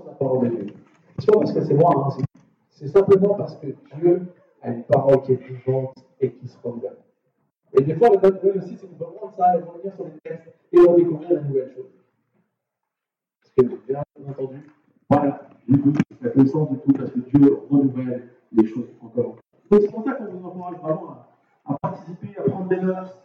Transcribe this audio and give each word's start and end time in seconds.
de 0.00 0.06
la 0.06 0.14
parole 0.14 0.50
de 0.50 0.56
Dieu. 0.56 0.74
C'est 1.18 1.26
pas 1.26 1.38
parce 1.38 1.52
que 1.52 1.62
c'est 1.62 1.74
moi, 1.74 1.92
hein, 1.96 2.24
c'est 2.70 2.88
simplement 2.88 3.34
parce 3.34 3.56
que 3.56 3.68
Dieu 3.96 4.26
a 4.62 4.70
une 4.70 4.84
parole 4.84 5.22
qui 5.22 5.32
est 5.32 5.42
vivante 5.46 5.94
et 6.20 6.32
qui 6.32 6.48
se 6.48 6.58
renouvelle. 6.62 6.96
Et 7.72 7.82
des 7.82 7.94
fois, 7.94 8.08
le 8.10 8.18
bonne 8.18 8.34
nouvelle 8.34 8.58
aussi, 8.58 8.76
c'est 8.76 8.86
qu'on 8.86 9.04
va 9.04 9.10
prendre 9.10 9.34
ça 9.36 9.56
et 9.56 9.62
revenir 9.62 9.94
sur 9.94 10.04
les 10.04 10.18
textes 10.22 10.48
et 10.72 10.76
va 10.80 10.94
découvrir 10.94 11.32
la 11.32 11.40
nouvelle 11.40 11.72
chose. 11.74 11.90
Parce 13.40 13.52
que, 13.70 13.86
bien 13.86 14.02
entendu, 14.28 14.60
voilà, 15.10 15.48
du 15.68 15.80
coup, 15.80 15.92
la 16.20 16.30
connaissance 16.30 16.70
de 16.70 16.76
tout, 16.76 16.92
parce 16.92 17.10
que 17.10 17.18
Dieu 17.20 17.58
renouvelle 17.70 18.28
les 18.52 18.66
choses 18.66 18.88
encore. 19.00 19.36
Donc 19.70 19.80
c'est 19.80 19.90
pour 19.90 20.04
ça 20.04 20.12
qu'on 20.12 20.24
vous 20.26 20.46
encourage 20.46 20.76
vraiment 20.76 21.10
à, 21.10 21.72
à, 21.72 21.78
participer, 21.78 22.38
à 22.38 22.42
prendre 22.42 22.68
des 22.68 22.80
notes, 22.80 23.16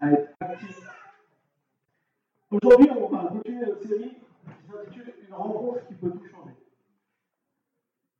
à 0.00 0.12
être 0.12 0.32
actif. 0.40 0.80
Aujourd'hui, 2.50 2.88
on 2.90 3.08
va 3.08 3.24
continuer 3.24 3.66
notre 3.66 3.82
série 3.88 4.16
rencontre 5.36 5.86
qui 5.86 5.94
peut 5.94 6.10
tout 6.10 6.26
changer. 6.26 6.54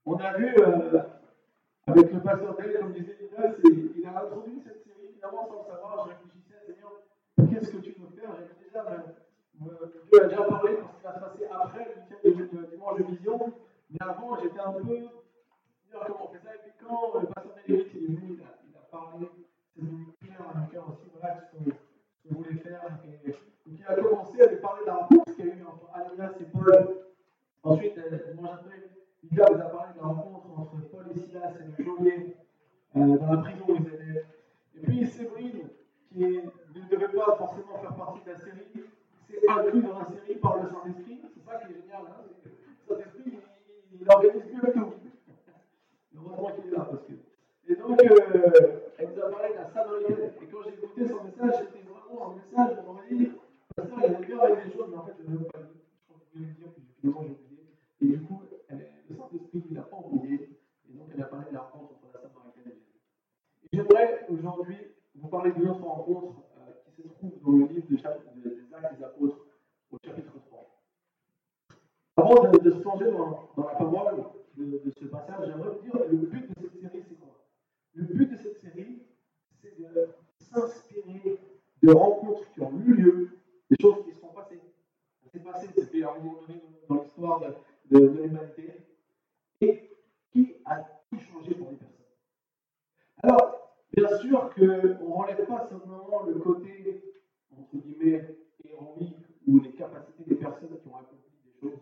On 0.04 0.16
a 0.16 0.36
vu 0.36 0.54
euh, 0.58 1.02
avec 1.86 2.12
le 2.12 2.20
pasteur 2.20 2.56
Dale, 2.56 2.78
comme 2.80 2.92
disait 2.92 3.18
Nicolas, 3.20 3.54
il 3.64 4.06
a 4.06 4.22
introduit 4.22 4.60
cette 4.64 4.82
série, 4.84 5.06
évidemment 5.10 5.46
sans 5.46 5.62
le 5.62 5.74
savoir, 5.74 6.06
je 6.06 6.10
réfléchissais, 6.10 6.66
Seigneur, 6.66 6.92
qu'est-ce 7.36 7.70
que 7.70 7.78
tu 7.78 7.94
veux 7.98 8.08
faire? 8.18 8.30
J'ai 8.36 8.64
déjà, 8.64 8.82
ben, 8.84 9.02
Dieu 10.10 10.22
a 10.22 10.28
déjà 10.28 10.42
parlé 10.42 10.72
de 10.72 10.76
ce 10.76 10.96
qui 10.96 11.02
va 11.04 11.14
se 11.14 11.20
passer 11.20 11.44
après 11.50 11.94
le 12.24 12.30
week-end 12.30 12.68
dimanche 12.70 12.98
de 12.98 13.04
vision, 13.04 13.52
mais 13.90 13.98
avant, 14.00 14.36
j'étais 14.40 14.60
un 14.60 14.72
peu, 14.72 14.82
comment 15.92 16.28
on 16.28 16.32
fait 16.32 16.40
ça, 16.44 16.54
et 16.54 16.58
puis 16.58 16.72
quand 16.80 17.20
le 17.20 17.26
pasteur 17.26 17.54
Dale 17.54 17.76
est 17.76 17.94
venu, 17.94 18.38
il 18.38 18.42
a, 18.42 18.80
parlé, 18.90 19.28
c'est 19.74 19.82
venu 19.82 20.06
clair 20.20 20.40
à 20.52 20.58
mon 20.58 20.66
cœur 20.66 20.88
aussi, 20.88 21.10
voilà, 21.18 21.36
ce 21.40 21.56
que, 21.56 21.76
je 22.24 22.34
voulais 22.34 22.56
faire, 22.56 22.98
et, 23.04 23.30
donc 23.30 23.78
il 23.78 23.84
a 23.86 23.94
commencé 23.94 24.40
à 24.42 24.46
lui 24.46 24.56
parler 24.56 24.82
de 24.82 24.86
la 24.86 24.94
rencontre 24.94 25.34
qu'il 25.34 25.46
y 25.46 25.50
a 25.50 25.54
eu 25.54 25.64
entre 25.64 25.88
Ananias 25.94 26.34
et 26.40 26.44
Paul. 26.44 27.01
Ensuite, 27.64 27.94
dimanche 27.94 28.50
après, 28.54 28.90
Lydia 29.22 29.44
vous 29.48 29.60
a 29.60 29.64
parlé 29.70 29.94
de 29.94 30.00
la 30.00 30.06
rencontre 30.08 30.58
entre 30.58 30.76
Paul 30.90 31.04
et 31.14 31.18
Silas 31.18 31.52
et 31.60 31.80
le 31.80 31.84
geôlier 31.84 32.36
euh, 32.96 33.18
dans 33.18 33.32
la 33.32 33.36
prison 33.38 33.64
où 33.68 33.76
ils 33.76 33.86
étaient. 33.86 34.26
Et 34.74 34.80
puis 34.80 35.06
Séverine, 35.06 35.68
qui 36.10 36.18
ne 36.18 36.88
devait 36.90 37.08
pas 37.08 37.36
forcément 37.36 37.78
faire 37.80 37.94
partie 37.94 38.24
de 38.24 38.30
la 38.32 38.38
série, 38.38 38.84
s'est 39.28 39.48
inclus 39.48 39.82
dans 39.82 39.98
la 39.98 40.06
série 40.06 40.38
par 40.40 40.56
le 40.56 40.68
Saint-Esprit. 40.70 41.20
C'est 41.22 41.50
ça 41.50 41.58
qui 41.58 41.72
est 41.72 41.82
génial. 41.82 42.02
Hein 42.02 42.24
le 42.26 42.94
Saint-Esprit, 42.96 43.38
il, 43.92 44.00
il, 44.00 44.10
organise 44.10 44.42
mieux 44.52 44.72
tout. 44.72 44.94
Heureusement 46.16 46.50
qu'il 46.56 46.66
est 46.66 46.76
là. 46.76 46.88
Parce 46.90 47.02
que... 47.06 47.12
Et 47.68 47.76
donc, 47.76 48.02
euh, 48.02 48.90
elle 48.98 49.08
nous 49.14 49.22
a 49.22 49.30
parlé 49.30 49.50
de 49.50 49.54
la 49.54 49.70
Samaritaine. 49.70 50.32
Et 50.42 50.46
quand 50.46 50.62
j'ai 50.64 50.74
écouté 50.74 51.06
son 51.06 51.22
message, 51.22 51.64
c'était 51.70 51.86
vraiment 51.86 52.32
un 52.32 52.34
message, 52.34 52.78
on 52.88 52.92
m'a 52.92 53.02
dit, 53.08 53.30
Pasteur, 53.76 53.98
il 54.02 54.28
y 54.28 54.32
arrivé 54.34 54.64
des 54.66 54.72
choses, 54.72 54.88
mais 54.90 54.96
en 54.96 55.06
fait, 55.06 55.14
je 55.22 55.30
ne 55.30 55.38
l'ai 55.38 55.44
pas 55.44 55.58
dit. 55.60 55.78
Je 55.78 56.10
crois 56.10 56.18
que 56.18 56.26
je 56.34 56.38
voulais 56.38 56.50
le 56.50 56.54
dire, 56.58 56.72
puis 56.74 56.82
finalement, 57.00 57.20
oublié. 57.20 57.51
Et 58.02 58.06
du 58.06 58.20
coup, 58.22 58.42
le 58.68 59.16
Saint-Esprit 59.16 59.64
ne 59.70 59.74
l'a 59.76 59.82
pas 59.82 59.98
oublié, 60.04 60.58
et 60.88 60.92
donc 60.92 61.08
elle 61.14 61.22
a 61.22 61.26
parlé 61.26 61.46
de 61.48 61.54
la 61.54 61.60
rencontre 61.60 61.94
entre 61.94 62.20
la 62.22 62.28
Samaritaine 62.28 62.72
et 63.72 63.76
j'aimerais 63.76 64.26
aujourd'hui 64.28 64.76
vous 65.14 65.28
parler 65.28 65.52
d'une 65.52 65.68
autre 65.68 65.84
rencontre 65.84 66.42
euh, 66.58 66.72
qui 66.84 67.02
se 67.02 67.08
trouve 67.08 67.32
dans 67.42 67.52
le 67.52 67.66
livre 67.72 67.86
de, 67.88 67.96
des 67.96 68.04
Actes 68.74 68.98
des 68.98 69.04
Apôtres, 69.04 69.46
au 69.90 69.98
chapitre 70.04 70.32
3. 70.46 70.82
Avant 72.16 72.50
de, 72.50 72.58
de 72.58 72.70
se 72.70 72.78
plonger 72.78 73.10
dans, 73.10 73.48
dans, 73.56 73.66
la 73.66 73.74
parole 73.74 74.24
de, 74.56 74.64
de 74.84 74.90
ce 74.90 75.04
passage, 75.06 75.46
j'aimerais 75.46 75.70
vous 75.70 75.82
dire 75.82 75.98
le 76.10 76.16
but 76.18 76.48
de 76.48 76.54
cette 76.60 76.80
série, 76.80 77.02
c'est 77.08 77.14
quoi 77.14 77.46
Le 77.94 78.04
but 78.04 78.30
de 78.30 78.36
cette 78.36 78.58
série, 78.58 79.02
c'est 79.62 79.78
de 79.78 80.08
s'inspirer 80.38 81.38
de 81.82 81.92
rencontres 81.92 82.50
qui 82.52 82.60
ont 82.60 82.78
eu 82.80 82.94
lieu, 82.94 83.30
des 83.70 83.76
choses 83.80 84.04
qui 84.04 84.12
se 84.12 84.20
sont 84.20 84.28
passées. 84.28 84.60
Ça 85.22 85.30
s'est 85.30 85.40
passé, 85.40 85.68
c'était 85.76 86.02
à 86.02 86.10
un 86.10 86.18
moment 86.18 86.40
donné 86.42 86.60
dans 86.88 87.02
l'histoire 87.02 87.40
de, 87.40 87.98
de, 87.98 88.06
de 88.06 88.22
l'humanité, 88.22 88.72
et 89.62 89.90
qui 90.30 90.56
a 90.64 90.80
tout 91.10 91.18
changé 91.18 91.54
pour 91.54 91.70
les 91.70 91.76
personnes. 91.76 91.92
Alors, 93.22 93.62
bien 93.94 94.18
sûr 94.18 94.52
qu'on 94.54 94.62
ne 94.62 95.22
relève 95.22 95.46
pas 95.46 95.68
simplement 95.68 96.22
le 96.24 96.34
côté, 96.34 97.02
entre 97.50 97.76
guillemets, 97.76 98.36
héroïque 98.64 99.16
ou 99.46 99.60
les 99.60 99.72
capacités 99.72 100.24
des 100.24 100.34
personnes 100.36 100.80
qui 100.80 100.88
ont 100.88 100.96
accompli 100.96 101.30
des 101.44 101.60
choses 101.60 101.78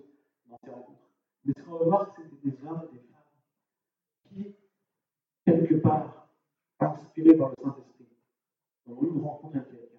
dans 0.47 0.59
ces 0.63 0.71
rencontres. 0.71 1.09
Mais 1.45 1.53
ce 1.57 1.63
qu'on 1.63 1.79
va 1.79 1.85
voir, 1.85 2.15
c'est 2.17 2.41
des 2.43 2.67
hommes 2.67 2.89
et 2.91 2.95
des 2.95 3.03
femmes 3.05 3.23
qui, 4.29 4.55
quelque 5.47 5.75
part, 5.77 6.29
inspirés 6.81 7.37
par 7.37 7.51
le 7.51 7.55
Saint-Esprit, 7.63 8.09
ont 8.87 9.03
eu 9.03 9.07
une 9.07 9.23
rencontre 9.23 9.57
avec 9.57 9.71
quelqu'un. 9.71 9.99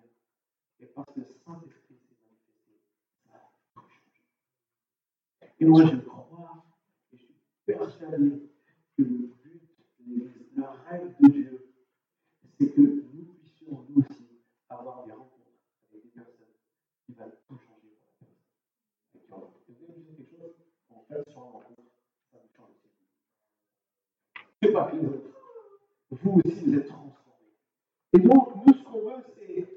Et 0.80 0.86
parce 0.88 1.12
que 1.14 1.20
le 1.22 1.26
Saint-Esprit 1.26 1.96
s'est 1.96 2.18
manifesté, 2.24 2.82
ça 3.26 3.36
a 3.36 3.52
tout 3.74 3.88
changé. 3.90 4.22
Et 5.60 5.66
moi, 5.66 5.86
je 5.86 5.96
crois, 5.98 6.66
et 7.14 7.18
je 7.18 7.24
suis 7.24 7.36
persuadé 7.66 8.52
que 8.98 9.04
le 9.04 9.28
but, 9.44 9.72
le 10.56 10.64
rêve 10.90 11.16
de 11.20 11.28
Dieu, 11.30 11.74
c'est 12.60 12.70
que 12.72 12.82
nous 12.82 13.26
puissions 13.40 13.86
nous 13.90 14.02
aussi 14.02 14.28
avoir 14.70 15.06
des 15.06 15.12
rencontres 15.12 15.32
avec 15.92 16.04
des 16.04 16.10
personnes 16.10 16.48
qui 17.06 17.14
vont 17.14 17.32
tout 17.48 17.58
changer 17.58 17.90
pour 17.90 18.08
la 18.08 19.38
personne. 19.38 19.54
Et 19.70 19.74
vous 19.74 19.92
avez 19.92 20.02
quelque 20.04 20.30
chose 20.30 20.56
En 20.90 21.04
fait, 21.08 21.30
sur 21.30 21.40
la 21.40 21.46
rencontre, 21.48 21.82
ça 22.32 22.38
vous 22.42 22.50
change 22.56 22.70
aussi. 22.84 23.06
C'est 24.62 24.72
pas 24.72 24.92
que 24.92 24.96
les 24.98 25.08
autres. 25.08 25.30
Vous 26.12 26.42
aussi, 26.44 26.66
vous 26.66 26.76
êtes 26.76 26.88
transformés. 26.88 27.56
Et 28.14 28.20
donc, 28.20 28.56
nous, 28.56 28.74
ce 28.74 28.84
qu'on 28.84 29.10
veut, 29.10 29.24
c'est 29.36 29.68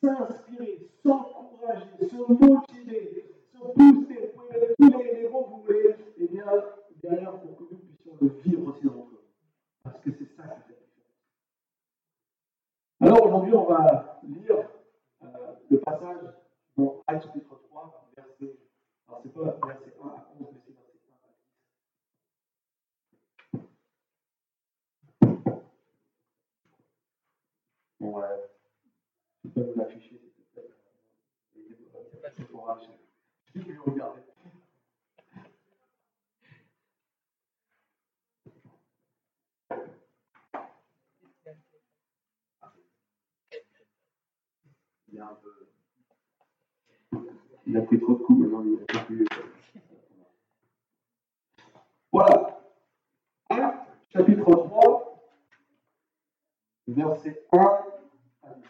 s'inspirer, 0.00 0.90
s'encourager, 1.02 2.08
se 2.08 2.16
motiver, 2.16 3.34
se 3.52 3.58
booster. 3.58 4.32
Vous 4.34 4.42
pouvez 4.42 4.60
mettre 4.60 4.74
tous 4.78 4.98
les, 4.98 5.22
les 5.22 5.28
mots 5.28 5.44
que 5.44 5.50
vous 5.50 5.62
voulez, 5.62 5.96
et 6.18 6.28
bien 6.28 6.44
derrière 7.02 7.40
pour 7.40 7.56
que 7.56 7.74
nous 7.74 7.78
puissions 7.78 8.16
le 8.20 8.28
vivre 8.44 8.68
aussi 8.68 8.84
dans 8.84 8.94
notre 8.94 9.10
vie. 9.10 9.16
Parce 9.82 10.00
que 10.00 10.10
c'est 10.10 10.36
ça 10.36 10.42
qui 10.42 10.62
fait 10.62 10.74
la 10.74 10.82
différence. 13.00 13.07
Alors 13.18 13.30
aujourd'hui, 13.34 13.52
on 13.52 13.64
va 13.64 14.20
lire 14.22 14.68
euh, 15.24 15.26
le 15.68 15.80
passage 15.80 16.22
dans 16.76 17.02
Actes 17.08 17.24
chapitre 17.24 17.60
3, 17.68 18.12
verset. 18.16 18.56
Alors, 19.08 19.22
c'est 19.24 19.34
pas 19.34 19.66
verset 19.66 19.92
1 20.00 20.06
à 20.06 20.28
11, 20.38 20.46
mais 20.52 20.60
c'est 20.64 20.72
verset 20.72 21.00
1 25.20 25.26
à 25.26 25.50
10. 25.50 25.62
Bon, 27.98 28.20
ouais. 28.20 28.50
Tu 29.42 29.48
peux 29.48 29.64
nous 29.64 29.74
l'afficher, 29.74 30.20
s'il 30.20 30.30
te 30.30 30.52
plaît. 30.52 30.70
C'est 31.52 32.22
acheter. 32.22 33.00
Je 33.52 33.60
vais 33.62 33.78
regarder. 33.78 34.22
Il, 45.10 45.20
un 45.20 45.38
peu... 45.42 45.68
il 47.68 47.76
a 47.76 47.82
pris 47.82 48.00
trop 48.00 48.14
de 48.14 48.22
coups 48.22 48.40
maintenant, 48.40 48.64
il 48.64 48.80
a 48.96 49.04
plus. 49.04 49.26
Voilà. 52.10 52.60
Acte, 53.50 53.88
chapitre 54.08 54.50
3, 54.50 55.22
verset 56.88 57.46
1 57.52 57.58
à 57.58 58.54
10. 58.54 58.64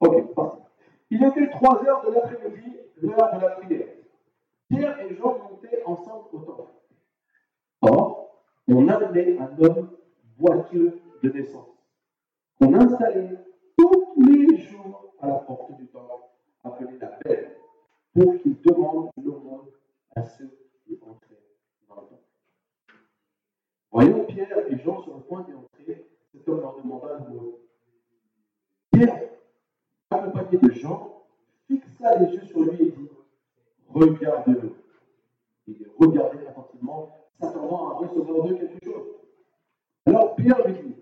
Ok, 0.00 0.34
parfait. 0.34 0.62
Il 1.10 1.24
était 1.24 1.48
3 1.48 1.84
heures 1.86 2.04
de 2.06 2.12
l'après-midi, 2.12 2.76
l'heure 3.00 3.34
de 3.34 3.40
la 3.40 3.50
prière. 3.52 3.88
Pierre 4.68 5.00
et 5.00 5.14
Jean 5.16 5.38
montaient 5.38 5.82
ensemble 5.86 6.28
au 6.32 6.38
temple. 6.40 6.72
Or, 7.80 8.42
on 8.68 8.86
amenait 8.86 9.38
un 9.38 9.58
homme 9.60 9.96
boiteux 10.36 11.00
de 11.22 11.30
naissance, 11.30 11.77
qu'on 12.58 12.74
installait 12.74 13.38
tous 13.76 14.14
les 14.16 14.56
jours 14.58 15.14
à 15.20 15.28
la 15.28 15.34
porte 15.34 15.76
du 15.76 15.86
temple, 15.86 16.24
appelé 16.64 16.98
la 17.00 17.06
paix, 17.06 17.56
pour 18.14 18.40
qu'il 18.40 18.60
demande 18.60 19.10
l'aumône 19.22 19.68
à 20.16 20.24
ceux 20.24 20.50
qui 20.84 20.98
entraient 21.02 21.42
dans 21.88 21.94
le 21.96 22.00
temple. 22.08 22.22
Voyant 23.92 24.24
Pierre 24.24 24.66
et 24.68 24.78
Jean 24.78 25.02
sur 25.02 25.14
le 25.14 25.22
point 25.22 25.42
d'y 25.42 25.54
entrer, 25.54 26.06
cet 26.32 26.48
homme 26.48 26.60
leur 26.60 26.76
demanda 26.76 27.24
le 27.28 27.34
mot. 27.34 27.60
Pierre, 28.92 29.28
accompagné 30.10 30.58
de 30.58 30.72
Jean, 30.72 31.24
fixa 31.66 32.18
les 32.18 32.34
yeux 32.34 32.44
sur 32.46 32.60
lui 32.62 32.82
et 32.82 32.90
dit 32.90 33.08
Regarde-le. 33.88 34.74
Il 35.66 35.86
regardait 35.98 36.46
attentivement, 36.46 37.10
s'attendant 37.40 37.90
à 37.90 37.94
recevoir 37.94 38.46
d'eux 38.46 38.54
quelque 38.56 38.84
chose. 38.84 39.06
Alors 40.06 40.34
Pierre 40.36 40.66
lui 40.66 40.74
dit 40.74 40.97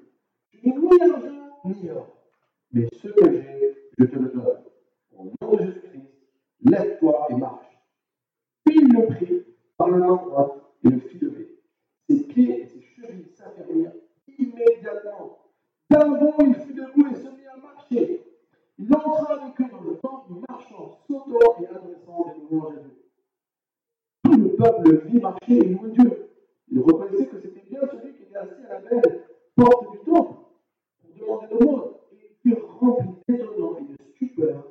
mais 2.73 2.89
ce 2.93 3.09
que 3.09 3.33
j'ai, 3.33 3.75
je 3.99 4.05
te 4.05 4.19
le 4.19 4.29
donne. 4.29 4.63
Au 5.17 5.25
nom 5.25 5.57
de 5.57 5.65
Jésus-Christ, 5.65 6.09
lève-toi 6.63 7.27
et 7.31 7.35
marche. 7.35 7.79
Puis 8.65 8.79
il 8.81 8.93
le 8.93 9.07
prit 9.07 9.45
par 9.77 9.89
main 9.89 10.15
droite 10.17 10.63
et 10.85 10.89
le 10.91 11.01
fit 11.01 11.19
lever. 11.19 11.61
Ses 12.09 12.25
pieds 12.25 12.63
et 12.63 12.67
ses 12.67 12.81
chevilles 12.81 13.31
s'affermirent 13.35 13.93
immédiatement. 14.39 15.39
D'un 15.91 16.09
bond, 16.19 16.35
il 16.41 16.55
fut 16.55 16.75
debout 16.75 17.07
et 17.13 17.15
se 17.15 17.29
mit 17.29 17.47
à 17.47 17.57
marcher. 17.57 18.27
Il 18.79 18.95
entra 18.95 19.33
avec 19.33 19.59
eux 19.61 19.71
dans 19.71 19.81
le 19.81 19.97
temple, 19.97 20.33
marchant, 20.49 20.99
sautant 21.07 21.63
et 21.63 21.67
adressant 21.67 22.35
des 22.35 22.41
louanges 22.51 22.77
à 22.77 22.81
Dieu. 22.81 23.11
Tout 24.25 24.37
le 24.37 24.49
peuple 24.57 25.07
vit 25.07 25.21
marcher 25.21 25.57
et 25.57 25.65
louer 25.65 25.91
Dieu. 25.93 26.31
Il 26.69 26.81
reconnaissait 26.81 27.27
que 27.27 27.41
c'était 27.41 27.63
bien 27.71 27.81
celui 27.91 28.15
qui 28.15 28.25
était 28.25 28.37
assis 28.37 28.65
à 28.69 28.75
la 28.75 28.81
belle 28.81 29.25
porte 29.55 29.93
du 29.93 29.99
temple 30.01 30.35
pour 31.01 31.15
demander 31.19 31.47
le 31.53 31.67
monde. 31.67 31.95
Et 32.13 32.17
il 32.45 32.53
fut 32.53 32.61
rempli 32.61 33.09
d'étonnant 33.29 33.79
et 33.79 33.85
de 33.85 33.97
stupeur 34.11 34.65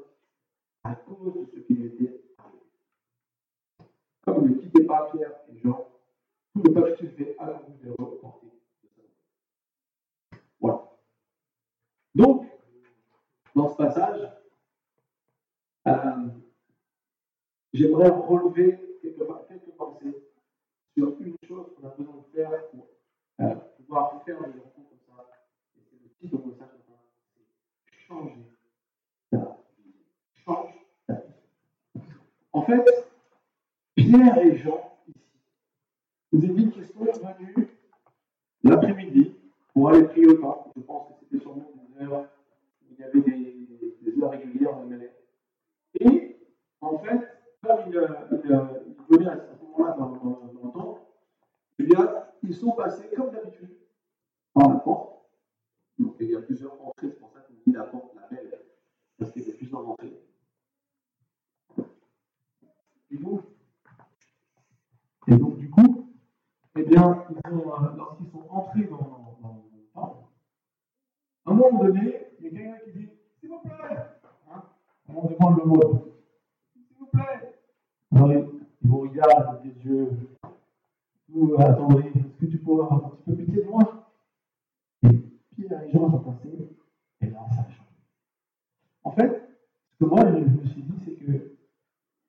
à 0.84 0.96
cause 0.96 1.34
de 1.34 1.46
ce 1.46 1.60
qui 1.62 1.74
lui 1.74 1.88
était 1.88 2.22
arrivé. 2.38 2.60
Comme 4.22 4.46
il 4.46 4.52
ne 4.52 4.62
quittait 4.62 4.84
pas 4.84 5.10
Pierre 5.12 5.34
et 5.52 5.58
Jean, 5.58 5.88
tout 6.54 6.62
le 6.62 6.74
peuple 6.74 6.96
se 6.96 7.06
fait 7.08 7.36
à 7.40 7.48
de 7.48 7.86
les 7.86 7.90
reporter. 7.90 8.52
Voilà. 10.60 10.92
Donc, 12.14 12.46
dans 13.56 13.70
ce 13.70 13.78
passage, 13.78 14.30
euh, 15.88 16.28
j'aimerais 17.74 18.10
relever 18.10 19.00
quelques, 19.02 19.26
quelques, 19.48 19.72
pensées 19.78 20.16
sur 20.94 21.22
une 21.22 21.38
chose 21.48 21.68
qu'on 21.74 21.88
a 21.88 21.92
besoin 21.92 22.16
de 22.16 22.36
faire 22.36 22.70
pour 22.70 22.88
euh, 23.40 23.56
pouvoir 23.78 24.24
faire 24.26 24.40
des 24.40 24.60
rencontres 24.60 24.90
comme 24.90 25.16
ça. 25.16 25.30
Et 25.78 25.82
c'est 25.90 26.04
le 26.04 26.10
titre 26.20 26.38
de 26.38 26.42
mon 26.44 26.48
message 26.50 26.68
c'est 27.90 28.00
changer 28.00 28.46
ta 29.32 29.38
vie. 29.38 29.94
Change 30.34 30.74
ta 31.08 31.14
vie. 31.14 32.02
En 32.52 32.62
fait, 32.62 32.86
Pierre 33.96 34.38
et 34.40 34.58
Jean, 34.58 34.98
ici, 35.08 35.22
nous 36.34 36.42
dit 36.42 36.72
qu'ils 36.72 36.88
sont 36.88 37.06
venus 37.06 37.70
l'après-midi 38.64 39.36
pour 39.74 39.90
aller 39.90 40.04
prier 40.04 40.28
au 40.28 40.34
temple. 40.34 40.72
Je 40.76 40.82
pense 40.82 41.08
que 41.08 41.14
c'était 41.22 41.40
sûrement 41.42 41.72
des 41.74 42.06
heures 42.06 42.28
il 42.98 43.04
y 43.04 43.04
avait 43.04 43.22
des, 43.22 43.68
des 44.02 44.24
heures 44.24 44.32
régulières 44.32 44.80
de 44.80 44.86
mêlée. 44.86 45.12
Et, 46.00 46.38
en 46.82 46.98
fait, 47.00 47.28
comme 47.62 47.80
il, 47.88 47.98
euh, 47.98 48.08
il, 48.32 48.52
euh, 48.52 48.66
il 48.88 49.18
venait 49.18 49.30
à 49.30 49.38
ce 49.38 49.64
moment-là 49.64 49.96
dans, 49.98 50.10
dans, 50.12 50.30
dans, 50.30 50.64
le 50.64 50.72
temps, 50.72 51.08
eh 51.80 51.84
bien, 51.84 52.26
ils 52.44 52.54
sont 52.54 52.72
passés, 52.72 53.10
comme 53.16 53.32
d'habitude, 53.32 53.76
par 54.54 54.70
la 54.70 54.76
porte. 54.76 55.26
Donc, 55.98 56.16
il 56.20 56.32
y 56.32 56.36
a 56.36 56.42
plusieurs 56.42 56.74
entrées, 56.74 57.10
c'est 57.10 57.20
pour 57.20 57.32
ça 57.32 57.40
qu'on 57.42 57.54
dit 57.66 57.76
la 57.76 57.84
porte, 57.84 58.16
la 58.16 58.28
belle, 58.28 58.60
parce 59.18 59.32
qu'il 59.32 59.48
y 59.48 59.52
a 59.52 59.56
plusieurs 59.56 59.88
entrées. 59.88 60.22
Du 63.10 63.20
coup, 63.20 63.42
et 65.28 65.36
donc, 65.36 65.58
du 65.58 65.70
coup, 65.70 66.14
eh 66.76 66.84
bien, 67.64 67.72
euh, 67.72 67.98
lorsqu'ils 67.98 68.30
sont 68.32 68.46
entrés 68.50 68.84
dans, 68.84 68.98
dans, 68.98 69.38
dans 69.42 69.64
le 69.74 69.82
temple, 69.94 70.18
à 71.46 71.52
un 71.52 71.54
moment 71.54 71.84
donné, 71.84 72.16
il 72.40 72.46
y 72.46 72.48
a 72.48 72.52
quelqu'un 72.52 72.78
qui 72.86 73.00
dit 73.00 73.10
S'il 73.40 73.50
vous 73.50 73.60
plaît 73.60 73.98
hein 74.52 74.64
On 75.10 75.28
demande 75.28 75.58
le 75.60 75.66
mot 75.66 76.16
S'il 76.74 76.98
vous 77.00 77.08
plaît 77.08 77.56
Alors, 78.14 78.32
il 78.32 78.90
vous 78.90 79.00
regarde 79.00 79.62
des 79.64 79.90
yeux 79.90 80.10
tout 81.36 81.56
attendris 81.58 82.08
Est-ce 82.16 82.46
que 82.46 82.46
tu 82.46 82.58
pourrais 82.60 82.86
avoir 82.86 83.06
un 83.06 83.10
petit 83.10 83.24
peu 83.24 83.36
pitié 83.36 83.64
de 83.64 83.70
moi 83.70 84.10
Et 85.04 85.10
Pierre 85.56 85.84
et 85.84 85.92
Jean 85.92 86.10
sont 86.10 86.20
passés, 86.20 86.70
et 87.22 87.28
là, 87.28 87.40
ça 87.50 87.62
a 87.62 87.64
changé. 87.64 87.82
En 89.04 89.12
fait, 89.12 89.50
ce 89.92 89.98
que 89.98 90.06
moi, 90.06 90.22
je 90.26 90.38
me 90.38 90.66
suis 90.66 90.82
dit, 90.82 90.94
c'est 91.04 91.14
que 91.16 91.58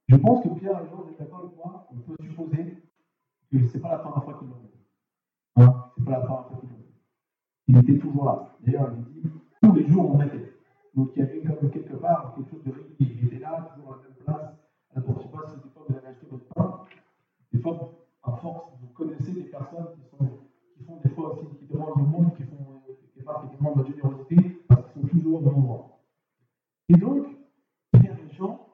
je 0.09 0.17
pense 0.17 0.43
que 0.43 0.49
Pierre 0.59 0.83
et 0.83 0.89
Jean, 0.89 1.03
vous 1.03 1.11
êtes 1.11 1.19
d'accord 1.19 1.41
avec 1.41 1.57
moi 1.57 1.89
On 1.93 1.97
peut 1.97 2.17
supposer 2.23 2.83
que 3.51 3.67
ce 3.67 3.77
n'est 3.77 3.83
pas 3.83 3.93
la 3.93 3.99
première 3.99 4.25
fois 4.25 4.35
qu'ils 4.39 4.49
l'ont 4.49 4.57
vu. 4.57 4.69
Hein 5.57 5.91
ce 5.95 6.01
n'est 6.01 6.07
pas 6.07 6.13
la 6.13 6.21
première 6.21 6.47
fois 6.47 6.57
qu'ils 6.61 6.69
l'ont 6.71 6.77
vu. 6.77 6.83
Il 7.69 7.79
était 7.79 7.99
toujours 7.99 8.25
là. 8.25 8.57
D'ailleurs, 8.61 8.93
il 8.97 9.23
dit 9.23 9.29
tous 9.63 9.73
les 9.73 9.89
jours 9.89 10.15
on 10.15 10.21
était. 10.21 10.53
Donc 10.95 11.11
il 11.15 11.19
y 11.21 11.23
avait 11.23 11.43
comme 11.43 11.71
quelque 11.71 11.95
part 11.95 12.35
quelque 12.35 12.51
chose 12.51 12.65
de 12.65 12.73
régulier. 12.73 13.19
Il 13.21 13.27
était 13.27 13.39
là, 13.39 13.69
toujours 13.75 13.95
à 13.95 13.97
la 13.97 14.03
même 14.03 14.17
place. 14.25 14.55
Alors, 14.95 15.09
je 15.09 15.13
ne 15.13 15.23
sais 15.23 15.29
pas 15.29 15.43
si 15.49 15.57
des 15.57 15.71
fois 15.71 15.85
vous 15.89 15.97
avez 15.97 16.07
acheté 16.07 16.27
votre 16.31 16.47
pain. 16.55 16.81
Des 17.53 17.59
fois, 17.61 17.93
à 18.27 18.33
force, 18.33 18.73
vous 18.81 18.89
connaissez 18.89 19.33
des 19.33 19.45
personnes 19.45 19.87
qui, 19.95 20.03
sont, 20.11 20.29
qui 20.77 20.85
font 20.85 20.97
des 21.03 21.11
fois 21.11 21.35
aussi, 21.35 21.47
qui 21.59 21.67
demandent 21.67 21.97
le 21.97 22.05
monde, 22.05 22.37
qui 22.37 22.43
font 22.43 22.83
quelque 23.15 23.25
part, 23.25 23.49
qui 23.49 23.57
demandent 23.57 23.79
la 23.79 23.85
générosité, 23.85 24.63
parce 24.69 24.83
qu'ils 24.93 25.03
sont 25.03 25.09
toujours 25.09 25.41
au 25.41 25.45
même 25.45 25.55
endroit. 25.55 26.01
Et 26.89 26.97
donc, 26.97 27.27
Pierre 27.93 28.17
et 28.19 28.35
Jean, 28.35 28.67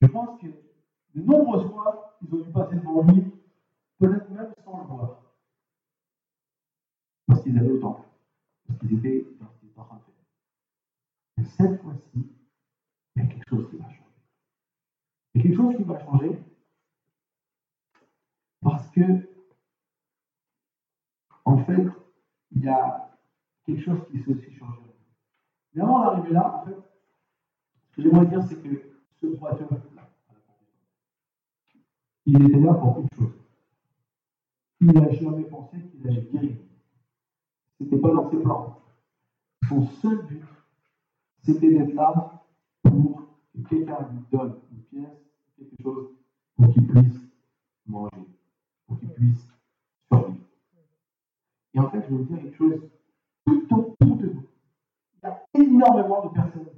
je 0.00 0.06
pense 0.06 0.40
que 0.40 0.46
de 0.46 1.22
nombreuses 1.22 1.70
fois, 1.70 2.18
ils 2.22 2.34
ont 2.34 2.38
dû 2.38 2.50
passer 2.50 2.76
devant 2.76 3.02
lui, 3.02 3.22
peut-être 3.98 4.30
même 4.30 4.52
sans 4.64 4.78
le 4.78 4.84
voir. 4.84 5.22
Parce 7.26 7.42
qu'ils 7.42 7.58
avaient 7.58 7.70
autant. 7.70 8.04
Parce 8.66 8.78
qu'ils 8.78 8.98
étaient 8.98 9.26
dans 9.40 9.48
ce 9.50 9.58
qu'ils 9.58 9.68
étaient 9.68 9.80
en 9.80 9.84
train 9.84 9.96
de 9.96 10.02
faire. 10.02 10.14
Mais 11.36 11.44
cette 11.44 11.82
fois-ci, 11.82 12.32
il 13.14 13.22
y 13.22 13.26
a 13.26 13.28
quelque 13.28 13.48
chose 13.48 13.68
qui 13.70 13.76
va 13.76 13.84
changer. 13.84 14.02
Il 15.34 15.38
y 15.38 15.40
a 15.40 15.42
quelque 15.42 15.56
chose 15.56 15.76
qui 15.76 15.82
va 15.82 15.98
changer 15.98 16.38
parce 18.66 18.90
que, 18.90 19.00
en 21.44 21.58
fait, 21.58 21.86
il 22.50 22.64
y 22.64 22.68
a 22.68 23.16
aussi 24.32 24.52
changé. 24.54 24.80
Mais 25.74 25.82
avant 25.82 26.00
d'arriver 26.00 26.32
là, 26.32 26.62
en 26.62 26.66
fait, 26.66 26.76
ce 27.90 27.96
que 27.96 28.02
j'aimerais 28.02 28.26
dire, 28.26 28.42
c'est 28.42 28.62
que 28.62 28.82
ce 29.20 29.26
boiteux 29.26 29.66
là, 29.94 30.10
il 32.26 32.44
était 32.44 32.60
là 32.60 32.74
pour 32.74 33.00
une 33.00 33.08
chose. 33.16 33.34
Il 34.80 34.88
n'a 34.88 35.10
jamais 35.12 35.44
pensé 35.44 35.80
qu'il 35.80 36.06
allait 36.06 36.22
guérir. 36.22 36.56
Ce 37.78 37.84
n'était 37.84 37.98
pas 37.98 38.10
dans 38.10 38.28
ses 38.30 38.38
plans. 38.38 38.82
Son 39.68 39.86
seul 39.86 40.26
but, 40.26 40.44
c'était 41.42 41.70
d'être 41.70 41.94
là 41.94 42.42
pour 42.82 43.28
que 43.54 43.60
quelqu'un 43.68 44.08
lui 44.10 44.20
donne 44.30 44.56
une 44.72 44.82
pièce, 44.82 45.18
quelque 45.56 45.82
chose, 45.82 46.08
pour 46.56 46.72
qu'il 46.72 46.86
puisse 46.86 47.20
manger, 47.86 48.26
pour 48.86 48.98
qu'il 48.98 49.08
puisse 49.10 49.48
survivre. 50.08 50.44
Et 51.74 51.78
en 51.78 51.90
fait, 51.90 52.02
je 52.02 52.08
vais 52.08 52.16
vous 52.16 52.24
dire 52.24 52.42
quelque 52.42 52.56
chose, 52.56 52.80
tout 53.46 53.66
autour 53.72 54.16
de 54.16 54.26
nous, 54.26 54.48
il 55.14 55.22
y 55.22 55.26
a 55.26 55.42
énormément 55.54 56.26
de 56.26 56.34
personnes 56.34 56.68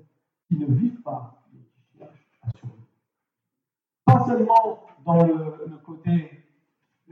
qui 0.46 0.56
ne 0.56 0.66
vivent 0.66 1.02
pas, 1.02 1.42
mais 1.52 1.60
qui 1.60 1.98
cherchent. 1.98 2.62
Pas 4.04 4.26
seulement 4.26 4.86
dans 5.04 5.26
le, 5.26 5.78
côté 5.84 6.44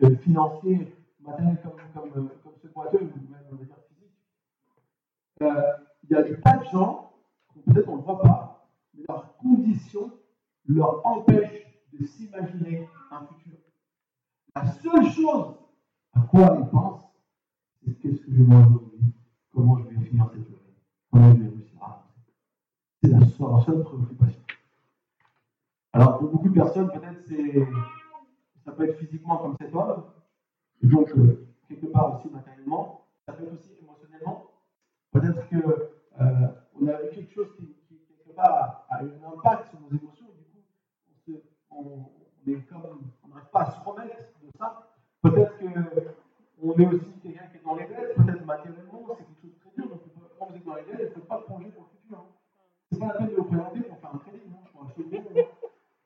euh, 0.02 0.16
financier, 0.18 0.94
matériel 1.20 1.58
comme, 1.62 2.12
comme, 2.12 2.28
comme 2.42 2.52
ce 2.62 2.68
boiteux, 2.68 3.00
ou 3.00 3.30
même 3.30 3.40
on 3.50 3.56
va 3.56 3.64
dire 3.64 3.76
physique. 3.88 4.12
Euh, 5.42 5.72
il 6.04 6.10
y 6.10 6.14
a 6.16 6.22
des 6.22 6.40
tas 6.40 6.58
de 6.58 6.64
gens, 6.64 7.12
peut-être 7.64 7.88
on 7.88 7.92
ne 7.92 7.98
le 7.98 8.04
voit 8.04 8.20
pas, 8.20 8.68
mais 8.94 9.04
leurs 9.08 9.36
conditions 9.38 10.12
leur 10.68 11.06
empêchent 11.06 11.66
de 11.92 12.04
s'imaginer 12.04 12.88
un 13.10 13.26
futur. 13.26 13.58
La 14.54 14.64
seule 14.66 15.10
chose 15.10 15.54
à 16.14 16.20
quoi 16.20 16.58
ils 16.60 16.68
pensent, 16.68 17.04
c'est 17.82 17.94
qu'est-ce 18.00 18.20
que 18.20 18.32
je 18.32 18.42
vais 18.42 18.44
manger 18.44 18.74
aujourd'hui, 18.74 19.12
comment 19.56 19.78
je 19.78 19.84
vais 19.84 20.04
finir 20.04 20.28
cette 20.30 20.44
journée, 20.44 20.74
comment 21.10 21.32
je 21.34 21.40
vais 21.40 21.48
réussir 21.48 21.82
à. 21.82 22.06
C'est 23.02 23.08
la 23.08 23.18
leur 23.18 23.64
seule 23.64 23.82
préoccupation. 23.82 24.42
Alors 25.94 26.18
pour 26.18 26.28
beaucoup 26.28 26.50
de 26.50 26.54
personnes, 26.54 26.90
peut-être 26.92 27.22
c'est 27.26 27.66
ça 28.66 28.72
peut 28.72 28.86
être 28.88 28.98
physiquement 28.98 29.38
comme 29.38 29.56
cet 29.58 29.74
homme, 29.74 30.04
et 30.82 30.86
donc 30.86 31.08
euh, 31.16 31.48
quelque 31.68 31.86
part 31.86 32.14
aussi 32.14 32.28
matériellement, 32.28 33.06
ça 33.26 33.32
peut 33.32 33.44
être 33.44 33.54
aussi 33.54 33.70
émotionnellement. 33.80 34.50
Peut-être 35.12 35.48
que 35.48 35.56
euh, 36.20 36.48
on 36.78 36.86
a 36.88 36.92
quelque 37.14 37.32
chose 37.32 37.48
qui, 37.56 37.66
qui, 37.88 37.98
quelque 38.08 38.36
part 38.36 38.84
a, 38.90 38.94
a 38.94 39.02
un 39.04 39.32
impact 39.38 39.70
sur 39.70 39.80
nos 39.80 39.88
émotions, 39.88 40.26
et 40.28 41.32
du 41.32 41.40
coup 41.40 41.40
on, 41.70 42.10
on 42.46 43.28
n'arrive 43.28 43.50
pas 43.50 43.60
à 43.62 43.70
se 43.70 43.80
remettre 43.80 44.16
de 44.42 44.50
ça. 44.58 44.86
Peut-être 45.22 45.56
que 45.58 45.66
on 46.62 46.72
est 46.72 46.86
aussi 46.86 47.06
quelqu'un 47.22 47.46
qui 47.46 47.56
est 47.58 47.64
dans 47.64 47.74
les 47.74 47.86
dettes, 47.86 48.14
peut-être 48.16 48.44
matériellement, 48.44 49.06
c'est 49.08 49.24
quelque 49.24 49.40
chose 49.42 49.52
de 49.52 49.58
très 49.60 49.70
dur, 49.76 49.88
donc 49.88 50.00
quand 50.38 50.46
vous 50.46 50.56
êtes 50.56 50.64
dans 50.64 50.74
les 50.74 50.84
dettes, 50.84 51.00
il 51.00 51.04
ne 51.04 51.14
faut 51.14 51.20
pas 51.20 51.38
plonger 51.46 51.68
pour 51.68 51.84
le 51.84 51.98
futur. 52.00 52.18
Hein. 52.18 52.26
C'est 52.90 52.98
pas 52.98 53.06
la 53.06 53.14
peine 53.14 53.30
de 53.30 53.36
vous 53.36 53.44
présenter 53.44 53.80
pour 53.80 53.98
faire 53.98 54.14
un 54.14 54.18
crédit, 54.18 54.40
pour 54.72 54.84
acheter 54.84 55.02
le 55.02 55.08
bien. 55.08 55.22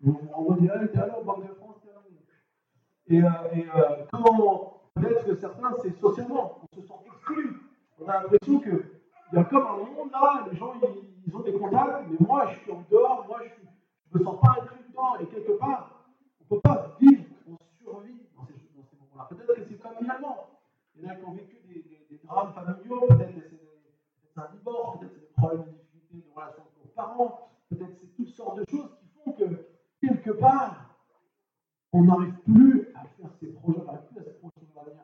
On, 0.07 0.17
on 0.35 0.53
va 0.53 0.61
dire, 0.61 0.73
allez, 0.73 0.99
alors, 0.99 1.25
Banque 1.25 1.47
de 1.47 1.55
France, 1.55 1.77
et, 3.11 3.21
euh, 3.21 3.29
et 3.53 3.67
euh, 3.75 4.05
comment 4.13 4.83
peut-être 4.95 5.27
que 5.27 5.35
certains, 5.35 5.75
c'est 5.83 5.99
socialement, 5.99 6.61
on 6.63 6.81
se 6.81 6.87
sent 6.87 6.95
exclu. 7.07 7.61
On 7.99 8.09
a 8.09 8.23
l'impression 8.23 8.61
qu'il 8.61 8.85
y 9.33 9.37
a 9.37 9.45
comme 9.45 9.67
un 9.67 9.77
monde 9.79 10.11
là, 10.13 10.47
les 10.51 10.57
gens 10.57 10.75
ils, 10.81 10.89
ils, 11.27 11.37
ont 11.37 11.41
des 11.41 11.53
contacts, 11.53 12.07
mais 12.09 12.17
moi 12.25 12.47
je 12.53 12.61
suis 12.61 12.71
en 12.71 12.85
dehors, 12.89 13.27
moi 13.27 13.41
je 13.43 14.15
ne 14.15 14.19
me 14.19 14.25
sens 14.25 14.41
pas 14.41 14.57
inclus 14.63 14.85
dedans, 14.89 15.17
et 15.21 15.27
quelque 15.27 15.53
part, 15.59 16.07
on 16.41 16.55
ne 16.55 16.61
peut 16.61 16.63
pas 16.63 16.97
vivre, 17.01 17.25
on 17.49 17.57
survit 17.83 18.20
moments-là. 19.21 19.29
Peut-être 19.29 19.55
que 19.55 19.69
c'est 19.69 19.83
familialement. 19.83 20.47
Il 20.95 21.03
y 21.03 21.07
en 21.07 21.11
a 21.11 21.15
qui 21.17 21.25
ont 21.25 21.33
vécu 21.33 21.57
des, 21.67 22.21
drames 22.25 22.53
familiaux, 22.53 23.07
peut-être 23.09 23.35
que 23.35 23.41
c'est 24.23 24.41
un 24.41 24.49
divorce, 24.53 24.99
peut-être 24.99 25.13
c'est 25.15 25.21
des 25.21 25.33
problèmes 25.37 25.65
de 25.65 25.71
difficulté 25.71 26.29
de 26.29 26.35
relation 26.35 26.63
avec 26.63 26.85
nos 26.85 26.91
parents, 26.95 27.51
peut-être 27.69 27.97
c'est 28.01 28.17
toutes 28.17 28.29
sortes 28.29 28.59
de 28.59 28.65
choses 28.71 28.91
qui 29.01 29.07
font 29.09 29.33
que, 29.33 29.45
quelque 30.01 30.31
part, 30.33 30.97
on 31.93 32.05
n'arrive 32.05 32.35
plus 32.45 32.89
à 32.95 33.05
faire 33.05 33.31
ces 33.41 33.47
projets, 33.49 33.81
on 33.81 33.85
n'arrive 33.85 34.07
plus 34.11 34.21
à 34.21 34.25
se 34.25 34.31
projeter 34.31 34.67
dans 34.75 34.83
l'avenir. 34.83 35.03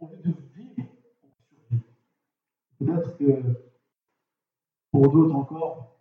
Au 0.00 0.08
lieu 0.08 0.16
de 0.16 0.34
vivre, 0.54 0.88
on 1.22 1.28
survit. 1.48 1.82
Peut-être 2.78 3.16
que 3.16 3.42
pour 4.90 5.10
d'autres 5.10 5.34
encore, 5.34 5.96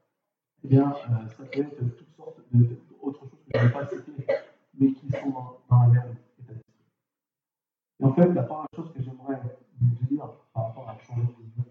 eh 0.64 0.68
bien, 0.68 0.92
euh, 0.92 1.28
ça 1.28 1.44
peut 1.44 1.50
être 1.52 1.76
toutes 1.98 2.16
sortes 2.16 2.40
d'autres 2.52 3.20
choses 3.20 3.30
que 3.32 3.38
je 3.54 3.60
ne 3.60 3.68
vais 3.68 3.74
pas 3.74 3.88
citer, 3.88 4.12
mais 4.76 4.94
qui 4.94 5.10
sont 5.10 5.30
dans, 5.70 5.88
la 5.94 6.06
état 6.06 6.23
En 8.04 8.12
fait, 8.14 8.34
la 8.34 8.44
première 8.44 8.68
chose 8.76 8.92
que 8.92 9.02
j'aimerais 9.02 9.42
vous 9.80 9.96
dire 10.08 10.30
par 10.54 10.68
rapport 10.68 10.90
à 10.90 10.98
changer 10.98 11.22
de 11.22 11.42
vision, 11.42 11.66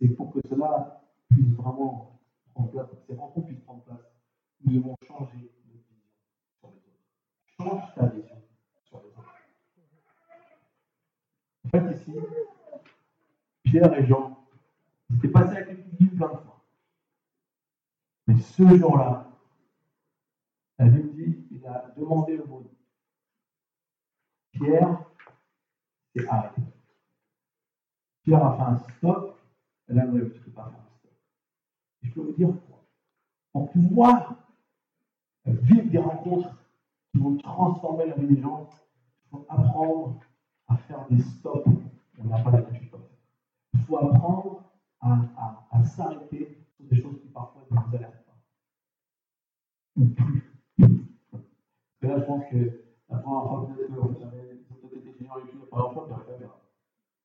c'est 0.00 0.06
pour 0.06 0.32
que 0.32 0.38
cela 0.48 1.02
puisse 1.28 1.48
vraiment 1.48 2.20
prendre 2.54 2.70
place, 2.70 2.88
que 2.90 2.96
ces 3.08 3.16
rencontres 3.16 3.48
puissent 3.48 3.64
prendre 3.64 3.82
place, 3.82 4.06
nous 4.64 4.74
devons 4.74 4.94
changer 5.04 5.36
notre 5.36 5.66
vision 5.66 5.96
sur 6.60 6.70
les 6.70 6.76
autres. 6.76 7.00
Change 7.58 7.94
ta 7.96 8.06
vision 8.06 8.36
sur 8.84 9.02
les 9.02 9.08
autres. 9.08 9.34
En 11.64 11.68
fait, 11.70 11.96
ici, 11.96 12.14
Pierre 13.64 13.98
et 13.98 14.06
Jean, 14.06 14.46
ils 15.10 15.16
étaient 15.16 15.28
passés 15.28 15.56
avec 15.56 15.76
les 15.98 16.06
plein 16.06 16.28
de 16.28 16.36
fois. 16.36 16.64
Mais 18.28 18.36
ce 18.36 18.76
jour-là, 18.76 19.26
la 20.78 20.84
Bible 20.86 21.14
dit, 21.14 21.48
il 21.50 21.66
a 21.66 21.92
demandé 21.96 22.36
le 22.36 22.44
monde. 22.44 22.68
Pierre 24.52 25.04
s'est 26.14 26.28
arrêté. 26.28 26.62
Pierre 28.22 28.44
a 28.44 28.56
fait 28.56 28.62
un 28.62 28.78
stop, 28.78 29.38
là, 29.88 30.06
tu 30.06 30.12
ne 30.12 30.24
peux 30.24 30.50
pas 30.50 30.64
faire 30.64 30.80
un 30.80 30.98
stop. 30.98 31.12
Et 32.02 32.06
je 32.06 32.12
peux 32.12 32.20
vous 32.22 32.32
dire 32.32 32.48
pourquoi. 32.48 32.84
Pour 33.52 33.70
pouvoir 33.70 34.34
vivre 35.44 35.90
des 35.90 35.98
rencontres 35.98 36.54
qui 37.12 37.18
vont 37.18 37.36
transformer 37.36 38.06
la 38.06 38.16
vie 38.16 38.34
des 38.34 38.40
gens, 38.40 38.68
il 39.24 39.30
faut 39.30 39.46
apprendre 39.48 40.20
à 40.68 40.76
faire 40.76 41.06
des 41.08 41.20
stops. 41.20 41.68
On 42.18 42.24
n'a 42.24 42.42
pas 42.42 42.50
l'habitude 42.50 42.90
ça. 42.90 42.98
Il 43.74 43.80
faut 43.80 43.98
apprendre 43.98 44.62
à, 45.00 45.84
s'arrêter 45.84 46.58
sur 46.76 46.86
des 46.86 46.96
choses 46.96 47.20
qui 47.20 47.28
parfois 47.28 47.62
ne 47.70 47.76
nous 47.76 47.96
alertent 47.96 48.24
pas. 48.24 48.32
Ou 49.96 50.06
plus. 50.06 50.50
Et 50.78 52.06
là, 52.06 52.18
je 52.18 52.24
pense 52.24 52.44
que 52.50 52.84
la 53.10 53.18
première 53.18 53.48
fois 53.48 53.66
que 53.66 54.33
puis 55.74 56.46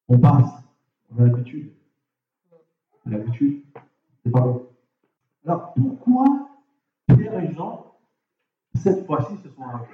on 0.08 0.20
passe. 0.20 0.63
On 1.12 1.22
a 1.22 1.25
l'habitude. 1.25 1.74
On 3.06 3.10
l'habitude. 3.10 3.63
C'est 4.24 4.32
pas 4.32 4.41
bon. 4.41 4.68
Alors, 5.46 5.74
pourquoi 5.74 6.50
Pierre 7.08 7.39
et 7.39 7.53
Jean, 7.53 7.96
cette 8.75 9.06
fois-ci, 9.06 9.38
se 9.38 9.50
sont 9.50 9.63
arrêtés? 9.63 9.94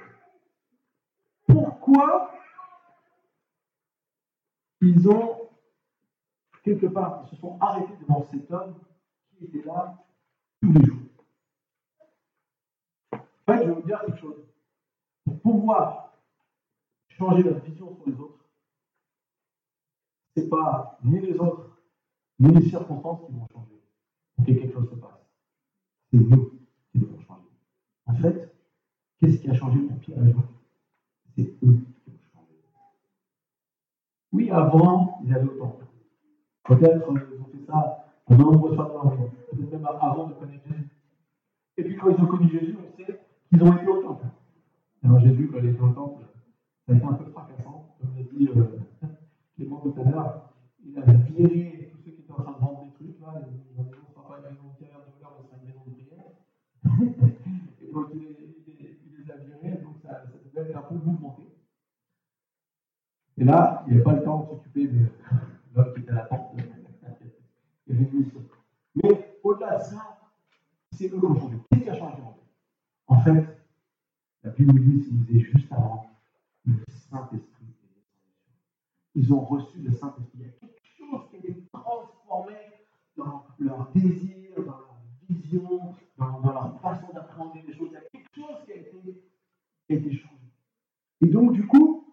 Pourquoi 1.46 2.32
ils 4.80 5.08
ont 5.08 5.48
quelque 6.62 6.86
part, 6.86 7.22
ils 7.24 7.30
se 7.30 7.36
sont 7.36 7.56
arrêtés 7.60 7.96
devant 8.00 8.26
cet 8.30 8.50
homme 8.50 8.74
qui 9.30 9.44
était 9.44 9.66
là 9.66 10.04
tous 10.60 10.72
les 10.72 10.84
jours? 10.84 10.98
En 13.12 13.18
fait, 13.52 13.62
je 13.62 13.68
vais 13.68 13.72
vous 13.72 13.82
dire 13.82 14.00
quelque 14.04 14.18
chose. 14.18 14.44
Pour 15.24 15.40
pouvoir 15.40 16.12
changer 17.08 17.44
notre 17.44 17.64
vision 17.64 17.94
sur 17.94 18.06
les 18.06 18.20
autres, 18.20 18.35
ce 20.36 20.42
n'est 20.42 20.48
pas 20.48 20.98
ni 21.02 21.18
les 21.20 21.38
autres, 21.38 21.78
ni 22.38 22.52
les 22.52 22.68
circonstances 22.68 23.24
qui 23.26 23.32
vont 23.32 23.46
changer 23.52 23.80
pour 24.36 24.44
que 24.44 24.52
quelque 24.52 24.72
chose 24.72 24.90
se 24.90 24.96
passe. 24.96 25.26
C'est 26.10 26.18
nous 26.18 26.50
qui 26.92 26.98
devons 26.98 27.18
changer. 27.20 27.48
En 28.04 28.14
fait, 28.14 28.54
qu'est-ce 29.18 29.38
qui 29.38 29.48
a 29.48 29.54
changé 29.54 29.78
pour 29.80 29.98
Pierre 29.98 30.22
et 30.22 30.32
Jean 30.32 30.44
C'est 31.34 31.42
eux 31.42 31.78
qui 32.04 32.10
ont 32.10 32.18
changé. 32.34 32.54
Oui, 34.32 34.50
avant, 34.50 35.20
ils 35.24 35.34
avaient 35.34 35.48
autant. 35.48 35.78
Peut-être 36.64 37.10
euh, 37.10 37.18
ils 37.34 37.40
ont 37.40 37.46
fait 37.46 37.64
ça 37.66 38.04
de 38.28 38.36
nombreuses 38.36 38.76
fois 38.76 38.88
dans 38.88 39.04
leur 39.04 39.16
peut-être 39.16 39.72
même 39.72 39.86
avant 39.86 40.26
de 40.26 40.34
connaître 40.34 40.64
Jésus. 40.68 40.90
Et 41.78 41.84
puis 41.84 41.96
quand 41.96 42.10
ils 42.10 42.22
ont 42.22 42.26
connu 42.26 42.50
Jésus, 42.50 42.76
on 42.78 42.96
sait 42.96 43.20
qu'ils 43.48 43.62
ont 43.62 43.74
été 43.74 43.86
au 43.86 44.02
temple. 44.02 44.26
Alors 45.02 45.20
Jésus, 45.20 45.48
quand 45.50 45.58
il 45.60 45.70
était 45.70 45.80
au 45.80 45.90
temple, 45.90 46.24
ça 46.86 46.92
a 46.92 46.96
été 46.96 47.04
un 47.04 47.12
peu 47.14 47.24
fracassant, 47.30 47.96
comme 48.00 48.16
l'a 48.16 48.22
dit 48.22 48.48
euh, 48.48 48.64
Clément 49.56 49.80
tout 49.80 49.94
à 50.00 50.04
l'heure. 50.04 50.52
Il 50.84 50.98
a 50.98 51.02
viré 51.02 51.90
tous 51.90 51.98
ceux 52.04 52.10
qui 52.12 52.20
étaient 52.20 52.32
en 52.32 52.42
train 52.42 52.52
de 52.52 52.58
vendre 52.58 52.84
des 52.84 52.92
trucs, 52.92 53.20
là, 53.20 53.32
la 53.34 53.40
maison 53.40 53.56
ne 53.78 54.12
sera 54.12 54.28
pas 54.28 54.38
une 54.38 54.54
maison 54.54 54.68
de 54.68 54.78
carrière 54.78 55.00
de 55.00 55.10
valeur, 55.16 55.32
mais 55.36 55.48
sera 55.48 55.56
une 55.56 55.66
maison 55.66 55.82
de 55.86 55.92
prière. 56.04 56.30
Et 57.82 57.92
donc 57.92 58.06
il 58.14 58.20
les, 58.20 59.00
il 59.06 59.24
les 59.24 59.30
a 59.30 59.36
virés, 59.36 59.82
donc 59.82 59.96
ça, 60.02 60.22
ça 60.22 60.28
devait 60.54 60.70
être 60.70 60.76
un 60.76 60.82
peu 60.82 60.94
mouvementé. 60.94 61.42
Et 63.38 63.44
là, 63.44 63.84
il 63.86 63.90
n'y 63.90 63.94
avait 63.96 64.04
pas 64.04 64.12
le 64.12 64.22
temps 64.22 64.40
de 64.40 64.46
s'occuper 64.46 64.88
de 64.88 65.06
l'homme 65.74 65.94
qui 65.94 66.00
était 66.00 66.10
à 66.12 66.14
la 66.14 66.24
porte. 66.24 66.54
Mais 68.94 69.38
au-delà 69.42 69.78
de 69.78 69.82
ça, 69.82 70.18
c'est 70.92 71.06
eux 71.06 71.18
qui 71.18 71.26
ont 71.26 71.34
changé. 71.34 71.56
Qu'est-ce 71.70 71.82
qui 71.82 71.90
a 71.90 71.94
changé 71.94 72.22
en 72.22 72.32
fait 72.32 72.42
En 73.08 73.20
fait, 73.20 73.58
la 74.42 74.50
Bible 74.50 74.72
nous 74.72 74.78
dit, 74.78 75.02
c'est 75.02 75.14
disait 75.14 75.40
juste 75.40 75.72
avant, 75.72 76.06
le 76.64 76.74
Saint-Esprit 76.88 77.55
Ils 79.16 79.32
ont 79.32 79.40
reçu 79.40 79.78
le 79.78 79.90
Saint-Esprit. 79.92 80.30
Il 80.34 80.42
y 80.42 80.44
a 80.44 80.52
quelque 80.52 80.82
chose 80.98 81.22
qui 81.30 81.36
a 81.36 81.38
été 81.38 81.64
transformé 81.72 82.52
dans 83.16 83.46
leur 83.58 83.88
désir, 83.94 84.50
dans 84.58 84.64
leur 84.64 84.96
vision, 85.26 85.94
dans, 86.18 86.40
leur 86.42 86.78
façon 86.82 87.06
d'appréhender 87.14 87.62
les 87.66 87.72
choses. 87.72 87.88
Il 87.90 87.94
y 87.94 87.96
a 87.96 88.00
quelque 88.00 88.28
chose 88.34 88.56
qui 88.66 88.72
a 88.72 88.76
été, 89.96 90.12
changé. 90.12 90.34
Et 91.22 91.28
donc, 91.28 91.52
du 91.52 91.66
coup, 91.66 92.12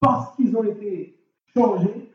parce 0.00 0.34
qu'ils 0.36 0.56
ont 0.56 0.64
été 0.64 1.22
changés, 1.54 2.10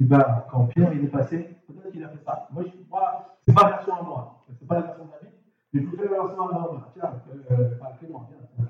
et 0.00 0.04
ben, 0.04 0.44
quand 0.50 0.66
Pierre 0.66 0.92
il 0.92 1.04
est 1.04 1.08
passé, 1.08 1.38
peut-être 1.68 1.92
qu'il 1.92 2.02
a 2.02 2.08
fait 2.08 2.24
ça. 2.24 2.48
Moi, 2.50 2.64
je, 2.64 2.72
moi 2.90 3.38
c'est 3.46 3.54
ma 3.54 3.68
version 3.68 3.94
à 3.94 4.02
moi. 4.02 4.44
C'est 4.58 4.66
pas 4.66 4.80
la 4.80 4.86
version 4.86 5.04
de 5.04 5.10
la 5.12 5.18
Bible, 5.20 5.32
mais 5.72 5.82
je 5.82 5.86
vous 5.86 5.96
fais 5.96 6.04
la 6.04 6.22
version 6.22 6.48
à 6.48 6.52
moi. 6.52 6.90
Tiens, 6.94 7.22
euh, 7.52 7.76
enfin, 7.80 7.92
Clément, 8.00 8.28
viens. 8.28 8.64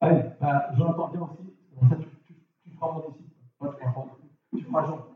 Allez, 0.00 0.22
ben, 0.40 0.62
Jonathan, 0.76 1.08
viens 1.08 1.22
aussi. 1.22 1.54
Tu, 2.64 2.70
feras 2.70 2.92
mon 2.92 3.10
disciple. 3.10 3.30
Moi, 3.60 3.74
tu 3.74 3.84
feras, 3.84 4.06
tu 4.56 4.64
feras 4.64 4.86
Jean. 4.86 5.06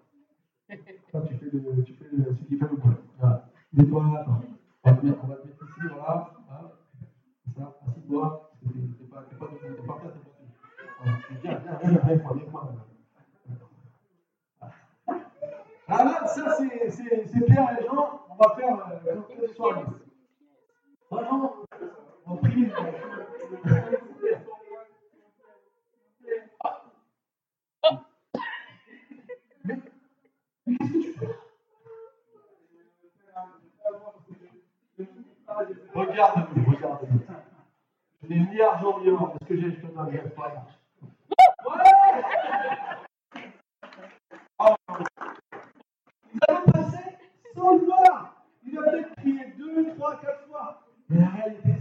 Toi, 1.11 1.23
tu 1.27 1.35
fais, 1.37 1.51
le, 1.53 1.85
tu 1.85 1.95
fais 1.95 2.05
le, 2.13 2.25
celui 2.25 2.47
qui 2.47 2.59
fait 2.59 2.69
le 2.71 2.77
bois. 2.77 2.93
Voilà. 3.19 3.47
On 3.77 3.83
va 4.85 4.95
te 4.97 5.07
mettre, 5.07 5.65
ici, 5.65 5.81
voilà. 5.91 6.31
Ça, 7.57 7.75
assis-toi. 7.89 8.51
T'es 8.63 9.05
pas, 9.05 9.23
t'es 9.31 9.37
pas, 9.37 9.47
t'es 9.47 9.83
pas, 9.87 9.95
pas, 9.95 10.01
Viens, 11.05 11.39
viens, 11.43 11.59
viens, 11.63 11.79
viens, 11.81 12.01
viens, 12.05 12.17
viens, 12.17 12.43
viens. 12.43 12.85
Ah 15.87 16.05
là, 16.05 16.27
ça 16.27 16.57
c'est 16.57 17.47
Pierre 17.47 17.79
et 17.79 17.85
Jean, 17.87 18.21
on 18.31 18.35
va 18.37 18.55
faire 18.55 18.75
euh. 19.05 19.17
Pas 21.11 21.25
Jean 21.25 21.55
On 22.27 22.37
prie. 22.37 22.69
Regarde-nous, 35.95 36.65
regarde-nous. 36.75 37.21
Je 38.23 38.29
vais 38.29 38.35
venir 38.35 38.71
argent 38.71 38.99
vivant, 38.99 39.27
parce 39.27 39.49
que 39.49 39.57
j'ai 39.57 39.77
te 39.77 39.87
donne, 39.87 40.11
je 40.13 40.29
pas. 40.31 40.67
Ouais 41.67 41.83
oh. 44.59 44.75
Ils 46.33 46.41
passé 46.73 46.99
sans 47.55 47.75
le 47.75 47.85
voir. 47.85 48.45
Il 48.67 48.79
a 48.79 48.83
peut-être 48.83 49.15
prié 49.17 49.47
deux, 49.59 49.95
trois, 49.95 50.17
quatre 50.17 50.47
fois. 50.49 50.83
Mais 51.09 51.21
la 51.21 51.29
réalité, 51.29 51.74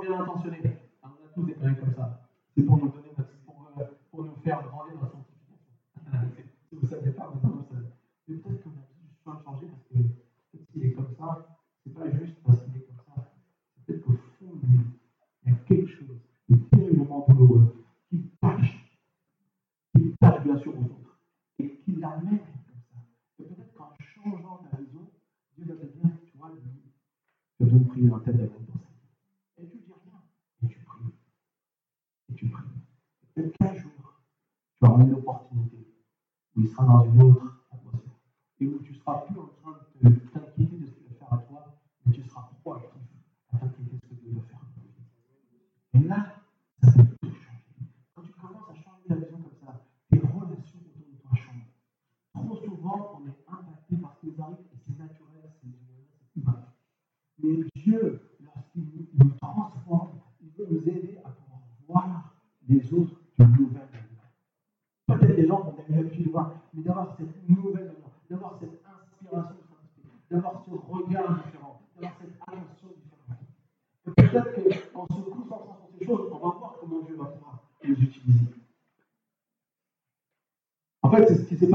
bien 0.00 0.20
intentionné. 0.20 0.60
Hein, 1.02 1.08
on 1.20 1.26
a 1.26 1.28
tous 1.34 1.42
des 1.44 1.52
problèmes 1.52 1.76
comme 1.76 1.94
ça. 1.94 2.27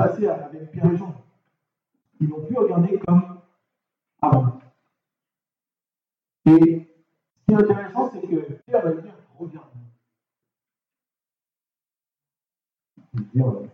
passé 0.04 0.28
avec 0.28 0.72
Pierre 0.72 0.92
et 0.92 0.98
Jean. 0.98 1.16
Ils 2.20 2.30
n'ont 2.30 2.46
plus 2.46 2.58
regardé 2.58 3.00
comme 3.00 3.40
avant. 4.22 4.60
Et 6.46 6.52
ce 6.52 7.46
qui 7.46 7.52
est 7.52 7.56
intéressant, 7.56 8.10
c'est 8.12 8.22
que 8.22 8.54
Pierre 8.66 8.84
va 8.84 8.92
dire 8.94 9.14
regarde. 9.38 9.70
Euh, 13.36 13.68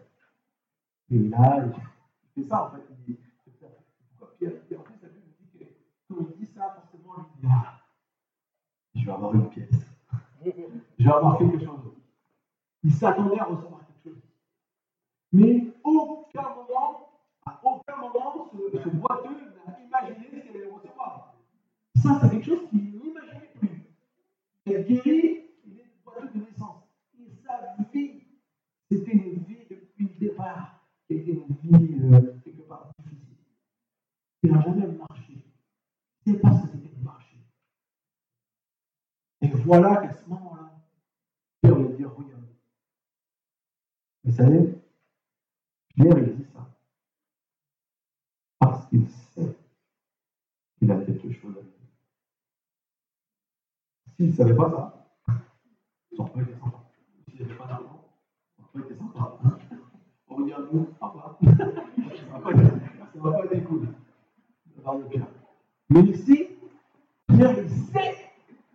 et 1.11 1.19
là, 1.29 1.65
c'est 2.35 2.43
ça 2.43 2.65
en 2.65 2.71
fait. 2.71 2.83
Il 3.07 3.17
pourquoi 4.19 4.35
Pierre 4.37 4.51
Et 4.69 4.75
en 4.75 4.83
fait, 4.83 4.97
ça 5.01 5.07
lui 5.07 5.21
dit 5.39 5.57
que 5.57 5.65
quand 6.07 6.19
il 6.19 6.37
dit 6.37 6.51
ça, 6.53 6.75
forcément, 6.75 7.15
lui 7.17 7.41
dit 7.41 7.47
ah, 7.49 7.79
je 8.95 9.05
vais 9.05 9.11
avoir 9.11 9.33
une 9.33 9.49
pièce. 9.49 9.69
Je 10.99 11.03
vais 11.05 11.11
avoir 11.11 11.37
quelque 11.37 11.59
chose. 11.59 11.93
Il 12.83 12.93
s'attendait 12.93 13.39
à 13.39 13.45
recevoir 13.45 13.81
mais 15.31 15.67
aucun 15.83 16.49
moment, 16.55 17.09
à 17.45 17.59
aucun 17.63 17.95
moment, 17.97 18.49
ce, 18.51 18.77
ce 18.79 18.89
boiteux 18.89 19.29
n'a 19.67 19.79
imaginé 19.79 20.27
ce 20.31 20.39
qu'il 20.39 20.57
allait 20.57 20.71
recevoir. 20.71 21.35
Ça, 21.95 22.19
c'est 22.21 22.29
quelque 22.29 22.45
chose 22.45 22.69
qu'il 22.69 22.99
n'imaginait 22.99 23.51
plus. 23.59 23.83
Elle 24.65 24.85
guérit, 24.85 25.45
il 25.65 25.79
est 25.79 25.85
boiteux 26.03 26.29
de 26.33 26.39
naissance. 26.39 26.83
Et 27.19 27.29
sa 27.45 27.75
vie, 27.93 28.23
c'était 28.89 29.11
une 29.11 29.43
vie 29.43 29.65
depuis 29.69 30.05
le 30.05 30.19
départ, 30.19 30.85
qui 31.07 31.13
était 31.15 31.31
une 31.31 31.77
vie 31.77 31.99
euh, 32.11 32.33
quelque 32.43 32.61
part 32.63 32.89
difficile. 33.03 33.35
Il 34.41 34.51
n'a 34.51 34.61
jamais 34.61 34.87
marché. 34.87 35.45
Il 36.25 36.33
ne 36.33 36.37
sait 36.37 36.41
pas 36.41 36.53
ce 36.53 36.61
que 36.63 36.67
c'était 36.71 36.95
de 36.95 37.03
marcher. 37.03 37.37
Et 39.41 39.47
voilà 39.47 39.97
qu'à 39.97 40.13
ce 40.13 40.27
moment-là, 40.27 40.71
Dieu 41.63 41.73
va 41.73 41.83
dire 41.95 42.15
Regarde. 42.15 42.45
Vous 44.23 44.31
savez, 44.31 44.78
Pierre, 45.99 46.17
il 46.17 46.37
dit 46.37 46.45
ça. 46.53 46.65
Parce 48.57 48.87
qu'il 48.87 49.05
sait 49.09 49.57
qu'il 50.77 50.89
a 50.91 50.95
quelque 51.01 51.31
chose 51.33 51.57
à 51.57 51.61
dire. 51.61 51.73
S'il 54.15 54.27
ne 54.27 54.31
savait 54.31 54.55
pas 54.55 54.69
ça, 54.69 55.35
son 56.15 56.25
frère 56.27 56.43
était 56.47 56.57
sympa. 56.57 56.79
S'il 57.25 57.41
n'avait 57.41 57.55
pas 57.55 57.67
d'argent, 57.67 58.05
son 58.55 58.63
frère 58.63 58.85
était 58.85 58.95
sympa. 58.95 59.39
Hein. 59.43 59.57
On 60.29 60.35
regarde 60.35 60.69
nous, 60.71 60.85
papa. 60.85 61.37
Ça 61.43 61.49
ne 61.49 63.19
va 63.19 63.31
pas 63.31 63.45
être 63.53 63.67
cool. 63.67 63.87
Mais 65.89 66.01
ici, 66.01 66.47
Pierre, 67.27 67.59
il 67.59 67.69
sait. 67.69 68.15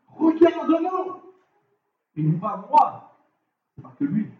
Regarde-nous. 0.09 1.23
Il 2.17 2.33
nous 2.33 2.39
pas 2.39 2.69
moi. 2.71 3.17
C'est 3.75 3.83
pas 3.83 3.95
que 3.99 4.05
lui. 4.05 4.31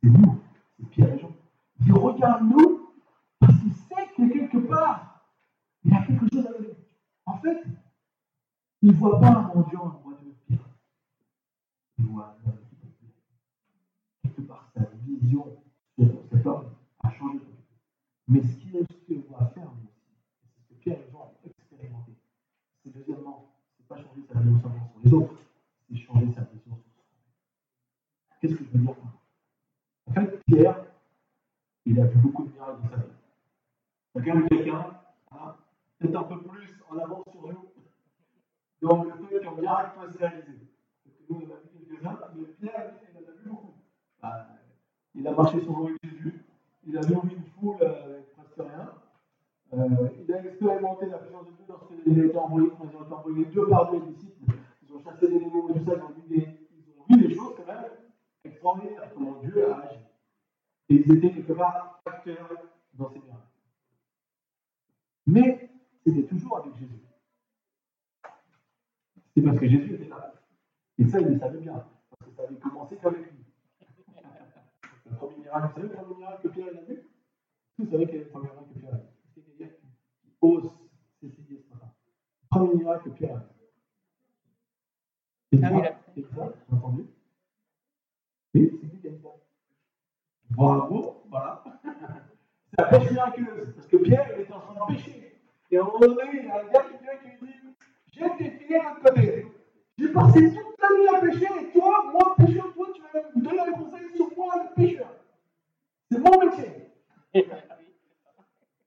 C'est 0.00 0.08
nous. 0.08 0.40
C'est 0.78 0.88
Pierre 0.90 1.14
et 1.14 1.18
Jean. 1.18 1.39
Il 1.86 1.92
regarde 1.92 2.44
nous 2.44 2.92
parce 3.38 3.58
qu'il 3.58 3.72
sait 3.72 4.08
que 4.16 4.32
quelque 4.32 4.58
part, 4.58 5.24
il 5.84 5.92
y 5.92 5.96
a 5.96 6.02
quelque 6.02 6.26
chose 6.32 6.46
à 6.46 6.50
nous. 6.60 6.74
En 7.26 7.38
fait, 7.38 7.62
il 8.82 8.90
ne 8.90 8.96
voit 8.96 9.18
pas 9.20 9.28
un 9.28 9.54
mendiant 9.54 9.82
en 9.82 9.88
droit 9.88 10.12
de 10.12 10.30
pire. 10.46 10.64
Il 11.98 12.06
voit 12.06 12.36
un 12.44 12.48
homme 12.48 12.58
qui 12.68 12.76
peut 12.76 12.88
pire. 12.98 13.14
Quelque 14.22 14.42
part, 14.42 14.70
sa 14.74 14.84
vision 15.06 15.46
sur 15.98 16.08
cet 16.30 16.46
homme 16.46 16.70
a 17.02 17.10
changé. 17.12 17.40
Mais 18.28 18.42
ce 18.42 18.56
qui 18.56 18.76
est 18.76 18.99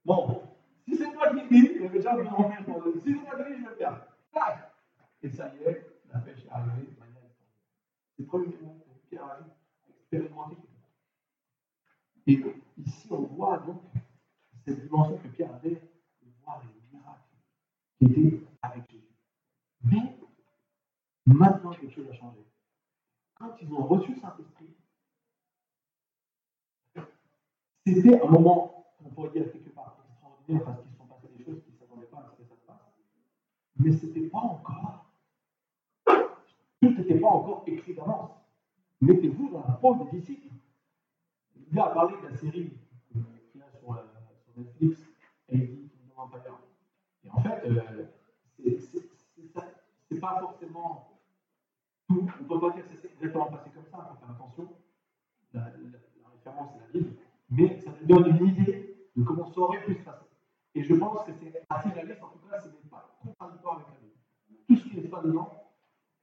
Bon, 0.06 0.42
si 0.86 0.98
c'est 0.98 1.14
moi 1.14 1.30
qui 1.30 1.48
dis, 1.48 1.72
il 1.76 1.82
y 1.82 1.86
avait 1.86 1.98
déjà 1.98 2.14
une 2.14 2.28
remettre 2.28 2.66
dans 2.68 2.80
le. 2.80 3.00
Si 3.00 3.14
c'est 3.14 3.22
moi 3.22 3.36
qui 3.38 3.54
dis, 3.54 3.60
je 3.64 3.70
vais 3.70 3.76
faire. 3.76 4.06
Tac 4.34 4.74
Et 5.22 5.30
ça 5.30 5.54
y 5.56 5.64
est, 5.64 6.02
la 6.12 6.20
pêche 6.20 6.44
est 6.46 6.50
arrivée 6.50 6.92
de 6.92 7.00
manière 7.00 7.22
C'est 8.16 8.24
le 8.24 8.26
premier 8.26 8.48
moment 8.62 8.80
que 8.80 9.10
Pierre 9.10 9.26
a 9.26 9.40
expérimenté. 9.90 10.58
Et 12.28 12.42
ici, 12.78 13.08
on 13.12 13.22
voit 13.22 13.60
donc 13.60 13.82
cette 14.66 14.82
dimension 14.82 15.18
que 15.18 15.28
Pierre 15.30 15.54
avait 15.56 15.72
de 15.72 16.30
voir 16.44 16.64
les 16.64 16.98
miracles 16.98 17.22
qui 17.98 18.06
étaient 18.06 18.44
avec 18.62 18.90
Jésus. 18.90 19.16
Mais 19.84 20.18
maintenant, 21.26 21.72
quelque 21.72 21.94
chose 21.94 22.10
a 22.10 22.14
changé. 22.14 22.40
Quand 23.36 23.56
ils 23.62 23.72
ont 23.74 23.86
reçu 23.86 24.16
Saint-Esprit, 24.20 24.53
c'était 27.86 28.22
un 28.22 28.28
moment, 28.30 28.86
on 29.04 29.10
pourrait 29.10 29.32
dire 29.32 29.52
quelque 29.52 29.70
part 29.70 29.98
extraordinaire 30.10 30.64
parce 30.64 30.82
qu'ils 30.82 30.96
sont 30.96 31.06
passés 31.06 31.28
des 31.38 31.44
choses 31.44 31.62
qu'ils 31.64 31.74
ne 31.74 31.80
s'attendaient 31.80 32.06
pas 32.08 32.18
à 32.18 32.30
ce 32.32 32.42
que 32.42 32.48
ça 32.48 32.56
se 32.56 32.66
passe. 32.66 32.78
Mais 33.78 33.92
ce 33.92 34.06
n'était 34.06 34.30
pas 34.30 34.38
encore, 34.38 35.06
tout 36.06 36.90
n'était 36.90 37.20
pas 37.20 37.28
encore 37.28 37.64
écrit 37.68 37.94
d'avance. 37.94 38.32
Mettez-vous 39.02 39.50
dans 39.50 39.66
la 39.68 39.74
peau 39.74 39.96
des 39.96 40.18
disciples. 40.18 40.48
Il 41.72 41.80
a 41.80 41.88
parlé 41.88 42.16
de 42.22 42.28
la 42.28 42.38
série 42.38 42.72
qu'il 43.52 43.62
a 43.62 43.70
sur, 43.80 43.92
euh, 43.92 44.02
Netflix, 44.56 45.02
Kingdom 45.50 45.90
Empire. 46.16 46.60
Et 47.26 47.30
en 47.30 47.42
fait, 47.42 47.66
euh, 47.66 48.06
c'est 50.10 50.20
pas 50.20 50.40
forcément 50.40 51.20
tout. 52.08 52.30
On 52.40 52.44
ne 52.44 52.48
peut 52.48 52.60
pas 52.60 52.70
dire 52.76 52.88
que 52.88 52.96
c'est 53.02 53.12
exactement 53.12 53.48
passé 53.48 53.72
comme 53.72 53.86
ça, 53.92 54.10
il 54.10 54.14
faut 54.14 54.26
faire 54.26 54.36
attention. 54.36 54.70
La 55.54 55.66
référence, 55.66 56.70
c'est 56.74 56.80
la 56.80 56.88
Bible 56.94 57.16
mais 57.54 57.80
ça 57.80 57.92
te 57.92 58.04
donne 58.06 58.36
une 58.36 58.48
idée 58.48 58.96
de 59.16 59.24
comment 59.24 59.46
ça 59.46 59.60
aurait 59.62 59.84
pu 59.86 59.94
se 59.94 60.02
passer. 60.02 60.26
Et 60.74 60.84
je 60.84 60.96
pense 60.96 61.24
que 61.24 61.32
c'est 61.34 61.64
assez 61.70 61.90
réaliste, 61.90 62.24
en 62.24 62.30
tout 62.30 62.48
cas, 62.50 62.60
ce 62.60 62.68
n'est 62.68 62.90
pas 62.90 63.16
contradictoire 63.22 63.76
avec 63.76 63.88
la 63.90 64.00
Bible. 64.00 64.66
Tout 64.68 64.76
ce 64.76 64.90
qui 64.90 64.98
n'est 64.98 65.08
pas 65.08 65.22
dedans 65.22 65.52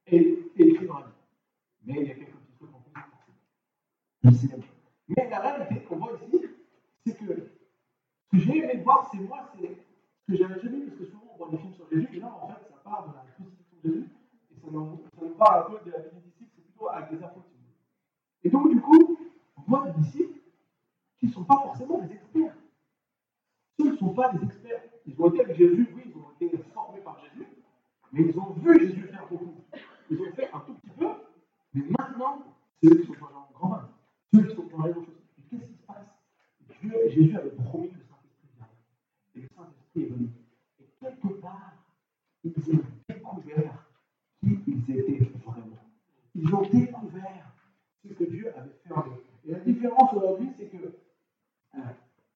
est, 0.07 0.39
écrit 0.57 0.87
dans 0.87 0.99
la 0.99 1.07
Bible. 1.07 1.15
Mais 1.85 1.95
il 2.01 2.09
y 2.09 2.11
a 2.11 2.15
quelques 2.15 2.31
petits 2.33 2.57
trucs 2.59 2.75
en 2.75 2.81
plus. 2.81 2.91
Mais 5.09 5.29
la 5.31 5.41
réalité 5.41 5.81
qu'on 5.85 5.97
voit 5.97 6.13
ici, 6.15 6.47
c'est 7.07 7.17
que 7.17 7.25
ce 7.33 8.31
que 8.31 8.39
j'ai 8.39 8.59
aimé 8.59 8.83
voir, 8.83 9.09
c'est 9.13 9.21
moi, 9.21 9.49
c'est 9.55 9.69
ce 9.69 10.33
que 10.33 10.37
j'avais 10.37 10.61
jamais 10.61 10.79
vu, 10.79 10.87
parce 10.87 10.99
que 10.99 11.05
souvent 11.07 11.27
on 11.33 11.37
voit 11.37 11.51
des 11.51 11.59
films 11.59 11.75
sur 11.75 11.89
Jésus, 11.91 12.09
et 12.13 12.21
là, 12.21 12.37
en 12.43 12.49
fait, 12.49 12.55
ça 12.69 12.77
part 12.83 13.09
de 13.09 13.15
la 13.15 13.23
crucifixion 13.33 13.77
de 13.85 13.89
Jésus, 13.89 14.09
et 14.51 14.61
ça 14.61 14.67
nous, 14.71 15.01
ça 15.15 15.25
nous 15.25 15.35
parle 15.35 15.61
un 15.61 15.71
peu 15.71 15.85
de 15.85 15.93
la 15.93 15.99
vie 15.99 16.11
des 16.11 16.21
disciples, 16.21 16.51
c'est 16.57 16.65
plutôt 16.65 16.89
avec 16.89 17.11
des 17.11 17.25
infos. 17.25 17.45
Et 18.43 18.51
donc, 18.51 18.71
du 18.71 18.81
coup, 18.81 19.17
on 19.57 19.63
voit 19.63 19.87
des 19.87 20.01
disciples 20.01 20.40
qui 21.21 21.27
ne 21.27 21.33
sont 21.33 21.45
pas 21.45 21.57
forcément 21.57 21.99
des 21.99 22.15
experts. 22.15 22.55
Ceux 23.79 23.93
ne 23.93 23.97
sont 23.97 24.15
pas 24.15 24.33
des 24.33 24.45
experts. 24.45 24.83
Ils 25.07 25.21
ont 25.21 25.29
été 25.29 25.45
avec 25.45 25.57
Jésus, 25.57 25.89
oui, 25.95 26.03
ils 26.07 26.17
ont 26.17 26.31
été 26.41 26.59
formés 26.75 27.01
par 27.01 27.19
Jésus, 27.21 27.47
mais 28.13 28.23
ils 28.23 28.39
ont 28.39 28.51
vu 28.55 28.81
Jésus 28.81 29.03
faire 29.03 29.27
beaucoup. 29.29 29.55
Ils 30.11 30.21
ont 30.21 30.33
fait 30.33 30.51
un 30.53 30.61
tout 30.61 30.75
petit 30.75 30.91
peu, 30.99 31.09
mais 31.75 31.83
maintenant, 31.99 32.43
c'est 32.83 32.89
eux 32.89 33.01
qui 33.01 33.07
sont 33.07 33.13
dans 33.13 33.47
le 33.49 33.55
grand 33.55 33.69
bain. 33.69 33.89
Ceux 34.33 34.43
qui 34.45 34.57
sont 34.57 34.67
dans 34.77 34.87
les 34.87 34.95
choses. 34.95 35.05
Et 35.39 35.43
qu'est-ce 35.43 35.65
qui 35.67 35.75
se 35.75 35.87
passe 35.87 36.07
Dieu, 36.81 36.93
Jésus 37.09 37.37
avait 37.37 37.51
promis 37.51 37.91
que 37.91 37.99
le 37.99 38.05
Saint-Esprit 38.05 38.49
viendrait. 38.57 39.37
Et 39.37 39.41
le 39.41 39.49
Saint-Esprit 39.55 40.03
est 40.03 40.07
venu. 40.07 40.31
Et 40.81 40.85
quelque 40.99 41.41
part, 41.41 41.75
ils 42.43 42.53
ont 42.53 42.83
découvert 43.09 43.87
qui 44.41 44.59
ils 44.67 44.97
étaient 44.97 45.31
vraiment. 45.45 45.77
Ils 46.35 46.55
ont 46.55 46.63
découvert 46.63 47.53
ce 48.03 48.15
que 48.15 48.25
Dieu 48.25 48.51
avait 48.57 48.71
fait 48.83 48.93
en 48.95 49.01
eux. 49.01 49.25
Et 49.45 49.53
la 49.53 49.59
différence 49.61 50.13
aujourd'hui, 50.15 50.51
c'est 50.57 50.69
que 50.69 50.95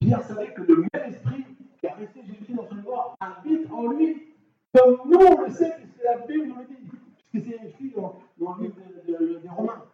Pierre 0.00 0.22
savait 0.22 0.52
que 0.52 0.62
le 0.62 0.76
même 0.92 1.08
esprit 1.08 1.44
qui 1.80 1.86
a 1.86 1.94
resté 1.94 2.20
Jésus 2.24 2.52
dans 2.54 2.66
son 2.66 2.82
corps 2.82 3.16
habite 3.20 3.70
en 3.70 3.88
lui, 3.88 4.34
comme 4.72 5.00
nous 5.06 5.18
on 5.18 5.42
le 5.42 5.50
sait, 5.50 5.74
puisque 5.78 6.02
la 6.02 6.26
Bible 6.26 6.48
nous 6.48 6.56
le 6.56 6.64
dit, 6.64 6.90
puisque 7.30 7.46
c'est 7.46 7.66
écrit 7.66 7.90
dans, 7.96 8.18
dans, 8.38 8.56
le 8.56 8.64
livre 8.64 9.40
des 9.40 9.48
Romains. 9.48 9.84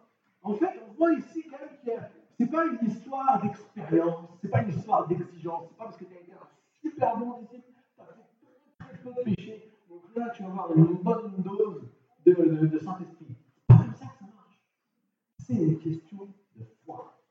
En 0.43 0.53
fait, 0.55 0.79
on 0.89 0.93
voit 0.93 1.13
ici 1.13 1.43
quand 1.49 1.57
même 1.59 1.77
qu'il 1.81 2.09
ce 2.37 2.43
n'est 2.43 2.49
pas 2.49 2.65
une 2.65 2.87
histoire 2.87 3.41
d'expérience, 3.41 4.27
ce 4.41 4.47
n'est 4.47 4.51
pas 4.51 4.63
une 4.63 4.69
histoire 4.69 5.07
d'exigence, 5.07 5.65
ce 5.65 5.71
n'est 5.71 5.77
pas 5.77 5.83
parce 5.85 5.97
que 5.97 6.05
tu 6.05 6.13
as 6.13 6.19
été 6.19 6.31
un 6.33 6.47
super 6.81 7.17
bon 7.17 7.39
disciple, 7.41 7.71
tu 7.95 8.01
as 8.01 8.05
fait 8.05 8.79
très 8.79 8.97
peu 8.97 9.13
de 9.13 9.35
péché, 9.35 9.71
donc 9.89 10.01
là 10.15 10.29
tu 10.31 10.43
vas 10.43 10.49
avoir 10.49 10.75
une 10.75 10.85
bonne 10.85 11.35
dose 11.37 11.87
de, 12.25 12.33
de, 12.33 12.65
de 12.65 12.79
Saint-Esprit. 12.79 13.27
C'est 13.29 13.67
pas 13.67 13.83
comme 13.83 13.93
ça 13.93 14.05
que 14.07 14.17
ça 14.17 14.25
marche. 14.25 14.59
C'est 15.37 15.53
une 15.53 15.79
question 15.79 16.27
de 16.55 16.65
foi. 16.83 17.21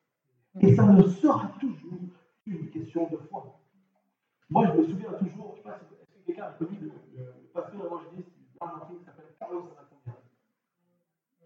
Et 0.60 0.74
ça 0.74 0.86
ne 0.86 1.02
sera 1.02 1.48
toujours 1.60 1.98
une 2.46 2.70
question 2.70 3.08
de 3.10 3.16
foi. 3.16 3.60
Moi, 4.48 4.66
je 4.66 4.80
me 4.80 4.84
souviens 4.84 5.12
toujours, 5.12 5.54
je 5.54 5.60
ne 5.60 5.62
sais 5.62 5.62
pas 5.62 5.78
si 5.78 5.94
est-ce 5.94 6.10
que 6.10 6.26
quelqu'un 6.26 6.44
a 6.44 6.50
connu 6.52 6.76
le, 6.80 6.88
le, 7.16 7.24
le 7.24 7.48
pasteur 7.52 7.86
évangéliste 7.86 8.30
d'Argentine 8.60 8.98
qui 8.98 9.04
s'appelle 9.04 9.26
Carlos 9.38 9.68
Anaconda. 9.78 10.18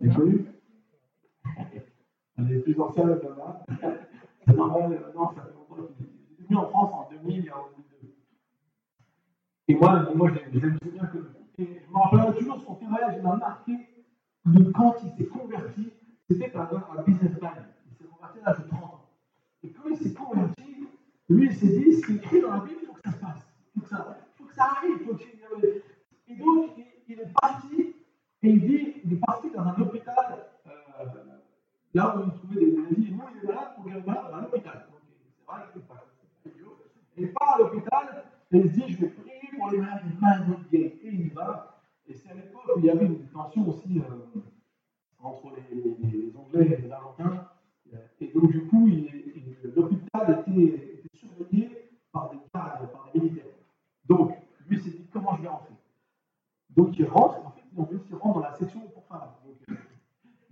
Vous 0.00 0.06
l'avez 0.06 0.14
connu 0.14 0.46
On 2.38 2.48
est 2.48 2.58
plus 2.60 2.80
ancien 2.80 3.04
que 3.04 3.26
là. 3.26 3.64
C'est 4.46 4.56
marrant, 4.56 4.88
non, 4.88 5.34
ça 5.34 5.42
fait 5.42 5.54
longtemps 5.54 5.86
qu'il 5.96 6.06
est 6.06 6.42
venu 6.48 6.56
en 6.56 6.68
France 6.68 6.92
en 6.92 7.10
2000 7.10 7.46
et 7.46 7.50
en 7.50 7.68
2002. 7.76 8.14
Et 9.68 9.74
moi, 9.74 10.12
moi 10.14 10.30
je, 10.30 10.58
je 10.58 10.66
me 10.66 10.78
souviens 10.82 11.06
que. 11.06 11.18
Et 11.56 11.82
je 11.86 11.92
me 11.92 11.98
rappelle 11.98 12.34
toujours 12.36 12.60
son 12.60 12.74
témoignage, 12.74 13.14
il 13.16 13.22
m'a 13.22 13.36
marqué 13.36 13.72
de 14.46 14.64
quand 14.72 14.96
il 15.04 15.10
s'est 15.12 15.26
converti. 15.26 15.92
C'était 16.28 16.48
par 16.48 16.72
un 16.72 17.02
businessman. 17.02 17.52
Il 17.86 17.96
s'est 17.96 18.04
converti 18.10 18.38
à 18.42 18.50
l'âge 18.50 18.64
de 18.64 18.68
30 18.68 18.82
ans. 18.82 19.04
Et 19.62 19.70
quand 19.70 19.88
il 19.88 19.96
s'est 19.96 20.14
converti, 20.14 20.88
lui, 21.28 21.46
il 21.46 21.54
s'est 21.54 21.68
dit, 21.68 21.94
ce 21.94 22.06
qui 22.06 22.12
est 22.12 22.16
écrit 22.16 22.40
dans 22.40 22.52
la 22.52 22.60
Bible, 22.60 22.80
il 22.82 22.86
faut 22.86 22.94
que 22.94 23.00
ça 23.02 23.12
se 23.12 23.18
passe. 23.18 23.46
Il 23.74 23.80
faut 23.80 23.86
que 23.86 23.88
ça, 23.88 24.18
faut 24.36 24.44
que 24.44 24.54
ça 24.54 24.64
arrive. 24.64 24.98
Faut 25.06 25.14
que... 25.14 25.22
Et 26.28 26.36
donc, 26.36 26.70
il, 27.14 27.20
est 27.20 27.32
parti, 27.32 27.94
et 28.42 28.48
il 28.48 28.60
dit, 28.60 28.94
il 29.04 29.12
est 29.12 29.16
parti 29.16 29.50
dans 29.50 29.62
un 29.62 29.80
hôpital, 29.80 30.46
euh, 30.66 31.04
là 31.94 32.16
où 32.16 32.24
il 32.24 32.32
trouvait 32.32 32.64
des 32.66 32.72
maladies. 32.72 33.12
Nous, 33.12 33.22
il 33.34 33.44
est 33.44 33.46
malade, 33.46 33.74
pour 33.74 33.84
guérir 33.84 34.06
malade, 34.06 34.30
dans 34.30 34.40
l'hôpital. 34.40 34.86
C'est 35.36 35.46
vrai, 35.46 35.62
il 35.74 35.82
pas 35.82 36.04
idiot. 36.46 36.76
Il 37.16 37.32
part 37.32 37.54
à 37.54 37.58
l'hôpital, 37.58 38.24
et 38.52 38.58
il 38.58 38.70
se 38.70 38.74
dit, 38.74 38.84
je 38.88 39.00
vais 39.00 39.08
prier 39.08 39.40
pour 39.56 39.70
les 39.70 39.78
malades, 39.78 40.02
les 40.04 40.20
malades 40.20 40.70
guéris. 40.70 41.00
Et 41.02 41.08
il 41.08 41.26
y 41.26 41.30
va. 41.30 41.80
Et 42.06 42.14
c'est 42.14 42.30
à 42.30 42.34
l'époque 42.34 42.76
où 42.76 42.78
il 42.78 42.84
y 42.84 42.90
avait 42.90 43.06
une 43.06 43.26
tension 43.28 43.66
aussi 43.68 43.98
euh, 43.98 44.40
entre 45.22 45.52
les, 45.56 45.80
les, 45.80 46.10
les 46.10 46.36
Anglais 46.36 46.76
et 46.78 46.82
les 46.82 46.90
Argentins. 46.90 47.48
Et 48.20 48.28
donc, 48.28 48.50
du 48.50 48.66
coup, 48.66 48.88
l'hôpital 49.76 50.44
était, 50.46 50.62
était, 50.62 51.08
surveillé 51.14 51.90
par 52.12 52.30
des 52.30 52.38
cadres, 52.52 52.90
par 52.90 53.10
des 53.12 53.20
militaires. 53.20 53.44
Donc, 54.06 54.32
lui 54.68 54.80
s'est 54.80 54.90
dit 54.90 55.06
comment 55.12 55.36
je 55.36 55.42
vais 55.42 55.48
rentrer. 55.48 55.74
Donc, 56.70 56.98
il 56.98 57.06
rentre, 57.06 57.46
en 57.46 57.50
fait, 57.50 57.62
il 58.10 58.14
rentre 58.16 58.40
dans 58.40 58.46
la 58.46 58.54
section 58.54 58.80
pour 58.80 59.04
femmes. 59.04 59.30
Donc, 59.44 59.56
euh, 59.70 59.74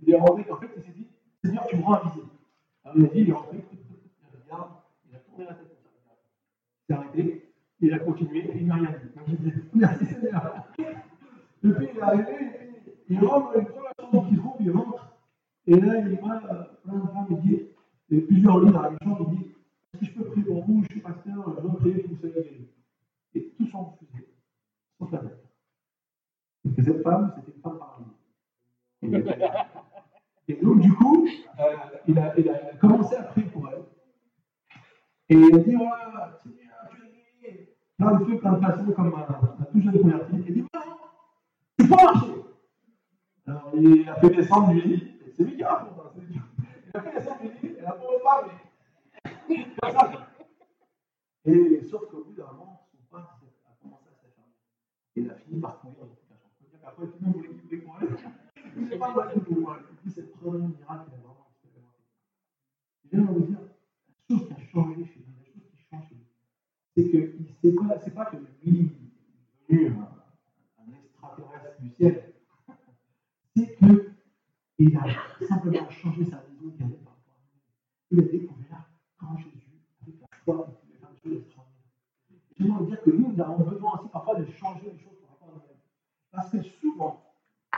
il 0.01 0.13
est 0.13 0.17
rentré, 0.17 0.49
en 0.51 0.57
fait, 0.57 0.69
il 0.77 0.83
s'est 0.83 0.91
dit 0.91 1.07
Seigneur, 1.43 1.65
tu 1.67 1.77
me 1.77 1.83
rends 1.83 1.95
invisible. 1.95 2.27
Alors, 2.83 2.97
il 2.97 3.05
a 3.05 3.07
dit 3.07 3.19
il 3.21 3.29
est 3.29 3.33
rentré, 3.33 3.57
il 3.71 4.41
regarde, 4.43 4.71
il 5.09 5.15
a 5.15 5.19
tourné 5.19 5.45
la 5.45 5.53
tête 5.53 5.77
comme 5.83 5.93
ça. 6.05 6.15
Il 6.79 6.85
s'est 6.87 6.93
arrêté, 6.93 7.53
il 7.79 7.93
a 7.93 7.99
continué, 7.99 8.39
et 8.39 8.57
il 8.57 8.67
n'a 8.67 8.75
rien 8.75 8.91
dit. 8.91 9.15
Donc, 9.15 9.25
il 9.27 9.37
dit 9.37 9.53
Merci 9.73 10.05
Seigneur. 10.05 10.67
Et 10.77 11.69
puis, 11.69 11.87
il 11.91 11.97
est 11.97 12.01
arrivé, 12.01 12.25
il 13.09 13.19
rentre, 13.25 13.53
il 13.57 13.65
prend 13.65 13.81
la 13.81 14.03
chambre 14.03 14.27
qu'il 14.27 14.37
trouve, 14.37 14.55
il 14.59 14.71
rentre. 14.71 15.13
Et 15.65 15.79
là, 15.79 15.99
il 15.99 16.19
voit 16.19 16.39
plein 16.39 16.93
de 16.93 17.07
femmes, 17.07 17.27
il 17.29 17.41
dit, 17.41 17.61
et 18.09 18.21
plusieurs 18.21 18.59
livres 18.59 18.73
dans 18.73 18.81
la 18.81 18.91
chambre, 19.01 19.27
il 19.31 19.37
dit, 19.37 19.45
est-ce 19.93 19.99
que 19.99 20.05
je 20.05 20.11
peux 20.11 20.25
prier 20.25 20.45
pour 20.45 20.65
vous, 20.65 20.83
je 20.83 20.89
suis 20.89 20.99
pasteur, 20.99 21.55
je 21.55 21.61
veux 21.61 21.75
prier 21.75 21.95
pour 21.95 22.03
que 22.03 22.15
vous 22.15 22.19
soyez 22.19 22.33
guéris. 22.33 22.69
Et 23.35 23.53
tous 23.57 23.67
sont 23.67 23.83
refusés, 23.85 24.27
sauf 24.99 25.11
la 25.11 25.19
tête. 25.19 25.43
Et 26.77 26.83
cette 26.83 27.01
femme, 27.01 27.33
c'était 27.35 27.55
une 27.55 27.61
femme 27.61 27.79
paralysée. 27.79 29.35
Et 30.49 30.55
donc, 30.55 30.81
du 30.81 30.93
coup, 30.93 31.25
euh, 31.59 31.63
il, 32.07 32.19
a, 32.19 32.37
il, 32.37 32.49
a, 32.49 32.75
commencé 32.75 33.15
à 33.15 33.23
prier 33.23 33.47
pour 33.47 33.69
elle. 33.69 33.83
Et 35.29 35.35
il 35.35 35.55
a 35.55 35.59
dit, 35.59 35.75
voilà, 35.75 36.37
Seigneur, 36.43 36.89
tu 36.89 37.47
es 37.47 37.51
guéri. 37.51 37.69
Plein 37.97 38.19
de 38.19 38.25
feu, 38.25 38.37
plein 38.37 38.53
de 38.53 38.65
façons, 38.65 38.91
comme 38.91 39.13
un, 39.13 39.61
un 39.61 39.63
tout 39.71 39.81
jeune 39.81 40.01
converti. 40.01 40.35
Il 40.45 40.53
dit, 40.53 40.65
voilà, 40.73 40.97
tu 41.79 41.87
peux 41.87 41.95
marcher. 41.95 42.33
Alors, 43.45 43.71
a 44.53 44.73
lui, 44.73 45.17
c'est 45.35 45.43
lui 45.43 45.55
qui 45.55 45.63
raconte. 45.63 45.99
Hein, 45.99 46.19
lui. 46.19 46.39
Il 46.85 46.97
a 46.97 47.01
fait 47.01 47.13
descendre 47.13 47.41
lui, 47.61 47.69
et 47.69 47.81
la 47.81 47.91
pauvre 47.93 48.19
femme, 48.23 48.51
comme 49.81 49.91
ça. 49.91 50.27
Et 51.45 51.81
sauf 51.89 52.09
qu'au 52.09 52.23
bout 52.23 52.33
d'un 52.33 52.45
moment, 52.45 52.87
son 52.91 52.97
père 53.09 53.39
a 53.65 53.81
commencé 53.81 54.05
à 54.09 54.15
s'acharner. 54.15 54.53
Et 55.15 55.21
il 55.21 55.29
a 55.29 55.35
fini 55.35 55.59
par 55.59 55.79
courir 55.79 55.97
dans 55.99 56.07
toute 56.07 56.29
la 56.29 56.37
chambre. 56.37 56.85
Après, 56.85 57.07
tout 57.07 57.17
le 57.19 57.25
monde 57.25 57.35
voulait 57.35 57.49
qu'il 57.49 57.83
pour 57.83 57.97
elle. 58.01 58.15
Il 58.77 58.87
n'est 58.87 58.97
pas 58.97 59.13
battu 59.13 59.39
pour 59.39 59.59
moi. 59.59 59.79
Dit, 60.03 60.11
c'est 60.11 60.21
le 60.21 60.27
premier 60.27 60.67
miracle 60.67 61.05
qu'il 61.05 61.13
a 61.13 61.17
vraiment 61.17 61.47
expérimenté. 61.49 61.99
Je 63.03 63.09
viens 63.09 63.25
de 63.25 63.33
vous 63.33 63.39
dire, 63.45 63.59
la 63.59 64.37
chose 64.37 64.47
qui 64.47 64.53
a 64.53 64.65
changé 64.71 65.05
chez 65.05 65.19
lui, 65.19 65.35
la 65.37 65.45
chose 65.45 65.69
qui 65.71 65.83
change 65.89 66.07
chez 66.09 66.15
lui, 66.15 66.27
c'est 66.95 67.73
que 67.73 67.93
c'est 68.03 68.11
pas, 68.11 68.23
pas 68.23 68.31
que 68.31 68.37
lui, 68.37 68.71
lui 68.71 68.91
est 69.69 69.75
devenu 69.75 69.97
un, 70.77 70.93
extraterrestre 71.03 71.81
du 71.81 71.89
ciel, 71.89 72.33
c'est 73.55 74.12
qu'il 74.85 74.97
a 74.97 75.45
simplement 75.47 75.89
changé 75.89 76.25
sa 76.25 76.43
vision 76.49 76.71
qu'il 76.71 76.83
avait 76.85 76.95
par 76.95 77.13
rapport 77.13 77.33
à 77.33 77.45
lui. 77.51 77.61
Il 78.11 78.19
a 78.19 78.23
découvert 78.23 78.89
quand 79.17 79.37
Jésus, 79.37 79.81
avec 80.01 80.15
la 80.19 80.37
foi, 80.43 80.67
il 80.67 80.73
pouvait 80.75 80.99
faire 80.99 81.09
des 81.11 81.19
choses 81.19 81.37
extraordinaires. 81.37 81.83
J'aimerais 82.57 82.85
dire 82.85 83.01
que 83.01 83.09
nous, 83.11 83.31
nous 83.31 83.41
avons 83.41 83.63
besoin 83.63 83.99
aussi 83.99 84.09
parfois 84.09 84.35
de 84.35 84.45
changer 84.45 84.91
les 84.91 84.99
choses 84.99 85.17
par 85.21 85.31
rapport 85.31 85.49
à 85.49 85.51
nous-mêmes. 85.51 85.77
Parce 86.31 86.49
que 86.51 86.61
souvent, 86.61 87.23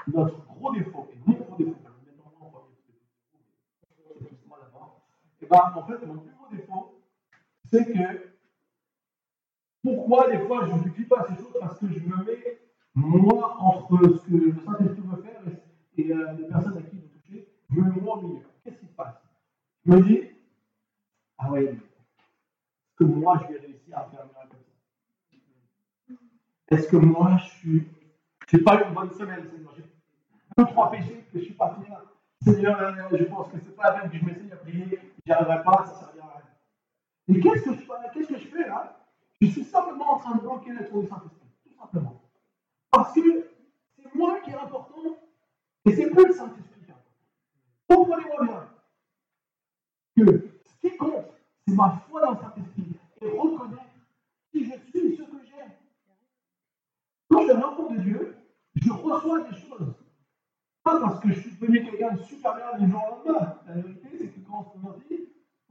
notre 0.08 0.46
gros 0.46 0.74
défaut, 0.74 1.08
et 1.14 1.18
mon 1.26 1.38
gros 1.38 1.56
défaut, 1.58 1.76
va 1.84 1.92
c'est 4.22 4.50
là-bas, 4.50 4.98
et 5.42 5.46
ben 5.46 5.74
en 5.76 5.88
fait, 5.88 6.06
mon 6.06 6.18
plus 6.18 6.32
gros 6.32 6.48
défaut, 6.52 7.02
c'est 7.66 7.86
que 7.86 8.36
pourquoi 9.84 10.30
des 10.32 10.40
fois 10.40 10.66
je 10.66 10.74
ne 10.74 10.94
vis 10.94 11.06
pas 11.06 11.26
ces 11.28 11.36
choses? 11.36 11.56
Parce 11.60 11.78
que 11.80 11.88
je 11.88 12.00
me 12.00 12.24
mets, 12.24 12.60
moi, 12.96 13.58
entre 13.60 14.00
ce 14.02 14.30
que 14.30 14.36
le 14.36 14.56
Saint-Esprit 14.66 15.02
veut 15.02 15.22
faire 15.22 15.42
et, 15.98 16.12
euh, 16.12 16.34
les 16.34 16.48
personnes 16.48 16.78
à 16.78 16.82
qui 16.82 16.95
il 16.95 16.95
je 17.76 17.82
me 17.82 17.92
mets 17.92 18.10
au 18.10 18.22
milieu. 18.22 18.46
Qu'est-ce 18.64 18.78
qui 18.78 18.88
se 18.88 18.94
passe? 18.94 19.16
Je 19.86 19.92
me 19.92 20.02
dis, 20.02 20.22
ah 21.38 21.52
ouais, 21.52 21.66
est-ce 21.66 22.96
que 22.98 23.04
moi 23.04 23.40
je 23.42 23.54
vais 23.54 23.60
réussir 23.60 23.98
à 23.98 24.06
faire 24.06 24.22
un 24.22 24.28
miracle 24.28 24.50
comme 24.50 24.60
ça? 26.10 26.14
Est-ce 26.70 26.88
que 26.88 26.98
moi 26.98 27.38
je 27.38 27.50
suis. 27.50 27.88
Je 28.48 28.58
n'ai 28.58 28.64
pas 28.64 28.82
eu 28.82 28.88
une 28.88 28.94
bonne 28.94 29.12
semaine, 29.12 29.44
Seigneur. 29.50 29.74
J'ai 29.76 29.84
deux, 30.58 30.66
trois 30.66 30.92
péchés 30.92 31.26
que 31.32 31.40
je 31.40 31.46
suis 31.46 31.54
pas 31.54 31.76
fier. 31.84 32.02
Seigneur, 32.42 33.10
je 33.12 33.24
pense 33.26 33.50
que 33.50 33.60
ce 33.60 33.66
n'est 33.66 33.72
pas 33.72 33.92
la 33.92 34.00
peine 34.00 34.12
que 34.12 34.18
je 34.18 34.26
m'essaye 34.26 34.52
à 34.52 34.58
prier, 34.58 35.00
j'y 35.26 35.32
arriverai 35.32 35.64
pas, 35.64 35.86
ça 35.86 35.94
ne 35.94 36.00
servira 36.00 36.28
à 36.28 36.38
rien. 36.38 36.46
Et 37.28 37.40
qu'est-ce 37.40 37.64
que 37.64 37.74
je, 37.74 38.14
qu'est-ce 38.14 38.28
que 38.28 38.38
je 38.38 38.48
fais 38.48 38.68
là 38.68 38.96
je 39.42 39.48
suis 39.48 39.64
simplement 39.64 40.14
en 40.14 40.18
train 40.18 40.36
de 40.36 40.42
bloquer 40.42 40.74
la 40.74 40.84
tour 40.84 41.02
du 41.02 41.08
Saint-Esprit. 41.08 41.48
Tout 41.64 41.78
simplement. 41.78 42.22
Parce 42.90 43.14
que 43.14 43.22
c'est 43.98 44.16
moi 44.16 44.40
qui 44.44 44.52
est 44.52 44.56
important 44.56 45.18
et 45.86 45.92
c'est 45.92 46.10
plus 46.10 46.28
le 46.28 46.34
Saint-Esprit. 46.34 46.75
Comprenez-moi 47.88 48.46
bien 48.46 48.68
que 50.18 50.50
ce 50.66 50.88
qui 50.88 50.98
compte, 50.98 51.26
c'est 51.68 51.76
ma 51.76 52.04
foi 52.10 52.22
dans 52.22 52.32
le 52.32 52.38
Saint-Esprit 52.38 53.00
et 53.22 53.30
reconnaître 53.30 53.84
qui 54.52 54.66
je 54.66 54.72
suis 54.90 55.18
ce 55.18 55.24
que 55.24 55.38
j'ai. 55.46 55.66
Quand 57.30 57.46
je 57.48 57.52
rencontre 57.52 57.94
de 57.94 58.02
Dieu, 58.02 58.38
je 58.76 58.92
reçois 58.92 59.42
des 59.42 59.56
choses. 59.56 59.94
Pas 60.84 61.00
parce 61.00 61.20
que 61.20 61.30
je 61.30 61.40
suis 61.40 61.52
devenu 61.58 61.84
quelqu'un 61.84 62.14
de 62.14 62.24
super 62.24 62.56
bien 62.56 62.78
du 62.80 62.92
jour 62.92 63.02
au 63.04 63.28
lendemain. 63.28 63.60
La 63.68 63.74
vérité, 63.74 64.08
c'est 64.18 64.28
que 64.28 64.40
quand 64.48 64.74
on 64.76 64.94
se 64.94 65.16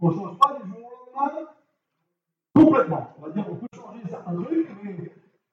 on 0.00 0.10
change 0.10 0.38
pas 0.38 0.58
du 0.60 0.68
jour 0.68 0.78
au 0.78 1.18
lendemain 1.18 1.48
complètement. 2.54 3.14
On 3.18 3.22
va 3.22 3.30
dire 3.30 3.46
qu'on 3.46 3.56
peut 3.56 3.66
changer 3.74 4.00
certains 4.08 4.42
trucs, 4.42 4.68
mais 4.82 5.12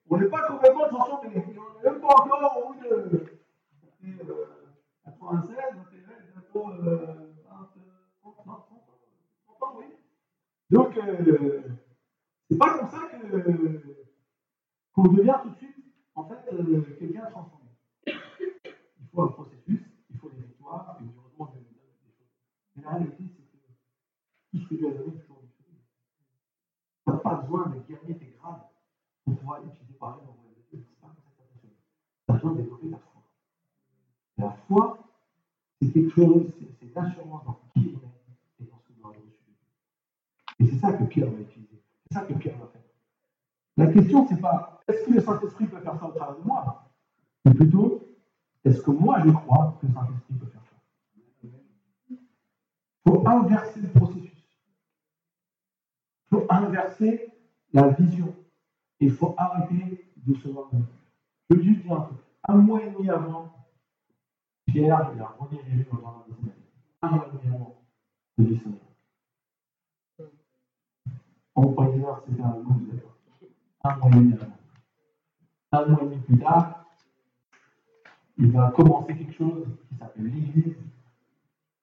on 0.09 0.17
n'est 0.17 0.27
pas 0.27 0.47
complètement 0.47 0.87
transformé. 0.87 1.29
On 1.35 1.39
n'est 1.39 1.91
même 1.91 2.01
pas 2.01 2.07
encore 2.07 2.63
au 2.63 2.73
bout 2.73 2.79
de 2.83 3.25
96, 5.05 5.55
21, 5.55 6.13
bientôt 6.33 6.67
20, 6.79 7.05
30, 8.23 8.37
30 8.45 8.47
ans, 8.47 9.75
oui. 9.77 9.85
Donc, 10.69 10.97
euh, 10.97 11.61
c'est 12.49 12.57
pas 12.57 12.77
comme 12.77 12.87
ça 12.89 13.07
que 13.11 13.97
qu'on 14.93 15.03
devient 15.03 15.35
tout 15.43 15.49
de 15.49 15.55
suite, 15.55 15.75
en 16.15 16.27
fait, 16.27 16.53
euh, 16.53 16.81
quelqu'un 16.99 17.25
transformé. 17.31 17.69
Il 18.07 19.07
faut 19.13 19.23
un 19.23 19.27
processus, 19.27 19.81
il 20.09 20.17
faut 20.17 20.29
des 20.29 20.41
victoires, 20.41 20.97
et 20.99 21.05
heureusement, 21.15 21.53
Dieu 21.53 21.61
nous 21.61 21.77
donne 21.77 21.95
des 22.03 22.11
choses. 22.11 22.27
Mais 22.75 22.83
la 22.83 22.89
réalité, 22.91 23.23
c'est 23.29 23.43
que 23.43 23.57
tout 24.51 24.57
ce 24.57 24.69
que 24.69 24.75
Dieu 24.75 24.87
a 24.89 24.91
donné, 24.91 25.21
tu 27.03 27.09
n'as 27.09 27.17
pas 27.17 27.35
besoin 27.35 27.67
de 27.67 27.79
gagner 27.91 28.17
tes 28.17 28.37
grades 28.39 28.61
pour 29.25 29.35
pouvoir 29.37 29.59
utiliser 29.65 29.93
par 29.99 30.19
exemple 30.19 30.37
dans 30.37 30.49
le 30.49 30.83
C'est 30.85 31.01
pas 31.01 31.07
comme 31.07 31.23
ça 31.23 31.31
que 31.31 31.37
ça 31.37 31.43
fonctionne. 31.51 31.71
Tu 32.25 32.31
as 32.31 32.33
besoin 32.33 32.51
de 32.51 32.57
développer 32.61 32.89
la 32.89 32.97
foi. 32.97 33.23
La 34.37 34.51
foi, 34.67 34.97
c'est 36.15 36.21
quelque 36.21 36.33
chose, 36.33 36.51
c'est 36.79 36.95
l'assurance 36.95 37.45
dans 37.45 37.59
qui 37.73 37.95
on 37.95 38.07
est 38.07 38.63
et 38.63 38.69
dans 38.69 38.77
ce 38.77 38.87
que 38.87 38.99
nous 38.99 39.09
avons 39.09 39.13
reçu. 39.13 40.59
Et 40.59 40.67
c'est 40.67 40.77
ça 40.77 40.93
que 40.93 41.03
Pierre 41.05 41.29
va 41.29 41.39
utiliser. 41.39 41.81
C'est 42.07 42.13
ça 42.19 42.21
que 42.21 42.33
Pierre 42.33 42.57
va 42.57 42.67
faire. 42.67 42.81
La 43.77 43.87
question, 43.87 44.27
c'est 44.27 44.39
pas 44.41 44.81
est-ce 44.87 45.05
que 45.05 45.13
le 45.13 45.21
Saint-Esprit 45.21 45.67
peut 45.67 45.79
faire 45.79 45.99
ça 45.99 46.05
au 46.05 46.11
travers 46.11 46.37
de 46.37 46.43
moi 46.43 46.91
Mais 47.45 47.53
plutôt, 47.53 48.01
est-ce 48.63 48.81
que 48.81 48.91
moi 48.91 49.21
je 49.25 49.31
crois 49.31 49.77
que 49.79 49.87
le 49.87 49.93
Saint-Esprit 49.93 50.33
peut 50.35 50.47
faire 50.47 50.63
ça 50.63 50.77
Il 52.09 52.17
faut 53.07 53.27
inverser 53.27 53.81
le 53.81 53.87
processus 53.89 54.31
faut 56.31 56.45
inverser 56.49 57.29
la 57.73 57.89
vision. 57.89 58.33
Il 58.99 59.11
faut 59.11 59.35
arrêter 59.37 60.05
de 60.15 60.35
se 60.35 60.47
voir. 60.47 60.69
Je 61.49 61.55
veux 61.55 61.63
juste 61.63 61.81
dire 61.81 61.93
un 61.93 62.01
truc. 62.01 62.17
Un 62.47 62.55
mois 62.55 62.81
et 62.81 62.89
demi 62.89 63.09
avant, 63.09 63.51
Pierre, 64.65 65.11
il 65.13 65.21
a 65.21 65.35
redirigé 65.37 65.85
dans 65.91 66.07
un 66.07 66.23
Un 67.01 67.09
mois 67.09 67.27
et 67.27 67.37
demi 67.37 67.55
avant 67.55 67.75
de 68.37 68.43
descendre. 68.45 68.77
En 71.53 71.65
dire 71.65 72.21
c'était 72.25 72.41
un 72.41 72.55
loser. 72.57 73.03
Un 73.83 73.95
mois 73.97 74.09
et 74.09 74.15
demi 74.15 74.33
avant. 74.33 74.47
Un 75.73 75.85
mois 75.85 76.01
et 76.01 76.05
demi 76.05 76.21
plus 76.21 76.39
tard, 76.39 76.85
il 78.37 78.51
va 78.51 78.71
commencer 78.71 79.17
quelque 79.17 79.33
chose 79.33 79.67
qui 79.89 79.95
s'appelle 79.97 80.25
l'Église 80.25 80.77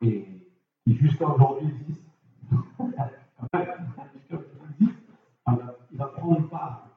et 0.03 0.27
qui 0.85 0.97
jusqu'à 0.97 1.29
aujourd'hui 1.29 1.69
existe. 1.69 2.09
Il 5.99 6.03
va 6.03 6.11
prendre 6.11 6.49
part, 6.49 6.89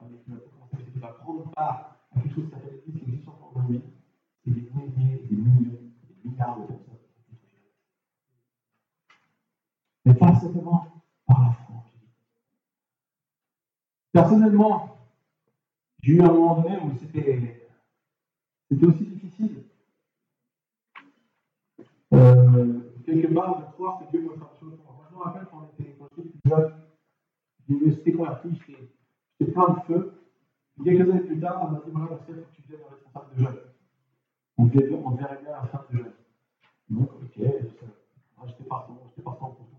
il 0.94 1.00
va 1.00 1.08
prendre 1.08 1.50
part 1.50 1.96
à 2.14 2.20
quelque 2.20 2.36
chose 2.36 2.44
qui 2.44 2.50
s'appelle 2.52 2.82
l'Église 2.86 3.02
qui 3.02 3.10
existe 3.10 3.28
encore 3.28 3.50
aujourd'hui. 3.52 3.82
C'est 4.44 4.52
des 4.52 4.60
milliers, 4.60 5.26
des 5.28 5.36
millions, 5.36 5.72
des 5.72 6.30
milliards 6.30 6.60
de 6.60 6.66
personnes. 6.66 6.94
Mais 10.04 10.14
pas 10.14 10.38
simplement 10.38 10.86
par 11.26 11.40
la 11.40 11.50
foi. 11.50 11.84
Personnellement, 14.12 14.98
j'ai 16.00 16.12
eu 16.12 16.22
un 16.22 16.32
moment 16.32 16.60
donné 16.60 16.78
où 16.78 16.96
c'était, 16.96 17.68
c'était 18.70 18.86
aussi 18.86 19.04
difficile. 19.04 19.64
Euh, 22.14 22.80
quelque 23.04 23.34
part, 23.34 23.58
de 23.58 23.72
croire 23.72 23.98
que 23.98 24.10
Dieu 24.12 24.28
peut 24.28 24.36
faire 24.36 24.48
des 24.52 24.60
choses 24.60 24.78
pour 24.84 24.94
moi. 24.94 25.08
Je 25.10 25.16
me 25.16 25.22
rappelle 25.22 25.46
quand 25.50 25.66
j'étais 25.76 25.90
plus 25.90 26.40
jeune, 26.44 26.72
je 27.68 27.74
m'étais 27.74 28.12
converti, 28.12 28.48
j'étais 28.54 28.91
plein 29.44 29.74
de 29.74 29.80
feu. 29.86 30.12
Et 30.80 30.84
quelques 30.84 31.10
années 31.10 31.20
plus 31.20 31.40
tard, 31.40 31.66
on 31.66 31.72
m'a 31.72 31.78
dit 31.84 31.90
voilà, 31.92 32.16
que 32.26 32.32
tu 32.54 32.62
deviens 32.62 32.86
responsable 32.90 33.36
de 33.36 33.42
jeunes. 33.42 33.58
On, 34.58 34.64
on 34.64 35.10
verrait 35.10 35.40
bien 35.42 35.62
fin 35.70 35.84
de 35.90 35.98
jeunes. 35.98 36.12
Donc, 36.88 37.08
ok, 37.22 37.32
j'étais 37.36 38.64
partant, 38.64 38.98
j'étais 39.08 39.22
partant 39.22 39.46
pour 39.46 39.66
tout. 39.66 39.72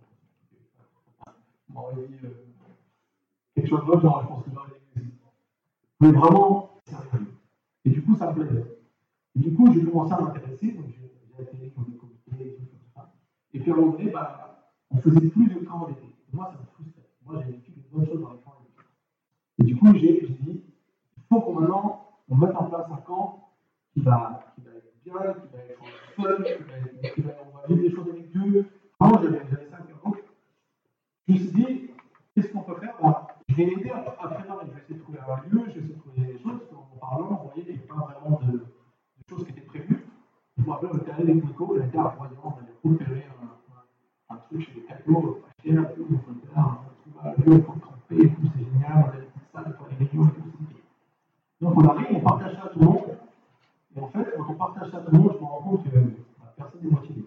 On 1.70 1.74
m'aurait 1.74 1.96
dit 2.08 2.16
euh, 2.24 2.30
quelque 3.56 3.70
chose 3.70 3.86
d'autre, 3.86 4.02
genre, 4.02 4.22
je 4.22 4.28
pense 4.28 4.44
que 4.44 4.52
j'aurais 4.54 4.70
dit 4.96 5.12
Mais 6.00 6.12
vraiment 6.12 6.82
sérieux. 6.86 7.28
Et 7.86 7.90
du 7.90 8.02
coup, 8.04 8.16
ça 8.16 8.32
me 8.32 8.36
plaisait. 8.36 8.78
Et 9.36 9.40
du 9.40 9.54
coup, 9.54 9.74
j'ai 9.74 9.84
commencé 9.84 10.14
à 10.14 10.22
m'intéresser, 10.22 10.72
donc 10.72 10.86
j'ai 10.90 11.44
atterri 11.44 11.74
dans 11.76 11.84
des 11.84 11.98
comités, 11.98 12.48
et 12.48 12.56
tout 12.56 12.66
comme 12.66 12.80
ça. 12.94 13.14
Et 13.54 13.60
puis 13.60 13.72
à 13.72 13.74
un 13.74 13.78
moment 13.78 13.92
donné, 13.94 14.12
bah, 14.12 14.72
on 14.92 14.98
faisait 14.98 15.28
plus 15.28 15.48
de 15.48 15.60
camps 15.66 15.88
d'été. 15.88 16.14
Moi, 16.32 16.52
ça 16.52 16.60
me 16.60 16.66
frustrait. 16.74 17.10
Moi, 17.26 17.42
j'ai 17.46 17.52
vécu 17.52 17.72
des 17.72 17.84
bonnes 17.92 18.06
choses 18.06 18.22
dans 18.22 18.34
les 18.34 18.40
Et 19.64 19.66
du 19.66 19.78
coup, 19.78 19.94
j'ai 19.94 20.28
dit, 20.42 20.62
il 21.18 21.24
faut 21.30 21.40
qu'on 21.40 21.64
on 22.30 22.36
mette 22.36 22.56
en 22.56 22.66
place 22.66 22.86
un 22.92 22.98
camp 22.98 23.48
qui 23.94 24.02
va, 24.02 24.44
être 24.58 24.94
bien, 25.06 25.14
qui 25.14 25.48
va 25.54 25.60
être 25.64 25.80
fun, 26.18 26.44
qui 26.44 27.02
va 27.06 27.10
qui 27.10 27.22
va, 27.22 27.32
on 27.64 27.74
vivre 27.74 27.82
des 27.82 27.96
choses 27.96 28.10
avec 28.10 28.30
Dieu. 28.32 28.66
Moi, 29.00 29.20
j'avais, 29.22 29.42
j'avais 29.50 29.70
ça. 29.70 29.78
Je 31.26 31.34
me 31.34 31.38
suis 31.38 31.52
dit, 31.52 31.92
qu'est-ce 32.36 32.52
qu'on 32.52 32.64
peut 32.64 32.76
faire? 32.76 32.98
Je 33.48 33.56
vais 33.56 33.64
à. 33.64 33.70
Je 33.70 34.72
vais 34.72 34.82
essayer 34.82 34.96
de 34.96 35.00
trouver 35.00 35.20
un 35.20 35.50
lieu, 35.50 35.64
je 35.68 35.80
vais 35.80 35.80
essayer 35.80 35.94
de 35.94 36.00
trouver 36.00 36.34
des 36.34 36.40
choses. 36.40 36.60
En 36.76 36.98
parlant, 36.98 37.30
vous 37.30 37.50
voyez, 37.50 37.64
il 37.66 37.76
n'y 37.76 37.80
avait 37.80 37.88
pas 37.88 37.96
vraiment 37.96 38.42
de, 38.42 38.66
choses 39.30 39.46
qui 39.46 39.52
étaient 39.52 39.62
prévues. 39.62 40.06
Je 40.58 40.64
me 40.64 40.72
rappelle, 40.72 40.90
on 40.92 41.12
allé 41.14 41.32
avec 41.32 41.44
on 41.46 42.00
à 42.00 42.10
Royan, 42.10 42.58
on 42.84 42.90
un, 42.90 42.96
un, 42.96 44.36
un, 44.36 44.36
truc 44.36 44.62
chez 44.62 44.74
les 44.76 44.82
cadeaux, 44.82 45.42
un 45.66 45.70
on 45.70 45.72
était 45.72 46.54
là, 46.54 46.84
lieu 47.38 47.62
pour 47.62 47.80
camper 47.80 48.26
et 48.26 48.30
tout, 48.30 48.42
c'est 48.54 48.64
génial, 48.66 49.14
on 49.16 49.23
tout. 49.54 50.30
Donc 51.62 51.78
on 51.78 51.88
arrive, 51.88 52.08
on 52.12 52.20
partage 52.20 52.56
ça 52.56 52.66
à 52.66 52.70
tout 52.70 52.80
le 52.80 52.86
monde. 52.86 53.18
Et 53.96 54.00
en 54.00 54.08
fait, 54.08 54.34
quand 54.36 54.46
on 54.50 54.56
partage 54.56 54.92
ça 54.92 54.98
à 54.98 55.02
tout 55.02 55.12
le 55.12 55.20
monde, 55.20 55.32
je 55.34 55.40
me 55.40 55.46
rends 55.46 55.62
compte 55.62 55.84
que 55.84 55.90
bah, 55.90 56.54
personne 56.58 56.82
n'est 56.84 56.92
motivé. 56.92 57.26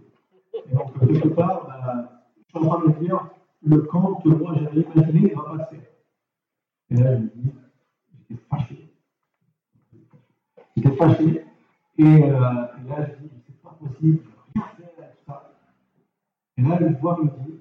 Et 0.69 0.75
donc, 0.75 0.99
quelque 0.99 1.29
part, 1.29 1.67
bah, 1.67 2.23
je 2.37 2.59
suis 2.59 2.67
en 2.67 2.69
train 2.69 2.85
de 2.85 2.89
me 2.89 3.01
dire, 3.01 3.29
le 3.63 3.79
camp 3.83 4.15
que 4.17 4.29
moi 4.29 4.55
j'avais 4.55 4.81
imaginé 4.81 5.35
va 5.35 5.43
pas 5.43 5.65
se 5.65 5.75
faire. 5.75 5.87
Et 6.91 6.97
là, 6.97 7.17
je 7.17 7.23
me 7.23 7.29
dis, 7.29 7.53
j'étais 8.29 8.43
fâché. 8.51 8.93
J'étais 10.77 10.97
fâché. 10.97 11.45
Et, 11.99 12.05
euh, 12.05 12.25
et 12.25 12.89
là, 12.89 13.07
je 13.07 13.25
dis, 13.25 13.31
c'est 13.47 13.63
pas 13.63 13.77
possible, 13.81 14.21
je 14.25 14.61
rien 14.61 14.69
faire 14.77 14.89
avec 14.99 15.17
ça. 15.27 15.55
Et 16.59 16.63
là, 16.63 16.81
une 16.81 16.97
voix 16.97 17.19
me 17.23 17.29
dit, 17.29 17.61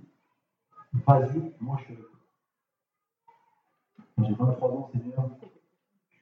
vas-y, 1.05 1.53
moi 1.61 1.79
je. 1.87 2.04
J'ai 4.17 4.33
23 4.33 4.69
ans, 4.69 4.89
Seigneur. 4.91 5.29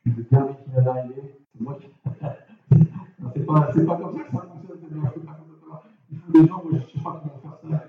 le 0.06 0.24
dernier 0.24 0.56
qui 0.64 0.72
vient 0.72 0.82
d'arriver, 0.82 1.40
c'est 1.54 1.62
moi 1.62 1.78
qui. 1.80 1.88
c'est 3.34 3.46
pas, 3.46 3.70
c'est 3.74 3.86
pas 3.86 3.98
comme 3.98 4.18
ça 4.18 4.24
que 4.24 4.32
ça 4.32 4.42
fonctionne, 4.42 5.04
ça. 5.04 5.84
Il 6.12 6.20
faut 6.20 6.32
des 6.32 6.48
gens, 6.48 6.64
moi 6.64 6.72
je 6.74 6.78
sais 6.80 7.04
pas 7.04 7.22
comment 7.22 7.40
faire 7.42 7.72
ça. 7.72 7.88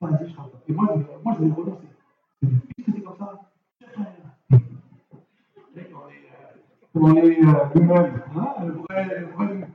Vas-y, 0.00 0.28
je 0.28 0.36
pas. 0.36 0.50
Et 0.68 0.72
moi, 0.72 0.88
je, 0.96 1.24
moi, 1.24 1.36
je 1.38 1.44
vais 1.44 1.52
renoncer. 1.52 1.86
Puisque 2.40 2.92
c'est 2.94 3.02
comme 3.02 3.16
ça, 3.16 3.40
on 6.98 7.14
est 7.14 7.44
euh, 7.44 7.52
nous-mêmes, 7.74 8.22
hein, 8.36 8.54
le 8.64 8.72
vrai, 8.72 9.20
le 9.20 9.26
vrai 9.26 9.68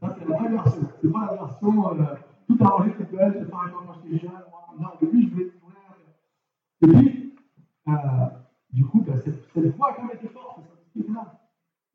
Ça, 0.00 0.16
c'est 0.16 0.28
la 0.28 0.36
vraie 0.36 0.48
version. 0.48 0.88
C'est 1.02 1.12
pas 1.12 1.26
la 1.26 1.36
version 1.36 1.90
euh, 1.90 2.04
tout 2.46 2.64
arrangé, 2.64 2.92
toute 2.92 3.10
belle, 3.10 3.34
je 3.40 3.44
fais 3.44 3.52
encore 3.52 3.84
quand 3.86 3.94
j'étais 4.04 4.26
jeune. 4.26 4.32
Non, 4.78 4.88
début, 5.00 5.22
je 5.22 5.28
voulais 5.28 5.46
tout 5.46 5.66
Et 6.82 6.86
puis, 6.86 7.34
euh, 7.88 7.92
du 8.76 8.84
coup, 8.84 9.00
ben, 9.00 9.16
cette, 9.16 9.42
cette 9.54 9.74
voix 9.74 9.94
quand 9.94 10.02
même 10.04 10.16
été 10.16 10.28
forte, 10.28 10.60
cette 10.94 11.08
là 11.08 11.40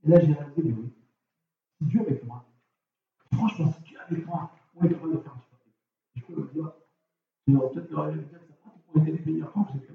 Et 0.03 0.09
là, 0.09 0.19
j'ai 0.19 0.33
réalisé, 0.33 0.63
mais 0.63 0.71
oui, 0.71 0.91
si 1.77 1.85
Dieu 1.85 2.01
avec 2.01 2.25
moi, 2.25 2.43
franchement, 3.31 3.71
si 3.71 3.83
Dieu 3.83 3.99
avec 4.03 4.25
moi, 4.25 4.49
on 4.75 4.85
est 4.85 4.89
capable 4.89 5.13
de 5.13 5.19
faire 5.19 5.35
un 5.35 5.39
super. 5.41 5.59
Je 6.15 6.21
peux 6.23 6.41
le 6.41 6.47
dire. 6.51 6.71
Tu 7.45 7.55
aurais 7.55 7.69
peut-être 7.69 8.15
de 8.15 8.21
dire, 8.21 8.41
ça 8.63 8.71
pour 8.87 9.01
aider 9.03 9.21
les 9.23 9.41
temps 9.41 9.63
que 9.63 9.73
j'ai 9.73 9.79
fait. 9.79 9.93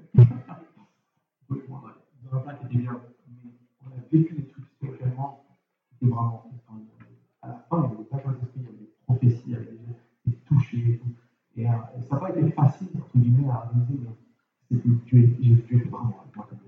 Dans 2.23 2.37
un 2.37 2.39
plat 2.39 2.53
qui 2.53 2.65
était 2.67 2.77
bien, 2.77 3.01
mais 3.27 3.51
on 3.85 3.87
a 3.87 4.01
vécu 4.09 4.33
des 4.35 4.47
trucs 4.47 4.65
spirituellement, 4.65 5.45
c'était 5.91 6.09
vraiment 6.09 6.49
à 7.41 7.47
la 7.49 7.53
fin, 7.69 7.83
il 7.83 7.83
y 7.83 7.85
avait 7.85 7.97
des 7.97 8.03
pas 8.05 8.17
d'esprit, 8.17 8.59
il 8.59 8.63
y 8.63 8.67
avait 8.67 8.77
des 8.77 8.89
prophéties, 9.05 9.43
il 9.45 9.51
y 9.51 9.55
avait 9.55 9.71
des, 10.25 10.33
touchés 10.45 10.89
et 10.89 10.97
tout. 10.99 11.15
Et, 11.57 11.67
euh, 11.67 11.71
ça 12.01 12.15
n'a 12.15 12.21
pas 12.21 12.29
été 12.29 12.49
facile, 12.51 12.87
entre 12.95 13.17
guillemets, 13.17 13.49
à 13.49 13.69
réaliser, 13.71 13.99
mais 14.69 14.77
Dieu, 15.05 15.21
Dieu 15.39 15.57
était 15.57 15.75
vraiment 15.89 16.21
avec 16.21 16.35
moi. 16.35 16.47
En 16.51 16.66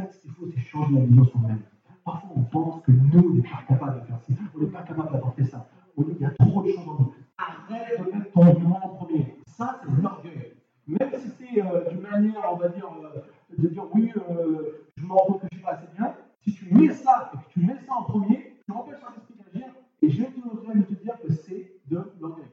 fait, 0.00 0.20
qu'il 0.20 0.30
faut, 0.32 0.46
c'est 0.54 0.60
changer 0.60 0.94
la 0.94 1.00
vision 1.00 1.24
sur 1.24 1.38
nous-mêmes. 1.40 1.62
Parfois, 2.04 2.30
on 2.36 2.42
pense 2.42 2.82
que 2.82 2.92
nous, 2.92 3.18
on 3.18 3.34
n'est 3.34 3.42
pas 3.42 3.62
capable 3.68 4.00
de 4.00 4.06
faire 4.06 4.18
ça, 4.20 4.32
on 4.54 4.60
n'est 4.60 4.66
pas 4.66 4.82
capable 4.82 5.12
d'apporter 5.12 5.44
ça. 5.44 5.68
Il 5.96 6.20
y 6.20 6.24
a 6.24 6.30
trop 6.30 6.62
de 6.62 6.68
choses 6.68 6.88
en 6.88 6.94
nous. 6.94 7.14
Arrête 7.36 7.98
de 7.98 8.12
mettre 8.12 8.30
ton 8.32 8.58
moi 8.60 8.80
en 8.82 8.88
premier. 8.90 9.36
Ça, 9.46 9.80
c'est 9.82 10.02
l'orgueil. 10.02 10.54
Même 10.86 11.10
si 11.18 11.28
c'est 11.38 11.62
euh, 11.62 11.90
d'une 11.90 12.00
manière, 12.00 12.50
on 12.50 12.56
va 12.56 12.68
dire, 12.68 12.88
euh, 13.02 13.20
de 13.58 13.68
dire 13.68 13.84
oui, 13.92 14.10
euh, 14.16 14.86
je 14.96 15.04
me 15.04 15.12
rends 15.12 15.26
compte 15.26 15.40
que 15.42 15.48
je 15.50 15.56
ne 15.56 15.58
suis 15.58 15.64
pas 15.64 15.72
assez 15.72 15.86
bien, 15.94 16.14
si 16.40 16.54
tu 16.54 16.72
mets 16.72 16.94
ça 16.94 17.30
et 17.34 17.36
que 17.36 17.52
tu 17.52 17.60
mets 17.60 17.76
ça 17.86 17.94
en 17.94 18.04
premier, 18.04 18.56
tu 18.64 18.72
empêches 18.72 19.00
Saint-Esprit 19.00 19.34
d'agir. 19.52 19.66
Et 20.00 20.08
je 20.08 20.22
voudrais 20.22 20.82
te 20.82 20.94
dire 20.94 21.20
que 21.20 21.32
c'est 21.32 21.80
de 21.90 21.96
l'orgueil. 22.20 22.46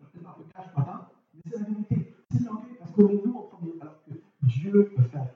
Je 0.00 0.04
ne 0.04 0.20
vais 0.20 0.24
pas 0.26 0.36
te 0.36 0.52
cacher 0.52 0.68
ce 0.70 0.78
matin, 0.78 1.08
mais 1.32 1.40
c'est 1.46 1.58
la 1.58 1.64
vérité. 1.64 2.14
C'est 2.30 2.40
de 2.40 2.46
l'orgueil 2.46 2.76
parce 2.78 2.90
qu'on 2.90 3.08
est 3.08 3.24
nous 3.24 3.34
en 3.34 3.42
premier, 3.42 3.72
alors 3.80 4.02
que 4.04 4.12
Dieu 4.42 4.92
peut 4.94 5.02
faire. 5.04 5.26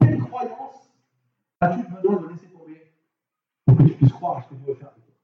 Quelle 0.00 0.18
croyance 0.18 0.90
as-tu 1.60 1.88
besoin 1.88 2.20
de 2.20 2.28
laisser 2.28 2.48
tomber 2.48 2.92
pour 3.64 3.76
que 3.76 3.82
tu 3.84 3.94
puisses 3.94 4.12
croire 4.12 4.38
à 4.38 4.42
ce 4.42 4.48
que 4.50 4.54
Dieu 4.56 4.66
veut 4.66 4.74
faire 4.74 4.88
avec 4.88 5.04
toi 5.06 5.14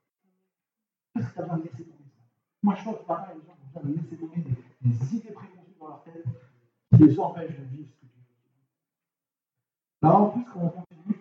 Qu'est-ce 1.15 1.29
que 1.29 1.33
tu 1.35 1.39
as 1.39 1.43
besoin 1.43 1.59
de 1.59 1.63
laisser 1.65 1.85
tomber 1.85 2.05
ça 2.09 2.21
Moi, 2.63 2.75
je 2.75 2.85
pense 2.85 2.95
que 2.97 3.03
ce 3.03 3.09
matin, 3.09 3.33
les 3.35 3.47
gens 3.47 3.53
ont 3.53 3.67
besoin 3.67 3.91
de 3.91 3.97
laisser 3.97 4.17
tomber 4.17 4.41
des, 4.41 4.89
des 4.89 5.17
idées 5.17 5.33
préconçues 5.33 5.77
dans 5.79 5.89
leur 5.89 6.03
tête 6.05 6.25
qui 6.97 7.05
les 7.05 7.21
empêchent 7.21 7.59
de 7.59 7.65
vivre 7.77 7.89
ce 7.89 8.01
que 8.01 8.07
Dieu 8.07 8.23
veut. 10.03 10.09
Là, 10.09 10.17
en 10.17 10.31
plus, 10.31 10.45
quand 10.53 10.61
on 10.61 10.69
continue, 10.71 11.21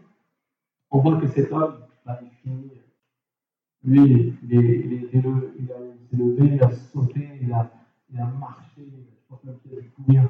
on 0.92 1.00
voit 1.00 1.20
que 1.20 1.28
cet 1.28 1.52
homme, 1.52 1.80
bah, 2.06 2.20
il 2.22 2.30
finit. 2.30 2.72
Lui, 3.84 4.00
il, 4.02 4.20
est, 4.20 4.34
il, 4.44 4.54
est, 4.54 5.10
il, 5.14 5.50
il, 5.60 5.72
a, 5.72 5.78
s'est 6.10 6.18
levé, 6.18 6.56
il 6.56 6.64
a 6.64 6.72
sauté, 6.72 7.30
il 7.42 7.54
a, 7.54 7.72
il 8.12 8.20
a 8.20 8.26
marché, 8.26 8.82
je 8.82 9.28
pense 9.30 9.42
même 9.46 9.58
qu'il 9.60 9.78
a 9.78 9.82
dû 9.82 9.90
courir. 9.92 10.30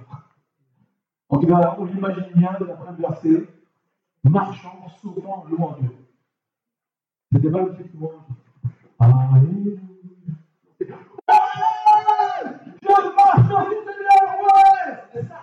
En 1.30 1.38
tout 1.40 1.48
cas, 1.48 1.76
on 1.80 1.86
l'imagine 1.86 2.32
bien 2.36 2.56
de 2.60 2.66
la 2.66 2.76
première 2.76 2.96
verset, 2.96 3.48
marchant, 4.24 4.88
sautant, 5.02 5.46
louant 5.50 5.78
Dieu. 5.80 5.90
C'était 7.32 7.50
pas 7.52 7.62
le 7.64 7.74
petit 7.74 7.98
louange. 7.98 8.22
Alléluia. 9.00 9.80
Je 12.82 13.16
marche 13.16 13.48
dans 13.50 13.66
une 13.72 13.84
Seigneur, 13.86 14.42
ouais! 14.42 15.04
C'est 15.14 15.28
ça. 15.28 15.40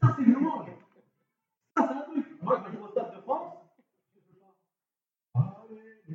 Ça, 0.00 0.14
c'est 0.16 0.24
le 0.24 0.32
louange. 0.34 0.68
Ça, 1.76 1.88
c'est 1.88 1.94
un 1.94 2.00
truc. 2.02 2.26
Moi, 2.42 2.62
quand 2.64 2.72
je 2.72 2.78
vois 2.78 2.88
Stade 2.90 3.14
de 3.16 3.20
France, 3.22 3.54
Alléluia. 5.34 6.08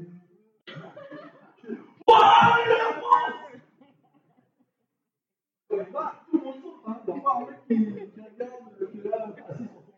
la 5.76 5.86
France! 5.86 6.13
Tout 6.30 6.38
le 6.38 6.43
monde 6.43 6.56
saute, 6.62 6.82
hein. 6.88 6.97
Il 7.08 7.13
n'y 7.13 7.19
a 7.19 7.23
pas 7.23 7.36
un 7.36 7.39
mec 7.39 7.60
qui, 7.67 7.76
qui 7.76 8.21
regarde, 8.21 8.91
qui 8.91 8.97
est 8.99 9.10
là, 9.10 9.26
assis 9.49 9.63
sur 9.63 9.82
son. 9.82 9.93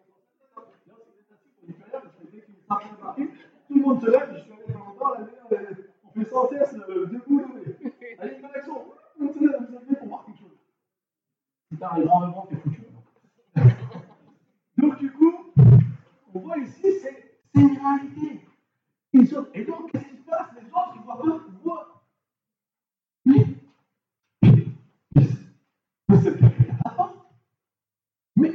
Là, 0.56 0.64
c'est 0.86 1.34
assis 1.34 1.50
pour 1.56 1.68
les 1.68 1.74
carrières, 1.74 2.02
parce 2.02 2.16
que 2.16 2.32
dès 2.32 2.42
qu'il 2.42 2.56
s'arrête 2.68 2.98
de 2.98 3.04
marquer, 3.04 3.28
tout 3.68 3.76
le 3.76 3.82
monde 3.82 4.02
se 4.02 4.10
lève, 4.10 4.30
je 4.34 4.40
suis 4.42 4.52
allé 4.54 4.74
dans 4.74 4.92
le 4.92 5.00
bar, 5.00 5.18
on 6.06 6.10
fait 6.12 6.30
sans 6.30 6.50
cesse 6.50 6.74
debout, 6.74 7.40
levé. 7.40 7.78
Allez, 8.20 8.38
une 8.40 8.46
action, 8.46 8.86
on 9.20 9.34
se 9.34 9.40
lève, 9.40 9.60
on 9.62 9.80
se 9.80 9.86
lève 9.90 10.00
pour 10.00 10.08
voir 10.08 10.26
quelque 10.26 10.40
chose. 10.40 10.58
Putain, 11.76 11.98
les 11.98 12.06
grands 12.06 12.22
moments, 12.22 12.48
c'est 12.50 12.56
foutu. 12.56 12.82
Donc, 14.78 14.98
du 14.98 15.12
coup, 15.12 15.34
on 16.34 16.40
voit 16.40 16.58
ici, 16.60 16.86
c'est 17.02 17.36
une 17.54 17.78
réalité. 17.78 18.46
Et 19.54 19.66
donc, 19.66 19.92
qu'est-ce 19.92 20.06
qui 20.06 20.18
se 20.18 20.24
passe 20.24 20.48
Les 20.56 20.68
autres, 20.68 20.94
ils 20.96 21.02
voient 21.04 21.22
pas, 21.22 21.42
ils 21.50 21.58
voient. 21.62 22.02
Mais, 23.26 23.46
mais 24.42 26.22
c'est 26.22 26.30
le 26.30 26.38
gars 26.38 26.50
qui 26.50 26.64
est 26.64 26.68
là. 26.68 27.14
Mais, 28.38 28.52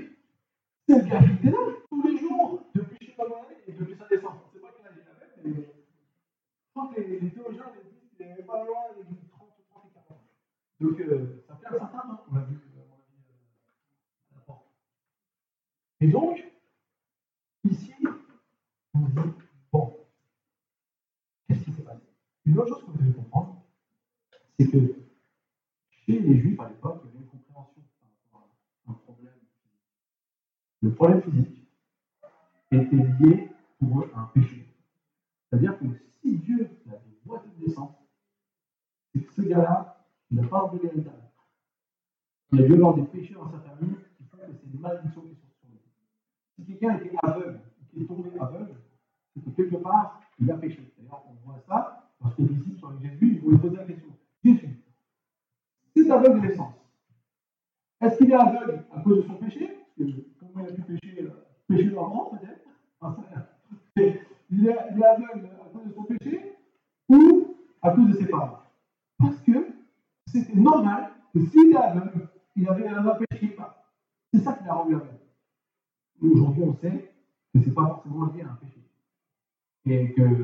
c'est 0.89 1.03
le 1.03 1.09
gars 1.11 1.19
qui 1.19 1.47
est 1.47 1.51
là 1.51 1.59
tous 1.91 2.03
les 2.09 2.19
jours, 2.19 2.63
depuis 2.75 2.97
je 3.03 3.07
sais 3.07 3.13
pas 3.13 3.25
combien 3.29 3.57
et 3.67 3.73
depuis 3.73 3.97
sa 3.97 4.09
naissance. 4.09 4.37
Je 4.41 4.59
ne 4.59 4.63
sais 4.63 4.67
pas 4.67 4.73
quel 4.79 4.87
âge 4.87 4.95
il 4.97 5.09
avait, 5.11 5.31
mais 5.45 5.63
je 5.63 6.71
crois 6.75 6.91
que 6.95 7.01
les, 7.03 7.21
les 7.21 7.31
théologiens 7.31 7.67
les 7.75 7.91
disent 7.91 8.17
qu'il 8.17 8.27
n'est 8.29 8.43
pas 8.45 8.65
loin 8.65 8.81
des 8.97 9.05
30, 9.05 9.29
30 9.31 9.49
et 9.59 9.65
40 9.71 10.11
ans. 10.11 10.23
Donc, 10.81 10.99
euh, 11.01 11.45
ça 11.47 11.57
fait 11.57 11.67
un 11.67 11.79
certain 11.79 12.09
temps 12.09 12.25
qu'on 12.27 12.37
a 12.37 12.41
vu, 12.41 12.57
euh, 12.57 12.81
à 14.33 14.35
la 14.35 14.41
porte. 14.41 14.67
Et 16.01 16.09
donc, 16.09 16.43
ici, 17.65 17.93
on 18.95 19.01
dit, 19.01 19.13
bon, 19.71 19.97
qu'est-ce 21.47 21.65
qui 21.65 21.73
s'est 21.73 21.83
passé 21.83 22.01
Une 22.47 22.59
autre 22.59 22.69
chose 22.69 22.85
que 22.87 22.91
vous 22.93 22.99
devez 22.99 23.13
comprendre, 23.13 23.63
c'est 24.59 24.71
que 24.71 24.95
chez 25.91 26.19
les 26.19 26.39
Juifs 26.39 26.59
à 26.61 26.69
l'époque, 26.69 27.03
il 27.05 27.09
y 27.09 27.11
avait 27.11 27.25
une 27.25 27.31
compréhension 27.31 27.83
par 28.31 28.41
rapport 28.41 28.49
à 28.87 28.91
un 28.91 28.95
problème 28.95 29.35
physique. 29.35 29.79
Le 30.81 30.95
problème 30.95 31.23
physique 31.23 31.69
était 32.71 32.97
lié 32.97 33.51
pour 33.79 34.01
eux 34.01 34.11
à 34.15 34.21
un 34.21 34.27
péché. 34.27 34.67
C'est-à-dire 35.51 35.79
que 35.79 35.85
si 36.23 36.39
Dieu 36.39 36.71
a 36.87 36.93
des 36.93 37.19
voies 37.27 37.45
de 37.45 37.67
naissance, 37.67 37.95
c'est 39.13 39.21
que 39.21 39.33
ce 39.35 39.43
gars-là, 39.43 40.07
il 40.31 40.41
n'a 40.41 40.47
pas 40.47 40.63
enlevé 40.63 40.89
l'héritage. 40.89 41.15
Il 42.53 42.63
a 42.63 42.67
dû 42.67 42.75
avoir 42.75 42.95
des 42.95 43.03
péchés 43.03 43.35
dans 43.35 43.51
sa 43.51 43.59
famille 43.59 43.97
qui 44.17 44.25
font 44.25 44.37
que 44.39 44.53
c'est 44.53 44.73
une 44.73 44.81
malédiction 44.81 45.23
qui 45.23 45.35
sont 45.35 45.49
sur 45.61 45.69
lui. 45.69 45.79
Si 46.57 46.65
quelqu'un 46.65 46.99
était 46.99 47.17
aveugle, 47.23 47.61
qui 47.91 48.03
est 48.03 48.07
tombé 48.07 48.31
aveugle, 48.39 48.75
c'est 49.35 49.45
que 49.45 49.51
quelque 49.51 49.77
part, 49.77 50.21
il 50.41 50.51
a 50.51 50.57
péché. 50.57 50.93
D'ailleurs, 50.99 51.25
on 51.29 51.35
voit 51.45 51.61
ça, 51.67 52.11
parce 52.21 52.35
que 52.35 52.43
les 52.43 52.49
disciples 52.49 52.81
sont 52.81 52.89
avec 52.89 53.03
Jésus, 53.03 53.35
ils 53.35 53.41
vont 53.41 53.51
lui 53.51 53.59
poser 53.59 53.77
la 53.77 53.85
question. 53.85 54.09
Jésus, 54.45 54.83
c'est 55.95 56.11
aveugle 56.11 56.41
de 56.41 56.47
naissance. 56.47 56.75
Est-ce 58.01 58.17
qu'il 58.19 58.31
est 58.31 58.35
aveugle 58.35 58.85
à 58.93 59.01
cause 59.01 59.19
de 59.19 59.23
son 59.23 59.35
péché 59.35 59.79
Parce 59.97 60.11
que 60.11 60.21
comment 60.39 60.65
il 60.65 60.71
a 60.71 60.73
pu 60.73 60.83
pécher 60.83 61.23
euh, 61.23 61.31
Pécher 61.69 61.91
normal, 61.91 62.41
peut-être 62.41 62.61
il 63.97 64.03
est, 64.03 64.21
il 64.51 64.67
est 64.67 65.05
aveugle 65.05 65.49
à 65.61 65.69
cause 65.73 65.87
de 65.87 65.93
son 65.93 66.03
péché 66.05 66.57
ou 67.09 67.57
à 67.83 67.91
cause 67.91 68.09
de 68.09 68.13
ses 68.15 68.27
parents 68.27 68.63
Parce 69.19 69.41
que 69.41 69.71
c'était 70.27 70.59
normal 70.59 71.11
que 71.33 71.41
s'il 71.47 71.73
est 71.73 71.77
aveugle, 71.77 72.29
il 72.57 72.69
avait 72.69 72.87
un 72.89 73.03
péché 73.15 73.41
quelque 73.41 73.57
part. 73.57 73.85
C'est 74.41 74.47
ça 74.47 74.55
qui 74.55 74.65
l'a 74.65 74.73
rendu 74.73 74.95
aveugle. 74.95 75.19
Aujourd'hui, 76.23 76.63
on 76.63 76.75
sait 76.77 77.13
que 77.53 77.61
ce 77.61 77.67
n'est 77.67 77.75
pas 77.75 77.87
forcément 77.89 78.25
lié 78.33 78.41
à 78.41 78.53
un 78.53 78.55
péché. 78.55 78.81
Et 79.85 80.15
que 80.15 80.23
euh, 80.23 80.37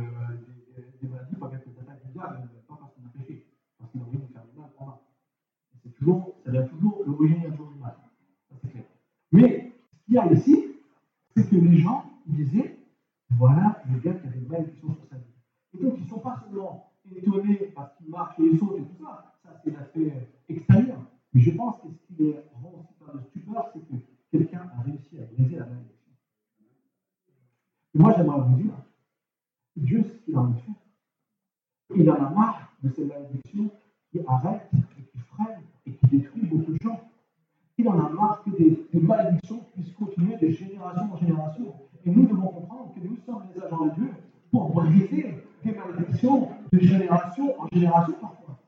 des, 1.01 1.09
maladies 1.09 1.37
peuvent 1.37 1.55
être 1.55 1.67
des 1.67 1.81
attaques 1.81 2.13
diable, 2.13 2.51
pas 2.69 2.77
parce 2.79 2.93
qu'on 2.93 3.07
a 3.07 3.19
péché, 3.19 3.47
parce 3.79 3.91
qu'il 3.91 4.03
a 4.03 4.05
envie 4.05 4.19
de 4.19 4.27
faire 4.27 4.45
du 4.53 4.59
mal 4.59 4.69
pour. 4.77 5.03
C'est 5.83 5.95
toujours, 5.95 6.35
ça 6.45 6.51
vient 6.51 6.65
toujours, 6.65 7.05
l'origine 7.07 7.39
vient 7.39 7.51
toujours 7.53 7.73
du 7.73 7.79
mal. 7.79 7.97
Ça, 8.51 8.57
c'est 8.61 8.69
clair. 8.69 8.85
Mais 9.33 9.73
ce 9.91 10.05
qu'il 10.05 10.15
y 10.15 10.19
a 10.19 10.31
ici, 10.31 10.65
c'est 11.35 11.49
que 11.49 11.57
les 11.57 11.79
gens 11.79 12.05
disaient, 12.27 12.79
voilà 13.31 13.83
le 13.91 13.99
gars 14.01 14.13
qui 14.13 14.27
a 14.27 14.31
des 14.31 14.47
malédictions 14.47 14.93
sur 14.93 15.07
sa 15.07 15.17
vie. 15.17 15.25
Et 15.73 15.83
donc, 15.83 15.95
ils 15.97 16.05
ne 16.05 16.09
sont 16.09 16.21
pas 16.21 16.39
seulement 16.45 16.93
étonnés 17.17 17.73
parce 17.75 17.97
qu'il 17.97 18.11
marche 18.11 18.39
et 18.41 18.43
il 18.43 18.59
saute 18.59 18.79
et 18.79 18.83
tout 18.83 19.03
ça. 19.03 19.33
Ça, 19.43 19.59
c'est 19.65 19.71
l'aspect 19.71 20.13
extérieur. 20.51 20.99
Mais 21.33 21.41
je 21.41 21.51
pense 21.51 21.77
que 21.81 21.89
ce 21.89 22.15
qui 22.15 22.23
les 22.23 22.37
le 23.17 23.23
stupeur, 23.25 23.71
c'est 23.73 23.81
que 23.81 23.95
quelqu'un 24.31 24.71
a 24.79 24.83
réussi 24.83 25.19
à 25.19 25.25
briser 25.25 25.57
la 25.57 25.67
malédiction. 25.67 26.13
Et 27.95 27.99
moi, 27.99 28.15
j'aimerais 28.17 28.41
vous 28.41 28.57
dire, 28.57 28.73
Dieu, 29.77 30.05
ce 30.05 30.25
qu'il 30.25 30.35
a 30.35 30.41
envie 30.41 30.55
de 30.55 31.97
il 31.97 32.11
en 32.11 32.15
a 32.15 32.31
marre 32.31 32.73
de 32.83 32.91
ces 32.91 33.05
malédictions 33.05 33.71
qui 34.11 34.21
arrêtent 34.27 34.69
et 34.75 35.03
qui 35.05 35.19
freinent 35.19 35.63
et 35.87 35.93
qui 35.93 36.07
détruisent 36.09 36.51
beaucoup 36.51 36.73
de 36.73 36.79
gens. 36.83 37.01
Il 37.79 37.89
en 37.89 38.07
a 38.07 38.09
marre 38.11 38.43
que 38.43 38.51
des, 38.51 38.87
des 38.93 39.01
malédictions 39.01 39.61
puissent 39.73 39.93
continuer 39.93 40.37
de 40.37 40.49
génération 40.49 41.13
en 41.13 41.17
génération. 41.17 41.75
Et 42.05 42.11
nous 42.11 42.27
devons 42.27 42.49
comprendre 42.49 42.93
que 42.95 43.01
nous 43.01 43.17
sommes 43.25 43.45
les 43.55 43.63
agents 43.63 43.87
de 43.87 43.91
Dieu 43.95 44.11
briser 44.65 45.43
des 45.65 45.73
malédictions 45.73 46.49
de 46.73 46.79
génération 46.79 47.61
en 47.61 47.67
génération 47.73 48.15
parfois. 48.21 48.59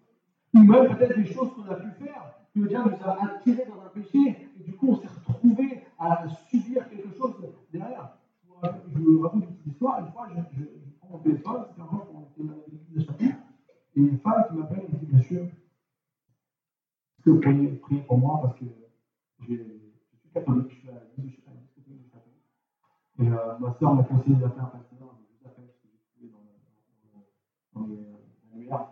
Ou 0.55 0.61
même 0.61 0.97
peut-être 0.97 1.17
des 1.17 1.27
choses 1.27 1.51
qu'on 1.55 1.71
a 1.71 1.75
pu 1.75 1.91
faire, 2.05 2.38
que 2.59 2.63
le 2.63 2.69
diable 2.69 2.97
nous 2.99 3.07
a 3.07 3.25
attirés 3.25 3.67
dans 3.67 3.81
un 3.81 3.89
péché, 3.89 4.51
et 4.59 4.65
du 4.65 4.73
coup 4.75 4.89
on 4.91 4.97
s'est 4.97 5.09
retrouvé 5.27 5.85
à 5.99 6.29
subir 6.51 6.89
quelque 6.89 7.17
chose 7.17 7.35
derrière. 7.73 8.19
Je 8.63 8.99
vous 8.99 9.21
raconte 9.21 9.45
une 9.45 9.55
petite 9.55 9.73
histoire, 9.73 10.01
une 10.01 10.13
fois 10.13 10.29
je, 10.35 10.65
prends 10.99 11.09
mon 11.11 11.19
téléphone, 11.19 11.65
c'était 11.69 11.83
avant 11.83 11.99
qu'on 11.99 12.23
était 12.23 12.43
dans 12.43 12.61
l'église 12.67 12.91
de 12.97 13.01
Château, 13.05 13.25
et 13.25 14.01
une 14.01 14.19
femme 14.19 14.45
qui 14.49 14.55
m'appelle 14.57 14.85
et 14.89 14.93
me 14.93 14.99
dit 14.99 15.17
Monsieur, 15.17 15.43
est-ce 15.43 17.25
que 17.25 17.31
vous 17.31 17.41
pourriez 17.41 17.69
prier 17.69 18.01
pour 18.03 18.19
moi 18.19 18.41
parce 18.43 18.59
que 18.59 18.65
je 19.41 19.55
suis 19.55 20.31
catholique, 20.35 20.71
je 20.71 20.75
suis 20.77 20.89
à 20.89 20.95
l'église 21.17 21.37
de 21.37 21.37
Château. 21.37 21.55
Et 23.21 23.29
euh, 23.29 23.59
ma 23.59 23.73
soeur 23.75 23.95
m'a 23.95 24.03
conseillé 24.03 24.37
d'appeler 24.37 24.63
un 24.63 24.67
pasteur, 24.67 25.17
je 25.19 25.39
vous 25.39 25.49
appelle 25.49 25.69
ce 25.69 25.83
que 25.83 25.89
j'ai 25.93 25.99
trouvé 26.11 26.33
dans, 26.33 27.81
dans, 27.81 27.81
dans 27.81 27.87
les 27.87 27.99
annuaires. 28.53 28.91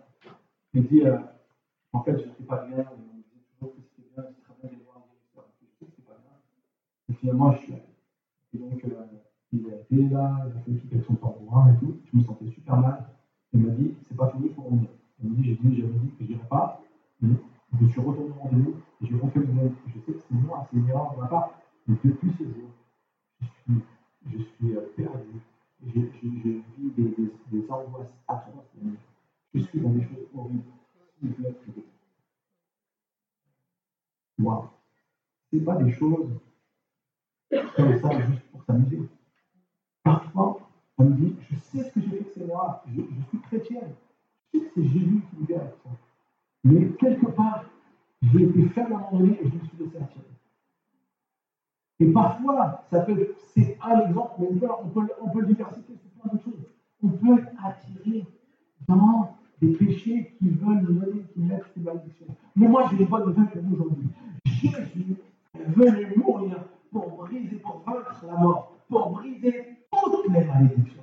Il 0.74 0.86
dit 0.86 1.02
euh, 1.02 1.18
En 1.92 2.02
fait, 2.02 2.18
je 2.18 2.26
ne 2.28 2.34
suis 2.34 2.44
pas 2.44 2.64
bien, 2.66 2.78
et 2.78 2.86
on 2.92 3.16
me 3.16 3.22
dit 3.22 3.26
toujours 3.58 3.74
que 3.74 3.82
c'était 3.82 4.08
bien, 4.14 4.24
c'est 4.28 4.42
très 4.42 4.54
bien 4.60 4.70
d'aller 4.70 4.82
voir 4.84 4.98
un 4.98 5.06
directeur, 5.08 5.44
je 5.60 5.66
sais 5.78 5.86
que 5.86 5.92
c'est 5.96 6.06
pas 6.06 6.18
bien. 6.20 6.36
Et 7.08 7.12
finalement, 7.26 7.52
je 7.52 7.58
suis 7.58 7.72
allé. 7.72 7.82
Et 8.54 8.58
donc, 8.58 8.84
euh, 8.84 9.04
il 9.52 9.66
a 9.66 9.76
été 9.76 10.08
là, 10.08 10.46
il 10.46 10.56
a 10.56 10.60
fait 10.60 10.70
tout 10.72 10.86
avec 10.92 11.04
son 11.04 11.14
tambour 11.16 11.64
et 11.68 11.76
tout. 11.80 11.96
Je 12.12 12.18
me 12.18 12.22
sentais 12.22 12.46
super 12.46 12.76
mal. 12.76 13.04
Il 13.52 13.60
m'a 13.66 13.70
dit 13.72 13.94
C'est 14.08 14.16
pas 14.16 14.30
fini, 14.30 14.50
faut 14.50 14.62
revenir. 14.62 14.88
Il 15.22 15.30
m'a 15.30 15.36
dit 15.36 15.44
J'ai 15.44 15.54
dit, 15.56 15.76
j'avais 15.76 15.92
dit 15.92 16.10
que 16.10 16.24
je 16.24 16.32
n'irais 16.32 16.48
pas. 16.48 16.80
Mais 17.20 17.34
je 17.80 17.86
suis 17.86 18.00
retourné 18.00 18.30
au 18.30 18.42
rendez-vous 18.42 18.74
et 19.02 19.06
j'ai 19.06 19.16
refait 19.16 19.40
le 19.40 19.46
même. 19.46 19.74
Je 19.88 20.00
sais 20.00 20.12
que 20.12 20.20
c'est 20.20 20.34
moi, 20.34 20.64
c'est 20.70 20.76
une 20.76 20.88
erreur 20.88 21.14
de 21.14 21.20
ma 21.20 21.26
part. 21.26 21.50
Mais 21.88 21.96
depuis 22.04 22.30
ce 22.30 22.44
jour, 22.44 22.70
je 23.40 23.46
suis, 23.46 23.82
je 24.30 24.38
suis 24.38 24.76
euh, 24.76 24.82
perdu. 24.96 25.40
Je, 25.84 26.00
je, 26.00 26.06
je 26.22 26.28
vis 26.28 26.90
des, 26.96 27.08
des, 27.08 27.32
des 27.50 27.70
angoisses 27.70 28.14
atroces. 28.28 28.72
Je 29.54 29.60
suis 29.60 29.80
dans 29.80 29.90
des 29.90 30.02
choses 30.02 30.26
horribles. 30.34 30.62
Waouh! 34.38 34.68
Ce 35.50 35.56
n'est 35.56 35.62
pas 35.62 35.76
des 35.76 35.90
choses 35.90 36.38
comme 37.50 37.98
ça 37.98 38.26
juste 38.26 38.42
pour 38.50 38.62
s'amuser. 38.64 39.00
Parfois, 40.02 40.58
on 40.98 41.04
me 41.04 41.14
dit, 41.14 41.36
je 41.50 41.56
sais 41.56 41.84
ce 41.84 41.94
que 41.94 42.00
j'ai 42.00 42.10
fait 42.10 42.24
que 42.24 42.30
c'est 42.34 42.46
moi, 42.46 42.75
je, 42.88 43.02
suis 43.28 43.38
chrétienne, 43.40 43.94
je 44.52 44.58
sais 44.58 44.64
que 44.64 44.70
c'est 44.74 44.84
Jésus 44.84 45.22
qui 45.30 45.52
me 45.52 45.58
avec 45.58 45.74
ça. 45.82 45.90
Mais 46.64 46.88
quelque 46.98 47.26
part, 47.26 47.64
j'ai 48.22 48.42
été 48.42 48.62
faible 48.68 48.92
à 48.92 48.96
un 48.96 49.00
moment 49.00 49.18
donné 49.18 49.38
et 49.40 49.48
je 49.48 49.54
me 49.54 49.64
suis 49.64 49.78
laissé 49.78 49.96
attirer. 49.96 50.24
Et 51.98 52.06
parfois, 52.12 52.84
ça 52.90 53.00
peut, 53.00 53.34
c'est 53.54 53.78
un 53.82 54.00
exemple, 54.00 54.34
mais 54.38 54.48
on 54.82 54.88
peut, 54.88 55.06
on 55.22 55.28
peut 55.30 55.40
le 55.40 55.46
diversifier 55.46 55.96
sur 55.96 56.10
plein 56.22 56.36
de 56.36 56.42
choses. 56.42 56.66
On 57.02 57.08
peut 57.08 57.42
attiré 57.64 58.26
dans 58.88 59.36
des 59.60 59.72
péchés 59.72 60.34
qui 60.38 60.50
veulent 60.50 60.82
nous 60.82 60.94
donner, 60.94 61.22
qui 61.32 61.40
mettent 61.40 61.64
sous 61.72 61.80
malédiction. 61.80 62.26
Mais 62.54 62.68
moi, 62.68 62.88
j'ai 62.90 63.02
une 63.02 63.08
bonne 63.08 63.26
nouvelle 63.26 63.48
pour 63.48 63.62
vous 63.62 63.74
aujourd'hui. 63.74 64.08
Jésus 64.44 65.16
est 65.54 65.70
venu 65.70 66.12
mourir 66.16 66.64
pour 66.92 67.08
briser, 67.16 67.56
pour 67.56 67.82
vaincre 67.86 68.24
la 68.26 68.36
mort, 68.36 68.72
pour 68.88 69.10
briser 69.10 69.64
toutes 69.90 70.32
les 70.32 70.44
malédictions. 70.44 71.02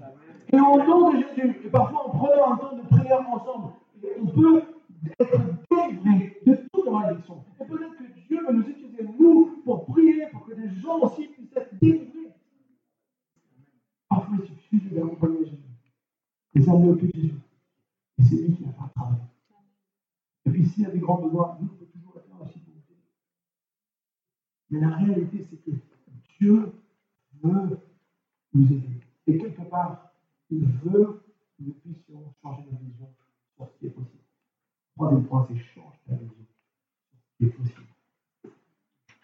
Et 0.53 0.59
au 0.59 0.77
nom 0.77 1.11
de 1.11 1.17
Jésus, 1.17 1.61
et 1.65 1.69
parfois 1.69 2.07
en 2.07 2.09
prenant 2.11 2.53
un 2.53 2.57
temps 2.57 2.75
de 2.75 2.83
prière 2.83 3.27
ensemble, 3.27 3.73
on 4.21 4.27
peut 4.27 4.61
être 5.19 5.39
délivré 5.71 6.39
de 6.45 6.55
toutes 6.71 6.85
les 6.85 6.91
malédictions. 6.91 7.43
Et 7.59 7.65
peut-être 7.65 7.97
que 7.97 8.03
Dieu 8.27 8.45
va 8.45 8.53
nous 8.53 8.61
utiliser, 8.61 9.03
nous, 9.19 9.61
pour 9.65 9.85
prier, 9.85 10.27
pour 10.31 10.45
que 10.45 10.53
les 10.53 10.69
gens 10.79 10.99
aussi 10.99 11.27
puissent 11.29 11.55
être 11.55 11.75
délivrés. 11.79 12.33
Parfois, 14.07 14.37
il 14.39 14.45
suffit 14.45 14.93
d'accompagner 14.93 15.43
Jésus. 15.43 15.57
Les 16.53 16.69
amener 16.69 16.89
au 16.89 16.95
pied 16.97 17.07
de 17.07 17.19
Jésus. 17.19 17.33
Et 18.19 18.23
c'est 18.23 18.35
lui 18.35 18.53
qui 18.55 18.63
va 18.63 18.73
faire 18.73 18.85
le 18.85 18.93
travail. 18.93 19.17
Et 20.45 20.51
puis 20.51 20.65
s'il 20.67 20.83
y 20.83 20.85
a 20.85 20.91
des 20.91 20.99
grands 20.99 21.19
besoins, 21.19 21.57
nous, 21.61 21.69
on 21.73 21.77
peut 21.77 21.85
toujours 21.85 22.17
être 22.17 22.29
là 22.29 22.45
aussi 22.45 22.59
pour 22.59 22.75
Mais 24.69 24.79
la 24.79 24.89
réalité, 24.89 25.47
c'est 25.49 25.57
que 25.57 25.71
Dieu 26.37 26.73
veut 27.41 27.79
nous 28.53 28.65
aider. 28.67 28.99
Et 29.25 29.37
quelque 29.39 29.63
part, 29.63 30.02
il 30.53 30.65
veut 30.65 31.23
que 31.57 31.63
nous 31.63 31.73
puissions 31.73 32.33
changer 32.41 32.63
de 32.63 32.77
vision 32.77 33.13
sur 33.55 33.67
ce 33.67 33.77
qui 33.79 33.87
est 33.87 33.89
possible. 33.89 34.23
Troisième 34.95 35.25
point, 35.25 35.47
c'est 35.49 35.57
changer 35.57 35.99
ta 36.07 36.15
vision 36.15 36.45
sur 37.09 37.19
ce 37.19 37.37
qui 37.37 37.45
est 37.45 37.49
possible. 37.49 37.87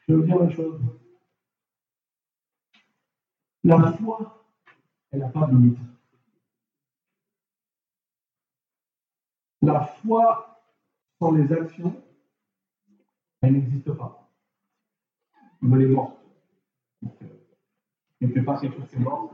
Je 0.07 0.13
vais 0.13 0.19
vous 0.19 0.25
dire 0.25 0.41
une 0.41 0.51
chose. 0.51 0.82
La 3.63 3.91
foi, 3.91 4.45
elle 5.11 5.19
n'a 5.19 5.30
pas 5.30 5.45
de 5.47 5.51
limite. 5.51 5.77
La 9.61 9.82
foi 9.82 10.63
sans 11.19 11.32
les 11.32 11.51
actions, 11.51 12.01
elle 13.41 13.53
n'existe 13.53 13.91
pas. 13.91 14.32
Elle 15.61 15.82
est 15.82 15.88
morte. 15.88 16.17
Donc, 17.01 17.21
euh, 17.21 18.43
pas 18.43 18.59
quelque 18.59 18.80
chose 18.80 18.93
est 18.93 18.99
mort, 18.99 19.30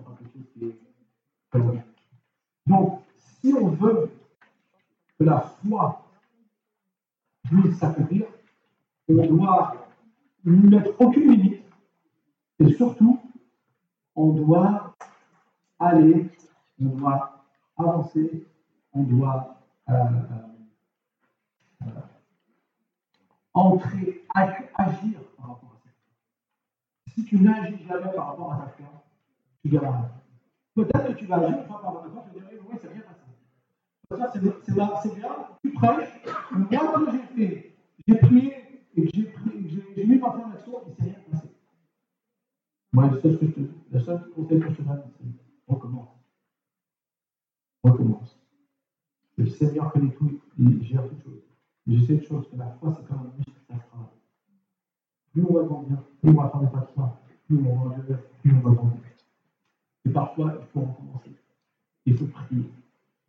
Donc, 2.67 3.01
si 3.17 3.53
on 3.53 3.69
veut 3.69 4.11
que 5.17 5.23
la 5.23 5.39
foi 5.39 6.05
puisse 7.43 7.77
s'accomplir, 7.77 8.25
on 9.07 9.27
doit 9.27 9.87
ne 10.43 10.69
mettre 10.69 10.91
aucune 10.99 11.31
limite 11.31 11.63
et 12.59 12.73
surtout, 12.73 13.19
on 14.15 14.33
doit 14.33 14.95
aller, 15.79 16.29
on 16.79 16.85
doit 16.85 17.45
avancer, 17.77 18.47
on 18.93 19.03
doit 19.03 19.57
euh, 19.89 19.93
euh, 21.81 21.85
entrer, 23.53 24.25
agir 24.33 25.19
par 25.37 25.47
rapport 25.49 25.75
à 25.75 25.87
ça. 25.87 27.13
Si 27.13 27.25
tu 27.25 27.39
n'agis 27.39 27.85
jamais 27.85 28.11
par 28.15 28.29
rapport 28.29 28.53
à 28.53 28.57
ta 28.57 28.67
foi, 28.69 29.03
tu 29.61 29.69
gagneras. 29.69 30.09
Peut-être 30.75 31.07
que 31.07 31.13
tu 31.13 31.25
vas 31.25 31.37
agir 31.37 31.57
une 31.59 31.67
fois 31.67 31.81
par 31.81 31.93
ta 31.93 32.09
tu 32.09 32.39
vas 32.39 32.49
dire, 32.49 32.59
oui, 32.69 32.77
c'est 32.81 32.91
bien 32.91 33.01
passé. 33.01 34.41
C'est 34.63 35.15
bien, 35.15 35.29
tu 35.63 35.71
prêches. 35.73 36.21
Moi, 36.51 36.67
quand 36.69 37.11
j'ai 37.11 37.49
fait, 37.49 37.75
j'ai 38.05 38.15
prié 38.15 38.53
et 38.97 39.07
j'ai 39.07 40.05
mis 40.05 40.17
ma 40.17 40.31
foi 40.31 40.45
en 40.45 40.51
action, 40.51 40.81
il 40.85 40.89
ne 40.89 40.95
s'est 40.95 41.03
rien 41.03 41.23
passé. 41.31 41.47
Moi, 42.91 43.09
le 43.09 43.19
seul, 43.21 43.39
que 43.39 43.45
je 43.45 43.51
te, 43.51 43.59
le 43.91 43.99
seul 43.99 44.29
conseil 44.31 44.59
que 44.59 44.69
je 44.69 44.75
te 44.75 44.81
donne, 44.81 45.03
c'est 45.17 45.73
recommence. 45.73 46.09
Recommence. 47.83 48.39
Le 49.37 49.45
Seigneur 49.47 49.91
connaît 49.93 50.13
tout, 50.13 50.41
il 50.57 50.83
gère 50.83 51.07
toutes 51.07 51.23
choses. 51.23 51.43
Je 51.87 51.99
sais 52.05 52.13
une 52.13 52.21
chose, 52.21 52.49
que 52.49 52.57
la 52.57 52.71
foi, 52.71 52.93
c'est 52.95 53.05
comme 53.07 53.19
un 53.19 53.37
muscle, 53.37 53.61
ça 53.69 53.75
travaille. 53.77 54.07
Plus 55.31 55.43
on 55.43 55.53
va 55.53 55.63
grandir, 55.63 56.03
plus 56.21 56.31
on 56.31 56.33
va 56.33 56.49
faire 56.49 56.61
des 56.61 56.67
pas 56.67 56.79
de 56.79 57.45
plus 57.47 57.57
on 57.57 57.63
va 57.63 57.95
grandir, 57.95 58.19
plus 58.41 58.51
on 58.51 58.59
va 58.59 58.75
grandir. 58.75 59.14
Et 60.05 60.09
parfois, 60.09 60.53
il 60.59 60.65
faut 60.73 60.81
recommencer. 60.81 61.31
Il 62.05 62.17
faut 62.17 62.25
prier. 62.25 62.69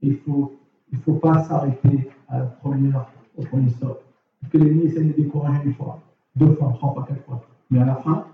Il 0.03 0.13
ne 0.13 0.17
faut, 0.19 0.59
il 0.93 0.99
faut 0.99 1.15
pas 1.15 1.43
s'arrêter 1.45 2.11
à 2.29 2.39
la 2.39 2.45
première, 2.47 3.07
au 3.37 3.43
premier 3.43 3.71
stop. 3.71 4.03
Parce 4.41 4.53
que 4.53 4.59
l'ennemi 4.59 4.85
essaie 4.85 5.03
de 5.03 5.13
décourager 5.13 5.65
une 5.65 5.75
fois, 5.75 6.01
deux 6.35 6.55
fois, 6.55 6.73
trois 6.75 6.93
fois, 6.93 7.07
quatre 7.09 7.25
fois. 7.25 7.43
Mais 7.71 7.81
à 7.81 7.87
la 7.87 7.97
fin, 7.97 8.27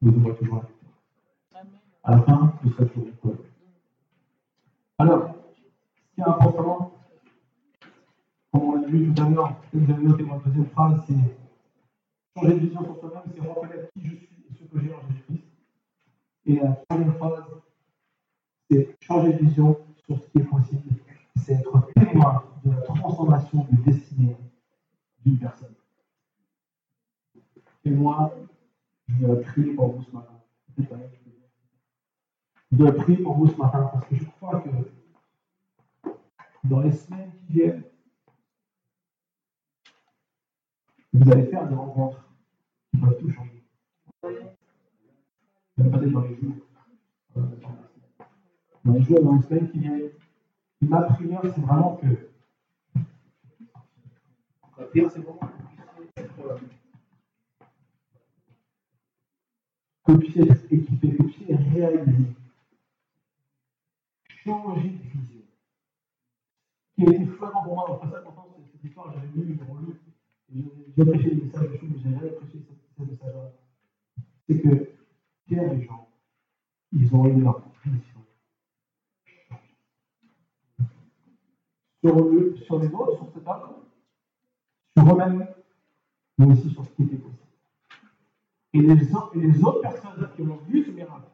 vous 0.00 0.10
aurez 0.24 0.36
toujours 0.36 0.56
la 0.56 0.62
victoire. 0.62 1.64
À 2.04 2.10
la 2.12 2.22
fin, 2.22 2.54
vous 2.62 2.70
serez 2.70 2.86
toujours 2.86 3.04
victorieux. 3.06 3.44
Alors, 4.98 5.34
ce 5.54 6.14
qui 6.14 6.20
est 6.20 6.24
important, 6.24 6.92
comme 8.52 8.62
on 8.62 8.74
l'a 8.76 8.86
vu 8.86 9.12
tout 9.12 9.22
à 9.22 9.28
l'heure, 9.28 9.56
vous 9.72 9.92
avez 9.92 10.02
noté 10.02 10.22
ma 10.22 10.38
deuxième 10.38 10.66
phrase, 10.66 11.02
c'est 11.06 11.14
changer 12.36 12.54
de 12.54 12.60
vision 12.60 12.84
sur 12.84 13.00
soi-même, 13.00 13.22
c'est 13.34 13.40
reconnaître 13.40 13.92
qui 13.92 14.04
je 14.04 14.14
suis 14.16 14.44
et 14.48 14.54
ce 14.54 14.64
que 14.64 14.80
j'ai 14.80 14.94
en 14.94 15.00
Jésus-Christ. 15.08 15.44
Et 16.46 16.54
la 16.56 16.72
troisième 16.88 17.12
phrase, 17.14 17.44
c'est 18.70 18.96
changer 19.00 19.32
de 19.32 19.38
vision 19.38 19.78
sur 20.06 20.16
ce 20.18 20.28
qui 20.28 20.38
est 20.38 20.44
possible, 20.44 20.94
c'est 21.36 21.54
être 21.54 21.92
témoin 21.94 22.44
de 22.64 22.70
la 22.70 22.80
transformation 22.82 23.66
de 23.70 23.76
destinée 23.90 24.36
d'une 25.24 25.38
personne. 25.38 25.74
Et 27.84 27.90
moi, 27.90 28.34
je 29.08 29.26
vais 29.26 29.40
prier 29.40 29.72
pour 29.74 29.92
vous 29.92 30.02
ce 30.02 30.12
matin. 30.12 30.40
Je 32.72 32.84
vais 32.84 32.92
prier 32.92 33.18
pour 33.18 33.36
vous 33.36 33.48
ce 33.48 33.56
matin 33.56 33.90
parce 33.92 34.06
que 34.06 34.16
je 34.16 34.24
crois 34.24 34.60
que 34.60 34.68
dans 36.64 36.80
les 36.80 36.92
semaines 36.92 37.32
qui 37.46 37.52
viennent, 37.54 37.82
vous 41.12 41.32
allez 41.32 41.46
faire 41.46 41.66
des 41.66 41.74
rencontres 41.74 42.24
qui 42.90 43.00
peuvent 43.00 43.18
tout 43.18 43.32
changer. 43.32 43.64
Même 45.76 45.90
dans 45.90 46.20
les 46.20 46.36
jours. 46.36 46.54
Les 48.92 49.02
jours, 49.02 49.22
dans 49.22 49.36
les 49.36 49.42
semaines 49.42 49.70
qui 49.70 49.78
viennent. 49.78 50.10
ma 50.82 51.02
prière, 51.02 51.40
c'est 51.42 51.60
vraiment 51.60 51.96
que. 51.96 52.06
Ma 54.78 54.86
prière, 54.86 55.10
c'est 55.10 55.20
vraiment 55.20 55.38
que 60.04 60.12
vous 60.12 60.18
puissiez 60.18 60.42
être 60.42 60.64
équipé, 60.70 61.10
que 61.10 61.22
vous 61.22 61.28
puissiez 61.28 61.54
réaliser, 61.54 62.26
changer 64.44 64.88
de 64.88 65.18
vision 65.18 65.40
qui 66.94 67.06
a 67.06 67.10
été 67.10 67.26
flagrant 67.26 67.62
pour 67.62 67.74
moi 67.74 67.84
dans 67.88 67.94
le 67.94 68.00
passage, 68.00 68.24
pourtant, 68.24 68.56
cette 68.72 68.84
histoire, 68.84 69.12
j'avais 69.12 69.26
lu, 69.34 69.58
j'ai 69.58 69.72
relu, 69.72 70.00
j'ai 70.96 71.04
prêché 71.04 71.34
des 71.34 71.42
messages 71.42 71.70
dessus, 71.70 71.86
mais 71.86 71.98
j'ai 71.98 72.10
jamais 72.10 72.30
prêché 72.30 72.58
ce 72.98 73.02
message-là. 73.02 73.52
C'est 74.48 74.60
que 74.60 74.90
Pierre 75.46 75.72
et 75.72 75.82
Jean, 75.82 76.08
ils 76.92 77.14
ont 77.14 77.26
eu 77.26 77.40
leur 77.40 77.62
mission. 77.86 78.20
Sur, 82.02 82.16
le, 82.16 82.56
sur 82.56 82.78
les 82.78 82.88
autres, 82.94 83.16
sur 83.16 83.30
cet 83.34 83.46
homme, 83.46 83.84
sur 84.96 85.12
eux-mêmes, 85.12 85.46
mais 86.38 86.46
aussi 86.46 86.70
sur 86.70 86.84
ce 86.84 86.90
qui 86.92 87.02
était 87.02 87.16
possible. 87.16 87.36
Et 88.72 88.80
les, 88.80 88.92
et 88.94 89.40
les 89.40 89.64
autres 89.64 89.80
personnes 89.80 90.30
qui 90.34 90.42
ont 90.42 90.56
vu 90.68 90.84
ce 90.84 90.90
miracle 90.90 91.28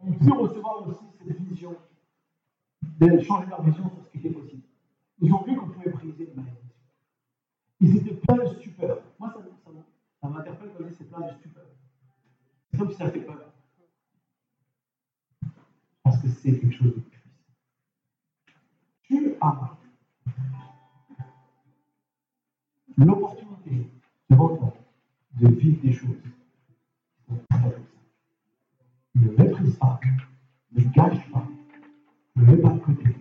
ont 0.00 0.12
pu 0.12 0.30
recevoir 0.30 0.86
aussi 0.86 1.04
cette 1.18 1.36
vision, 1.38 1.76
changer 3.22 3.46
leur 3.48 3.62
vision 3.62 3.88
sur 3.88 4.04
ce 4.04 4.10
qui 4.10 4.18
était 4.18 4.30
possible. 4.30 4.62
Ils 5.20 5.32
ont 5.32 5.42
vu 5.44 5.56
qu'on 5.56 5.68
pouvait 5.68 5.90
briser 5.90 6.26
les 6.26 6.34
malédictions. 6.34 6.68
Ils 7.80 7.96
étaient 7.96 8.14
pleins 8.14 8.44
de 8.44 8.46
stupeur. 8.46 8.98
Moi, 9.18 9.30
ça, 9.32 9.40
ça, 9.40 9.70
ça 10.20 10.28
m'interpelle 10.28 10.70
quand 10.76 10.84
c'est 10.98 11.08
plein 11.08 11.20
de 11.26 11.32
stupeur. 11.34 11.64
C'est 12.70 12.78
comme 12.78 12.90
si 12.90 12.96
ça 12.96 13.10
fait 13.10 13.20
peur. 13.20 13.52
Parce 16.02 16.20
que 16.20 16.28
c'est 16.28 16.58
quelque 16.58 16.74
chose 16.74 16.94
de 16.96 17.00
puissant. 17.00 17.30
Tu 19.02 19.36
as 19.40 19.78
l'opportunité 22.98 23.90
devant 24.30 24.56
toi 24.56 24.74
de 25.40 25.48
vivre 25.48 25.80
des 25.82 25.92
choses 25.92 26.16
ne 29.14 29.28
méprise 29.30 29.76
pas, 29.76 30.00
ne 30.72 30.84
gâche 30.84 31.30
pas, 31.30 31.46
ne 32.36 32.44
mets 32.44 32.56
pas 32.56 32.70
de 32.70 32.78
côté 32.78 33.16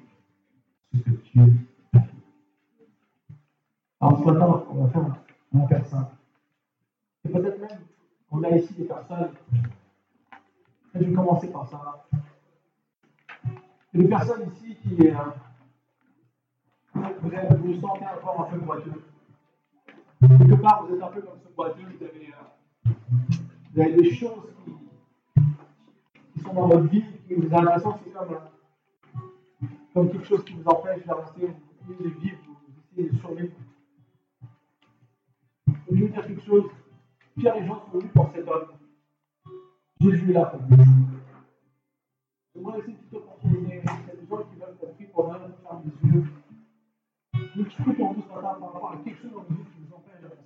ce 0.93 0.99
que 0.99 1.09
Dieu 1.09 1.53
a 1.93 1.99
fait. 1.99 2.07
Alors 3.99 4.19
ce 4.19 4.24
matin, 4.26 4.65
on 4.69 4.84
va 4.84 4.89
faire 4.89 5.17
un 5.53 5.59
père 5.67 5.86
simple. 5.86 6.15
Et 7.26 7.30
peut-être 7.30 7.59
même, 7.59 7.80
on 8.32 8.43
a 8.43 8.49
ici 8.49 8.74
des 8.74 8.86
personnes, 8.86 9.32
je 10.95 10.99
vais 10.99 11.13
commencer 11.13 11.51
par 11.51 11.67
ça. 11.67 12.07
Il 13.93 14.01
y 14.01 14.03
a 14.03 14.03
des 14.03 14.09
personnes 14.09 14.49
ici 14.49 14.76
qui, 14.82 15.07
euh, 15.07 15.13
vous, 16.93 17.74
vous 17.74 17.82
sentez 17.82 18.05
encore 18.05 18.47
un 18.47 18.51
peu 18.51 18.65
boiteux. 18.65 19.03
Quelque 20.22 20.61
part, 20.61 20.86
vous 20.86 20.95
êtes 20.95 21.01
un 21.01 21.07
peu 21.07 21.22
comme 21.22 21.39
ce 21.43 21.49
boiteux, 21.55 21.82
vous 21.82 22.05
avez, 22.05 22.28
euh, 22.30 22.91
vous 23.74 23.82
avez 23.82 23.93
des 23.95 24.13
choses 24.13 24.53
qui 24.63 24.72
qui 26.34 26.39
sont 26.41 26.53
dans 26.53 26.67
votre 26.67 26.88
vie, 26.88 27.03
qui 27.28 27.34
vous 27.34 27.45
avez 27.45 27.65
l'impression 27.65 27.93
que 27.93 27.99
c'est 28.05 28.11
comme, 28.11 28.38
comme 29.93 30.11
quelque 30.11 30.28
chose 30.28 30.43
qui 30.45 30.53
vous 30.53 30.67
empêche 30.67 31.05
d'avancer, 31.05 31.41
de 31.41 32.09
vivre, 32.09 32.38
vous 32.45 32.82
essayez 32.93 33.09
de 33.09 33.17
survivre. 33.17 33.53
Je 35.67 35.95
vais 35.95 36.01
vous 36.01 36.07
dire 36.07 36.26
quelque 36.28 36.41
chose? 36.41 36.65
Pierre 37.38 37.55
et 37.57 37.65
Jean 37.65 37.80
sont 37.80 37.97
venus 37.97 38.11
pour 38.13 38.30
cet 38.34 38.47
homme. 38.47 38.67
Jésus 39.99 40.30
est 40.30 40.34
là 40.34 40.45
pour 40.45 40.61
vous. 40.61 40.84
J'aimerais 42.55 42.78
laisser 42.78 42.91
une 42.91 42.97
petite 42.97 43.13
opportunité. 43.13 43.82
Il 43.84 44.07
y 44.07 44.11
a 44.11 44.15
des 44.15 44.28
gens 44.28 44.43
qui 44.43 44.55
veulent 44.59 44.78
qu'on 44.80 44.93
prie 44.93 45.05
pour 45.05 45.34
eux, 45.34 45.38
fermer 45.63 45.84
les 46.03 46.09
yeux. 46.09 46.26
Donc 47.55 47.69
je 47.69 47.84
prie 47.84 47.93
pour 47.93 48.13
vous 48.13 48.22
ce 48.22 48.28
matin 48.28 48.57
par 48.59 48.74
rapport 48.74 49.03
quelque 49.03 49.22
chose 49.22 49.32
dans 49.32 49.39
votre 49.39 49.53
vie 49.53 49.63
qui 49.63 49.82
vous 49.86 49.95
empêche 49.95 50.22
d'avancer. 50.22 50.41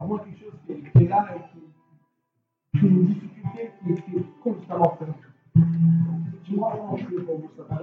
Moins 0.00 0.18
quelque 0.20 0.40
chose 0.40 0.54
qui 0.66 0.72
est, 1.04 1.08
là 1.08 1.28
et 1.36 2.78
qui, 2.78 2.86
une 2.86 3.06
difficulté 3.06 3.70
qui 3.84 3.92
est, 3.92 4.24
constamment 4.42 4.96
présente. 4.96 5.16
Je 5.54 5.60
vais 6.50 6.56
vraiment 6.56 6.94
prier 6.94 7.20
pour 7.20 7.38
va 7.68 7.79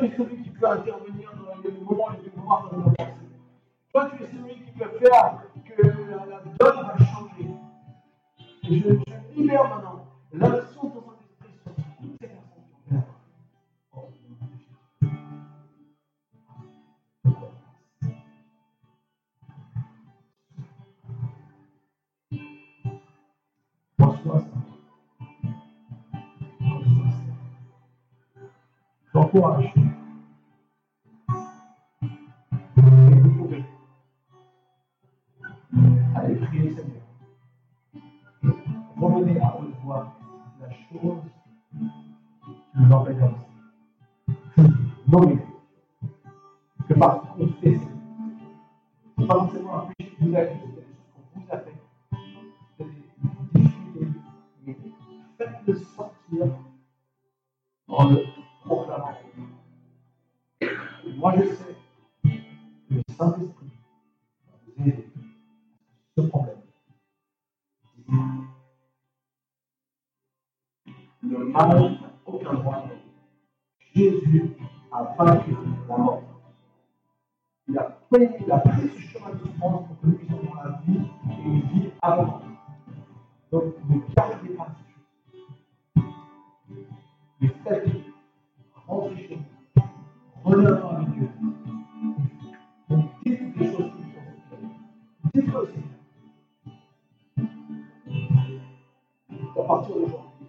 tu 0.00 0.06
es 0.06 0.16
celui 0.16 0.42
qui 0.42 0.50
peut 0.50 0.66
intervenir 0.66 1.30
dans 1.36 1.70
moments 1.84 2.10
les 2.10 2.30
plus 2.30 2.40
noirs 2.40 2.70
de 2.70 2.76
nos 2.76 2.90
pensées. 2.90 3.12
Toi, 3.92 4.10
tu 4.16 4.22
es 4.22 4.26
celui 4.26 4.54
qui 4.64 4.70
peut 4.72 4.88
faire 4.98 5.42
que 5.64 5.82
la, 5.82 6.40
donne 6.58 6.86
va 6.86 6.96
changer. 7.04 7.50
Et 8.68 8.78
je, 8.78 8.88
je 8.88 9.36
libère 9.36 9.68
maintenant 9.68 10.06
l'action 10.32 10.84
de 10.84 10.90
ton 10.90 11.12
esprit 11.20 11.52
sur 11.62 11.72
toutes 11.74 12.16
ces 12.20 12.28
personnes 12.28 12.64
qui 29.22 29.38
ont 29.38 29.89
miraculeuses. 95.50 95.74
À 99.58 99.62
partir 99.62 99.94
de 99.96 100.00
aujourd'hui, 100.00 100.46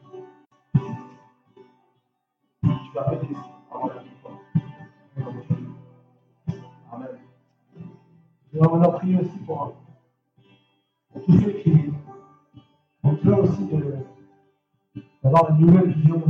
tu 2.64 2.96
vas 2.96 3.04
péter 3.04 3.36
avant 3.72 3.88
la 3.88 4.02
victoire. 4.04 4.40
Amen. 6.94 7.08
Nous 8.54 8.62
allons 8.62 8.78
maintenant 8.78 8.98
prier 8.98 9.18
aussi 9.20 9.38
pour, 9.46 9.66
eux. 9.66 9.74
pour 11.12 11.26
tous 11.26 11.40
ceux 11.40 11.52
qui 11.52 11.92
ont 13.04 13.16
peur 13.16 13.40
aussi 13.40 13.68
d'avoir 15.24 15.50
une 15.52 15.66
nouvelle 15.66 15.94
vision 15.94 16.22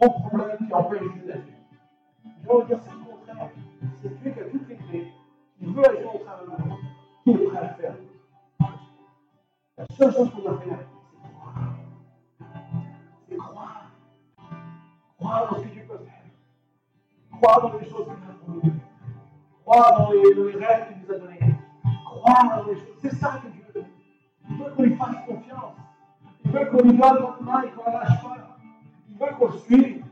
gros 0.00 0.10
problèmes 0.20 0.58
qui 0.66 0.74
empêchent 0.74 1.12
Dieu 1.14 1.26
d'agir. 1.26 1.54
Je 2.42 2.48
vous 2.48 2.62
dire, 2.62 2.78
c'est 2.82 2.92
le 2.92 2.98
contraire. 2.98 3.50
C'est 4.02 4.22
Dieu 4.22 4.30
qui 4.30 4.40
a 4.40 4.44
toutes 4.44 4.68
les 4.68 4.76
clés, 4.76 5.12
qui 5.58 5.66
veut 5.66 5.90
agir 5.90 6.14
au 6.14 6.18
travers 6.18 6.44
de 6.44 6.62
nous, 6.62 6.76
qui 7.24 7.30
est 7.30 7.46
prêt 7.46 7.58
à 7.58 7.62
le 7.62 7.82
faire. 7.82 7.94
La 9.78 9.84
seule 9.96 10.12
chose 10.12 10.30
qu'on 10.30 10.40
doit 10.40 10.58
faire, 10.58 10.78
c'est 11.20 11.28
croire. 11.34 11.74
C'est 13.28 13.36
croire. 13.36 13.90
Croire 15.18 15.50
dans 15.50 15.58
ce 15.58 15.62
que 15.62 15.68
Dieu 15.68 15.84
peut 15.88 15.98
faire. 15.98 17.38
Croire 17.40 17.60
dans 17.62 17.78
les 17.78 17.88
choses 17.88 18.04
qu'il 18.04 18.12
a 18.12 18.34
pour 18.44 18.54
nous. 18.54 18.72
Croire 19.64 19.98
dans 19.98 20.10
les, 20.12 20.34
dans 20.34 20.44
les 20.44 20.64
rêves 20.64 20.88
qu'il 20.88 21.02
nous 21.02 21.14
a 21.14 21.18
donnés. 21.18 21.54
Croire 22.04 22.56
dans 22.56 22.70
les 22.70 22.76
choses. 22.76 22.96
C'est 23.02 23.14
ça 23.16 23.40
que 23.42 23.48
Dieu 23.48 23.64
veut. 23.74 23.84
Il 24.48 24.56
veut 24.56 24.70
qu'on 24.70 24.82
lui 24.82 24.96
fasse 24.96 25.16
confiance. 25.26 25.74
Il 26.44 26.50
veut 26.52 26.64
qu'on 26.66 26.82
lui 26.82 26.96
donne 26.96 27.20
notre 27.20 27.42
main 27.42 27.62
et 27.62 27.70
qu'on 27.70 27.84
la 27.84 28.00
lâche 28.00 28.22
pas. 28.22 28.45
Il 29.18 29.26
veut 29.26 29.32
qu'on 29.38 29.46
le 29.46 29.58
suive. 29.60 30.04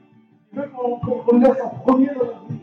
Il 0.50 0.58
veut 0.58 0.68
qu'on 0.68 0.98
qu 0.98 1.32
le 1.32 1.38
laisse 1.40 1.62
en 1.62 1.68
premier 1.68 2.06
dans 2.06 2.24
notre 2.24 2.46
vie. 2.48 2.60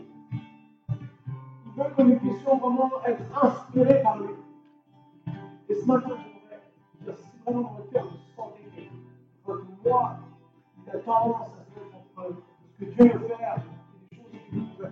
Il 0.90 1.72
veut 1.76 1.90
que 1.96 2.02
nous 2.02 2.18
puissions 2.18 2.56
vraiment 2.56 2.90
être 3.06 3.44
inspirés 3.44 4.02
par 4.02 4.18
lui. 4.18 4.30
Et 5.68 5.74
ce 5.74 5.86
matin, 5.86 6.08
je 6.08 7.04
voudrais 7.04 7.16
si 7.16 7.30
vraiment 7.44 7.60
dans 7.60 7.74
votre 7.74 7.90
cœur 7.90 8.08
vous 8.08 8.42
sentez 8.42 8.62
que 8.74 8.80
votre 9.46 9.66
moi, 9.84 10.16
il 10.84 10.90
a 10.90 10.98
tendance 10.98 11.42
à 11.42 11.64
se 11.64 11.78
mettre 11.78 11.96
entre 11.96 12.42
ce 12.80 12.84
que 12.84 12.90
Dieu 12.90 13.18
veut 13.18 13.28
faire 13.28 13.56
et 14.10 14.16
les 14.16 14.18
choses 14.18 14.30
que 14.32 14.86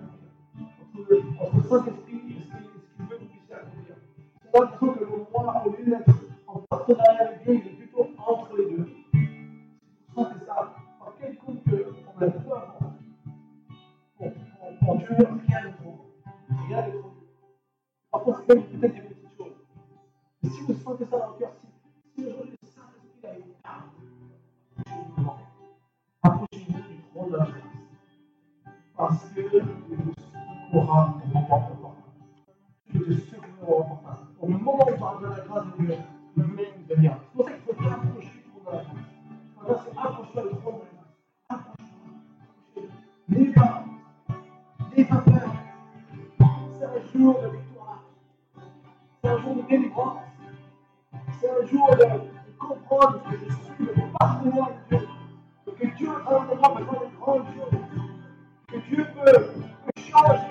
vous 0.78 1.02
pouvez 1.02 1.18
accomplir. 1.18 1.40
Entre, 1.40 1.56
le 1.56 1.62
Saint-Esprit 1.62 2.20
et 2.28 2.42
ce 2.42 2.46
qu'il 2.46 3.06
veut 3.06 3.16
que 3.16 3.22
vous 3.22 3.26
puissiez 3.26 3.54
accomplir. 3.54 3.96
C'est 4.40 4.56
l'impression 4.56 4.94
que 4.94 5.00
le 5.00 5.06
moi, 5.32 5.62
au 5.66 5.70
lieu 5.70 5.84
d'être 5.84 6.14
en 6.46 6.58
partenariat 6.60 7.26
avec 7.26 7.42
Dieu, 7.42 7.54
il 7.54 7.66
est 7.66 7.74
plutôt 7.74 8.06
entre 8.24 8.56
les 8.56 8.70
deux. 8.70 8.88
Vous 9.12 10.14
sentez 10.14 10.44
ça, 10.46 10.79
que 12.20 12.26
on 12.26 12.28
a 12.28 12.30
peu 12.30 12.52
importe. 12.52 12.94
Pour, 14.18 14.32
pour, 14.32 14.78
pour 14.78 14.96
Dieu, 14.98 15.08
rien 15.08 15.64
n'est 15.64 15.72
trop. 15.72 16.12
Rien 16.68 16.86
n'est 16.86 16.92
trop. 16.92 17.12
Parfois, 18.10 18.42
c'est 18.46 18.54
même 18.54 18.64
peut-être 18.64 18.94
des 18.94 19.00
petites 19.00 19.36
choses. 19.36 19.66
Mais 20.42 20.50
si 20.50 20.60
vous 20.62 20.74
sentez 20.74 21.04
ça 21.04 21.18
dans 21.18 21.28
le 21.28 21.38
cœur, 21.38 21.52
si, 21.60 22.22
si 22.22 22.26
aujourd'hui 22.26 22.56
le 22.62 22.68
Saint-Esprit 22.68 23.26
a 23.26 23.34
une 23.36 23.54
arme, 23.64 23.90
approchez-vous 26.22 26.72
du 26.72 27.02
trône 27.14 27.30
de 27.30 27.36
la 27.36 27.44
grâce. 27.44 27.62
Parce 28.96 29.24
que 29.30 29.40
Dieu 29.40 29.62
vous 29.62 30.12
secourra 30.70 31.14
au 31.24 31.28
moment 31.28 31.44
opportun. 31.44 31.94
Dieu 32.90 33.06
te 33.06 33.12
secourra 33.12 33.72
au 33.72 33.84
moment. 33.84 34.00
Au 34.40 34.46
moment 34.46 34.74
où 34.74 34.84
tu 34.84 35.02
auras 35.02 35.20
de 35.20 35.26
la 35.26 35.40
grâce 35.40 35.66
de 35.66 35.84
Dieu, 35.84 35.94
il 36.36 36.42
même 36.42 36.66
venir. 36.88 37.16
C'est 37.22 37.36
pour 37.36 37.44
ça 37.44 37.52
qu'il 37.52 37.62
faut 37.62 37.72
t'approcher 37.72 38.30
du 38.30 38.42
trône 38.50 38.64
de 38.64 38.70
la 38.70 38.82
grâce. 38.82 38.96
Voilà, 39.56 39.80
c'est 39.84 39.98
approcher 39.98 40.48
du 40.48 40.56
trône 40.56 40.74
de 40.74 40.80
la 40.80 40.80
grâce. 40.80 40.89
N'ayez 43.30 43.52
pas. 43.52 43.84
N'ayez 44.90 45.04
pas 45.04 45.16
peur. 45.18 45.54
C'est 46.78 46.84
un 46.84 47.18
jour 47.18 47.40
de 47.40 47.48
victoire. 47.48 48.02
C'est 49.22 49.30
un 49.30 49.38
jour 49.38 49.54
de 49.54 49.62
délivrance. 49.68 50.18
C'est 51.40 51.48
un 51.48 51.66
jour 51.66 51.90
de, 51.96 52.04
comprendre 52.58 53.22
que 53.30 53.36
je 53.36 53.52
suis 53.52 53.84
le 53.86 54.18
partenaire 54.18 54.68
de 54.90 54.96
Dieu. 54.96 55.08
Que 55.78 55.86
Dieu, 55.96 56.08
de 56.08 56.22
moi, 56.24 56.46
peut 56.46 56.58
faire 56.58 56.74
de 56.74 57.16
grandes 57.20 57.46
choses. 57.54 57.80
Que 58.66 58.76
Dieu 58.88 59.06
peut, 59.14 59.32
peut 59.32 60.02
changer 60.02 60.49